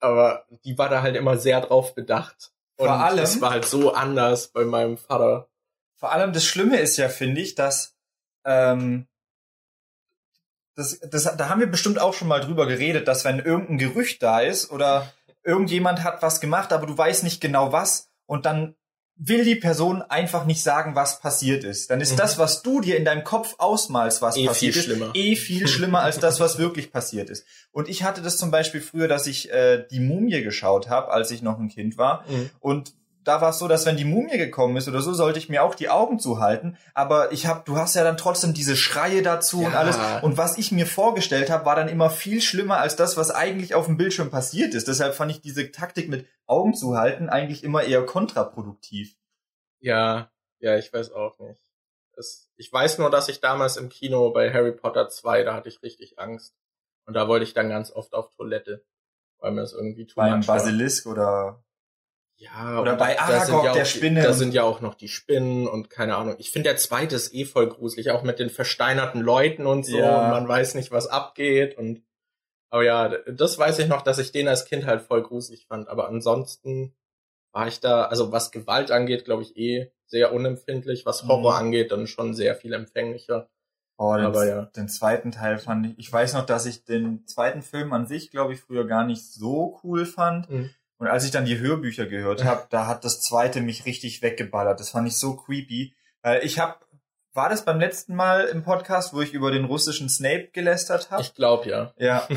Aber 0.00 0.46
die 0.64 0.78
war 0.78 0.88
da 0.88 1.02
halt 1.02 1.16
immer 1.16 1.36
sehr 1.36 1.60
drauf 1.60 1.94
bedacht. 1.94 2.52
Und 2.76 2.86
vor 2.86 2.96
allem, 2.96 3.22
es 3.22 3.40
war 3.40 3.50
halt 3.50 3.66
so 3.66 3.92
anders 3.92 4.48
bei 4.48 4.64
meinem 4.64 4.96
Vater. 4.96 5.48
Vor 5.96 6.12
allem 6.12 6.32
das 6.32 6.46
Schlimme 6.46 6.80
ist 6.80 6.96
ja, 6.96 7.10
finde 7.10 7.42
ich, 7.42 7.54
dass 7.54 7.94
ähm, 8.44 9.06
das, 10.74 10.98
das, 11.00 11.36
da 11.36 11.48
haben 11.48 11.60
wir 11.60 11.70
bestimmt 11.70 12.00
auch 12.00 12.14
schon 12.14 12.28
mal 12.28 12.40
drüber 12.40 12.66
geredet, 12.66 13.06
dass 13.06 13.24
wenn 13.24 13.38
irgendein 13.38 13.78
Gerücht 13.78 14.22
da 14.22 14.40
ist 14.40 14.70
oder 14.70 15.12
irgendjemand 15.50 16.04
hat 16.04 16.22
was 16.22 16.40
gemacht, 16.40 16.72
aber 16.72 16.86
du 16.86 16.96
weißt 16.96 17.24
nicht 17.24 17.40
genau 17.40 17.72
was 17.72 18.08
und 18.26 18.46
dann 18.46 18.76
will 19.22 19.44
die 19.44 19.56
Person 19.56 20.00
einfach 20.00 20.46
nicht 20.46 20.62
sagen, 20.62 20.94
was 20.94 21.20
passiert 21.20 21.62
ist. 21.64 21.90
Dann 21.90 22.00
ist 22.00 22.12
mhm. 22.12 22.16
das, 22.16 22.38
was 22.38 22.62
du 22.62 22.80
dir 22.80 22.96
in 22.96 23.04
deinem 23.04 23.24
Kopf 23.24 23.56
ausmalst, 23.58 24.22
was 24.22 24.36
eh 24.36 24.46
passiert 24.46 24.76
ist, 24.76 24.84
schlimmer. 24.84 25.10
eh 25.12 25.36
viel 25.36 25.68
schlimmer 25.68 26.00
als 26.00 26.18
das, 26.18 26.40
was 26.40 26.56
wirklich 26.56 26.90
passiert 26.90 27.28
ist. 27.28 27.44
Und 27.70 27.88
ich 27.90 28.02
hatte 28.02 28.22
das 28.22 28.38
zum 28.38 28.50
Beispiel 28.50 28.80
früher, 28.80 29.08
dass 29.08 29.26
ich 29.26 29.50
äh, 29.50 29.84
die 29.90 30.00
Mumie 30.00 30.40
geschaut 30.42 30.88
habe, 30.88 31.10
als 31.10 31.30
ich 31.32 31.42
noch 31.42 31.58
ein 31.58 31.68
Kind 31.68 31.98
war. 31.98 32.24
Mhm. 32.28 32.50
Und 32.60 32.94
da 33.24 33.40
war 33.40 33.50
es 33.50 33.58
so, 33.58 33.68
dass 33.68 33.86
wenn 33.86 33.96
die 33.96 34.04
Mumie 34.04 34.38
gekommen 34.38 34.76
ist 34.76 34.88
oder 34.88 35.02
so, 35.02 35.12
sollte 35.12 35.38
ich 35.38 35.48
mir 35.48 35.62
auch 35.62 35.74
die 35.74 35.88
Augen 35.88 36.18
zuhalten. 36.18 36.78
Aber 36.94 37.32
ich 37.32 37.46
habe, 37.46 37.62
du 37.64 37.76
hast 37.76 37.94
ja 37.94 38.04
dann 38.04 38.16
trotzdem 38.16 38.54
diese 38.54 38.76
Schreie 38.76 39.22
dazu 39.22 39.60
ja. 39.60 39.68
und 39.68 39.74
alles. 39.74 39.98
Und 40.22 40.38
was 40.38 40.56
ich 40.58 40.72
mir 40.72 40.86
vorgestellt 40.86 41.50
habe, 41.50 41.66
war 41.66 41.76
dann 41.76 41.88
immer 41.88 42.10
viel 42.10 42.40
schlimmer 42.40 42.78
als 42.78 42.96
das, 42.96 43.16
was 43.16 43.30
eigentlich 43.30 43.74
auf 43.74 43.86
dem 43.86 43.96
Bildschirm 43.96 44.30
passiert 44.30 44.74
ist. 44.74 44.88
Deshalb 44.88 45.14
fand 45.14 45.30
ich 45.30 45.42
diese 45.42 45.70
Taktik 45.70 46.08
mit 46.08 46.26
Augen 46.46 46.74
zuhalten 46.74 47.28
eigentlich 47.28 47.62
immer 47.62 47.82
eher 47.82 48.04
kontraproduktiv. 48.06 49.16
Ja, 49.80 50.30
ja, 50.58 50.76
ich 50.76 50.92
weiß 50.92 51.12
auch 51.12 51.38
nicht. 51.38 51.62
Das, 52.14 52.50
ich 52.56 52.72
weiß 52.72 52.98
nur, 52.98 53.10
dass 53.10 53.28
ich 53.28 53.40
damals 53.40 53.76
im 53.76 53.88
Kino 53.88 54.30
bei 54.30 54.52
Harry 54.52 54.72
Potter 54.72 55.08
2, 55.08 55.44
da 55.44 55.54
hatte 55.54 55.68
ich 55.68 55.82
richtig 55.82 56.18
Angst. 56.18 56.54
Und 57.06 57.14
da 57.14 57.28
wollte 57.28 57.44
ich 57.44 57.54
dann 57.54 57.68
ganz 57.68 57.90
oft 57.90 58.14
auf 58.14 58.30
Toilette, 58.30 58.84
weil 59.38 59.52
mir 59.52 59.62
das 59.62 59.72
irgendwie 59.72 60.06
too 60.06 60.16
Beim 60.16 60.44
Basilisk 60.44 61.06
oder 61.06 61.62
ja, 62.40 62.80
oder 62.80 62.96
bei 62.96 63.20
Aragog, 63.20 63.64
ja 63.64 63.74
der 63.74 63.84
Spinne. 63.84 64.22
Da 64.22 64.32
sind 64.32 64.54
ja 64.54 64.62
auch 64.62 64.80
noch 64.80 64.94
die 64.94 65.08
Spinnen 65.08 65.68
und 65.68 65.90
keine 65.90 66.16
Ahnung. 66.16 66.36
Ich 66.38 66.50
finde 66.50 66.70
der 66.70 66.78
zweite 66.78 67.14
ist 67.14 67.34
eh 67.34 67.44
voll 67.44 67.68
gruselig, 67.68 68.10
auch 68.10 68.22
mit 68.22 68.38
den 68.38 68.48
versteinerten 68.48 69.20
Leuten 69.20 69.66
und 69.66 69.84
so. 69.84 69.98
Ja. 69.98 70.24
Und 70.24 70.30
man 70.30 70.48
weiß 70.48 70.74
nicht, 70.74 70.90
was 70.90 71.06
abgeht 71.06 71.76
und 71.76 72.02
aber 72.70 72.84
ja, 72.84 73.08
das 73.26 73.58
weiß 73.58 73.80
ich 73.80 73.88
noch, 73.88 74.00
dass 74.00 74.18
ich 74.18 74.32
den 74.32 74.48
als 74.48 74.64
Kind 74.64 74.86
halt 74.86 75.02
voll 75.02 75.22
gruselig 75.22 75.66
fand. 75.66 75.88
Aber 75.88 76.08
ansonsten 76.08 76.94
war 77.52 77.66
ich 77.66 77.80
da, 77.80 78.04
also 78.04 78.32
was 78.32 78.52
Gewalt 78.52 78.90
angeht, 78.90 79.24
glaube 79.24 79.42
ich 79.42 79.56
eh 79.56 79.92
sehr 80.06 80.32
unempfindlich. 80.32 81.04
Was 81.04 81.26
Horror 81.26 81.54
mhm. 81.54 81.66
angeht, 81.66 81.92
dann 81.92 82.06
schon 82.06 82.32
sehr 82.32 82.54
viel 82.54 82.72
empfänglicher. 82.72 83.50
Oh, 83.98 84.14
den, 84.14 84.24
aber 84.24 84.46
ja. 84.46 84.62
den 84.76 84.88
zweiten 84.88 85.30
Teil 85.30 85.58
fand 85.58 85.88
ich. 85.88 85.98
Ich 85.98 86.10
weiß 86.10 86.32
noch, 86.34 86.46
dass 86.46 86.64
ich 86.64 86.84
den 86.84 87.26
zweiten 87.26 87.60
Film 87.60 87.92
an 87.92 88.06
sich, 88.06 88.30
glaube 88.30 88.54
ich, 88.54 88.60
früher 88.60 88.86
gar 88.86 89.04
nicht 89.04 89.30
so 89.30 89.78
cool 89.82 90.06
fand. 90.06 90.48
Mhm. 90.48 90.70
Und 91.00 91.06
als 91.06 91.24
ich 91.24 91.30
dann 91.30 91.46
die 91.46 91.58
Hörbücher 91.58 92.04
gehört 92.04 92.44
habe, 92.44 92.66
da 92.68 92.86
hat 92.86 93.06
das 93.06 93.22
zweite 93.22 93.62
mich 93.62 93.86
richtig 93.86 94.20
weggeballert. 94.20 94.80
Das 94.80 94.90
fand 94.90 95.08
ich 95.08 95.16
so 95.16 95.34
creepy. 95.34 95.94
Weil 96.20 96.44
ich 96.44 96.58
habe, 96.58 96.74
war 97.32 97.48
das 97.48 97.64
beim 97.64 97.80
letzten 97.80 98.14
Mal 98.14 98.44
im 98.44 98.62
Podcast, 98.62 99.14
wo 99.14 99.22
ich 99.22 99.32
über 99.32 99.50
den 99.50 99.64
russischen 99.64 100.10
Snape 100.10 100.48
gelästert 100.52 101.10
habe? 101.10 101.22
Ich 101.22 101.34
glaube 101.34 101.70
ja. 101.70 101.94
Ja. 101.96 102.28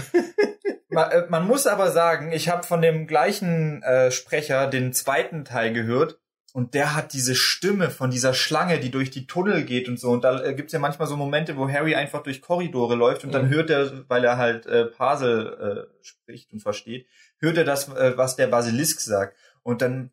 man, 0.90 1.12
äh, 1.12 1.26
man, 1.28 1.46
muss 1.46 1.68
aber 1.68 1.92
sagen, 1.92 2.32
ich 2.32 2.48
habe 2.48 2.64
von 2.64 2.82
dem 2.82 3.06
gleichen 3.06 3.84
äh, 3.84 4.12
Sprecher 4.12 4.68
den 4.68 4.94
zweiten 4.94 5.44
Teil 5.44 5.74
gehört 5.74 6.20
und 6.54 6.76
der 6.76 6.94
hat 6.96 7.14
diese 7.14 7.34
Stimme 7.34 7.90
von 7.90 8.12
dieser 8.12 8.36
Schlange, 8.36 8.80
die 8.80 8.92
durch 8.92 9.10
die 9.10 9.26
Tunnel 9.26 9.64
geht 9.66 9.90
und 9.90 10.00
so. 10.00 10.12
Und 10.12 10.24
da 10.24 10.44
äh, 10.44 10.54
gibt's 10.54 10.72
ja 10.72 10.78
manchmal 10.78 11.08
so 11.08 11.18
Momente, 11.18 11.58
wo 11.58 11.68
Harry 11.68 11.96
einfach 11.96 12.22
durch 12.22 12.42
Korridore 12.42 12.94
läuft 12.94 13.24
und 13.24 13.32
mhm. 13.32 13.34
dann 13.34 13.50
hört 13.50 13.72
er, 13.72 14.08
weil 14.08 14.24
er 14.24 14.38
halt 14.38 14.68
äh, 14.68 14.86
Pasel 14.86 15.88
äh, 15.90 16.06
spricht 16.06 16.54
und 16.54 16.60
versteht, 16.60 17.08
hört 17.40 17.58
er 17.58 17.64
das, 17.64 17.90
äh, 17.90 18.16
was 18.18 18.36
der 18.36 18.46
Basilisk 18.48 19.02
sagt. 19.02 19.36
Und 19.64 19.82
dann, 19.82 20.12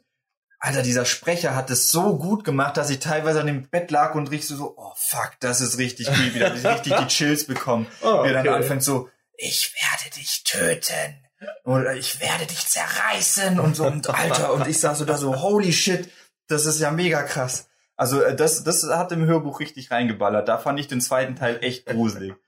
Alter, 0.61 0.83
dieser 0.83 1.05
Sprecher 1.05 1.55
hat 1.55 1.69
es 1.69 1.91
so 1.91 2.17
gut 2.17 2.45
gemacht, 2.45 2.79
dass 2.79 2.89
ich 2.89 3.01
teilweise 3.01 3.43
an 3.43 3.47
dem 3.47 3.69
Bett 3.69 3.91
lag 3.91 4.15
und 4.15 4.31
riech 4.31 4.49
so, 4.49 4.75
oh 4.79 4.95
fuck, 4.97 5.33
das 5.41 5.61
ist 5.61 5.77
richtig 5.77 6.07
creepy. 6.07 6.39
Da 6.39 6.49
hab 6.49 6.57
ich 6.57 6.65
richtig 6.65 6.97
die 6.97 7.07
Chills 7.09 7.47
bekommen. 7.47 7.87
Oh, 8.03 8.21
okay. 8.21 8.31
Wie 8.31 8.33
er 8.33 8.43
dann 8.43 8.55
anfängt 8.55 8.83
so, 8.83 9.11
ich 9.37 9.75
werde 9.75 10.15
dich 10.17 10.43
töten. 10.45 11.23
Oder 11.65 11.95
ich 11.95 12.21
werde 12.21 12.47
dich 12.47 12.67
zerreißen 12.67 13.61
und 13.61 13.77
so. 13.77 13.87
Und 13.87 14.09
Alter, 14.09 14.55
und 14.55 14.67
ich 14.67 14.79
sag 14.79 14.97
so 14.97 15.05
da 15.05 15.19
so, 15.19 15.41
holy 15.41 15.73
shit 15.73 16.09
das 16.51 16.67
ist 16.67 16.81
ja 16.81 16.91
mega 16.91 17.23
krass. 17.23 17.69
Also 17.97 18.23
äh, 18.23 18.35
das, 18.35 18.65
das 18.65 18.85
hat 18.85 19.13
im 19.13 19.27
Hörbuch 19.27 19.61
richtig 19.61 19.91
reingeballert. 19.91 20.49
Da 20.49 20.59
fand 20.59 20.81
ich 20.81 20.89
den 20.89 21.01
zweiten 21.01 21.37
Teil 21.37 21.59
echt 21.63 21.87
gruselig. 21.87 22.35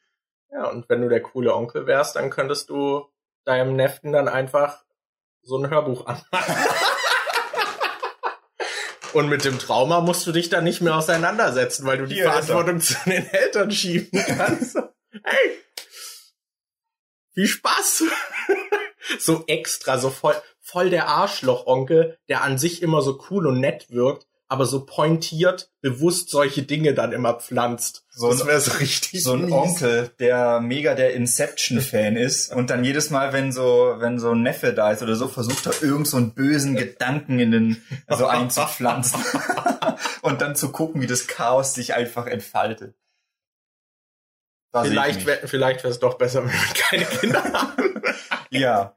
Ja, 0.55 0.68
und 0.68 0.86
wenn 0.90 1.00
du 1.00 1.09
der 1.09 1.22
coole 1.22 1.55
Onkel 1.55 1.86
wärst, 1.86 2.16
dann 2.16 2.28
könntest 2.28 2.68
du 2.68 3.07
deinem 3.46 3.74
Neften 3.74 4.12
dann 4.12 4.28
einfach 4.28 4.84
so 5.40 5.57
ein 5.57 5.70
Hörbuch 5.70 6.05
anmachen. 6.05 6.26
und 9.14 9.30
mit 9.30 9.46
dem 9.46 9.59
Trauma 9.59 10.03
musst 10.03 10.26
du 10.26 10.32
dich 10.32 10.50
dann 10.50 10.64
nicht 10.64 10.82
mehr 10.82 10.94
auseinandersetzen, 10.94 11.86
weil 11.86 11.96
du 11.96 12.07
die 12.07 12.16
Hier 12.16 12.24
Verantwortung 12.24 12.82
zu 12.82 12.94
den 13.07 13.26
Eltern 13.30 13.70
schieben 13.70 14.22
kannst. 14.26 14.76
hey! 15.24 15.59
Viel 17.32 17.46
Spaß! 17.46 18.05
so 19.18 19.44
extra, 19.46 19.96
so 19.96 20.11
voll, 20.11 20.36
voll 20.62 20.90
der 20.90 21.08
Arschloch-Onkel, 21.08 22.16
der 22.28 22.42
an 22.42 22.56
sich 22.56 22.82
immer 22.82 23.02
so 23.02 23.20
cool 23.30 23.46
und 23.46 23.60
nett 23.60 23.90
wirkt, 23.90 24.26
aber 24.52 24.66
so 24.66 24.84
pointiert 24.84 25.70
bewusst 25.80 26.28
solche 26.28 26.62
Dinge 26.62 26.92
dann 26.92 27.12
immer 27.12 27.34
pflanzt. 27.34 28.04
So 28.10 28.28
das 28.28 28.46
wäre 28.46 28.60
so 28.60 28.72
richtig. 28.80 29.24
So 29.24 29.32
ein 29.32 29.46
mies. 29.46 29.52
Onkel, 29.52 30.10
der 30.18 30.60
mega 30.60 30.94
der 30.94 31.14
Inception-Fan 31.14 32.16
ist 32.16 32.54
und 32.54 32.68
dann 32.68 32.84
jedes 32.84 33.08
Mal, 33.08 33.32
wenn 33.32 33.50
so, 33.50 33.94
wenn 33.96 34.18
so 34.18 34.32
ein 34.32 34.42
Neffe 34.42 34.74
da 34.74 34.92
ist 34.92 35.02
oder 35.02 35.16
so, 35.16 35.26
versucht 35.26 35.64
er 35.64 35.82
irgend 35.82 36.06
so 36.06 36.18
einen 36.18 36.34
bösen 36.34 36.76
Gedanken 36.76 37.38
in 37.38 37.50
den, 37.50 37.82
so 38.08 38.26
einzupflanzen. 38.26 39.24
und 40.22 40.42
dann 40.42 40.54
zu 40.54 40.70
gucken, 40.70 41.00
wie 41.00 41.06
das 41.06 41.26
Chaos 41.26 41.72
sich 41.72 41.94
einfach 41.94 42.26
entfaltet. 42.26 42.94
Da 44.70 44.84
vielleicht 44.84 45.22
vielleicht 45.22 45.82
wäre 45.82 45.92
es 45.92 45.98
doch 45.98 46.18
besser, 46.18 46.44
wenn 46.44 46.52
wir 46.52 46.74
keine 46.74 47.04
Kinder 47.04 47.42
haben. 47.42 48.02
ja. 48.50 48.96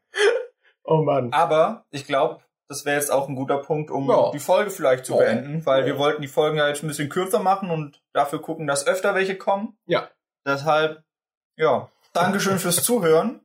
Oh 0.86 1.02
Mann. 1.02 1.34
Aber 1.34 1.86
ich 1.90 2.06
glaube, 2.06 2.42
das 2.68 2.86
wäre 2.86 2.98
jetzt 2.98 3.12
auch 3.12 3.28
ein 3.28 3.36
guter 3.36 3.58
Punkt, 3.58 3.92
um 3.92 4.10
ja. 4.10 4.32
die 4.32 4.40
Folge 4.40 4.72
vielleicht 4.72 5.06
zu 5.06 5.14
ja. 5.14 5.20
beenden, 5.20 5.66
weil 5.66 5.82
ja. 5.82 5.86
wir 5.88 5.98
wollten 5.98 6.22
die 6.22 6.28
Folgen 6.28 6.58
ja 6.58 6.68
jetzt 6.68 6.84
ein 6.84 6.88
bisschen 6.88 7.10
kürzer 7.10 7.40
machen 7.40 7.70
und 7.70 8.02
dafür 8.14 8.42
gucken, 8.42 8.68
dass 8.68 8.88
öfter 8.88 9.16
welche 9.16 9.38
kommen. 9.38 9.78
Ja. 9.86 10.10
Deshalb, 10.46 11.04
ja, 11.58 11.92
Dankeschön 12.14 12.60
fürs 12.60 12.84
Zuhören. 12.84 13.42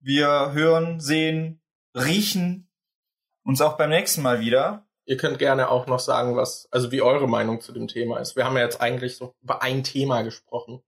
Wir 0.00 0.52
hören, 0.52 0.98
sehen, 0.98 1.62
riechen 1.94 2.68
uns 3.44 3.60
auch 3.60 3.76
beim 3.76 3.90
nächsten 3.90 4.22
Mal 4.22 4.40
wieder. 4.40 4.84
Ihr 5.04 5.16
könnt 5.16 5.38
gerne 5.38 5.68
auch 5.68 5.86
noch 5.86 6.00
sagen, 6.00 6.36
was, 6.36 6.68
also 6.70 6.90
wie 6.90 7.02
eure 7.02 7.28
Meinung 7.28 7.60
zu 7.60 7.72
dem 7.72 7.88
Thema 7.88 8.18
ist. 8.18 8.36
Wir 8.36 8.44
haben 8.44 8.56
ja 8.56 8.62
jetzt 8.62 8.80
eigentlich 8.80 9.16
so 9.16 9.34
über 9.42 9.62
ein 9.62 9.84
Thema 9.84 10.22
gesprochen 10.22 10.82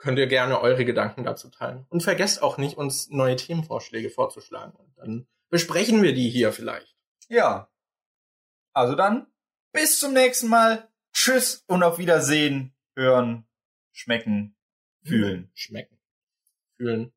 könnt 0.00 0.18
ihr 0.18 0.26
gerne 0.26 0.60
eure 0.60 0.84
Gedanken 0.84 1.24
dazu 1.24 1.48
teilen. 1.50 1.86
Und 1.90 2.02
vergesst 2.02 2.42
auch 2.42 2.58
nicht, 2.58 2.76
uns 2.76 3.10
neue 3.10 3.36
Themenvorschläge 3.36 4.10
vorzuschlagen. 4.10 4.72
Und 4.72 4.96
dann 4.96 5.28
besprechen 5.50 6.02
wir 6.02 6.14
die 6.14 6.28
hier 6.28 6.52
vielleicht. 6.52 6.96
Ja. 7.28 7.70
Also 8.72 8.96
dann, 8.96 9.26
bis 9.72 9.98
zum 9.98 10.12
nächsten 10.12 10.48
Mal. 10.48 10.88
Tschüss 11.12 11.64
und 11.66 11.82
auf 11.82 11.98
Wiedersehen, 11.98 12.72
hören, 12.96 13.46
schmecken, 13.92 14.56
fühlen. 15.04 15.50
Schmecken. 15.54 15.98
Fühlen. 16.76 17.12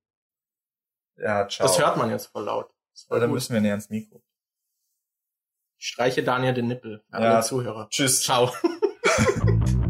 Ja, 1.15 1.47
ciao. 1.47 1.67
Das 1.67 1.79
hört 1.79 1.97
man 1.97 2.09
jetzt 2.09 2.27
voll 2.27 2.45
laut. 2.45 2.73
Voll 3.07 3.19
dann 3.19 3.31
müssen 3.31 3.53
wir 3.53 3.61
näher 3.61 3.73
ans 3.73 3.89
Mikro. 3.89 4.23
Ich 5.77 5.87
streiche 5.87 6.23
Daniel 6.23 6.53
den 6.53 6.67
Nippel. 6.67 7.03
Ja, 7.11 7.41
Zuhörer. 7.41 7.87
Tschüss. 7.89 8.23
Ciao. 8.23 8.51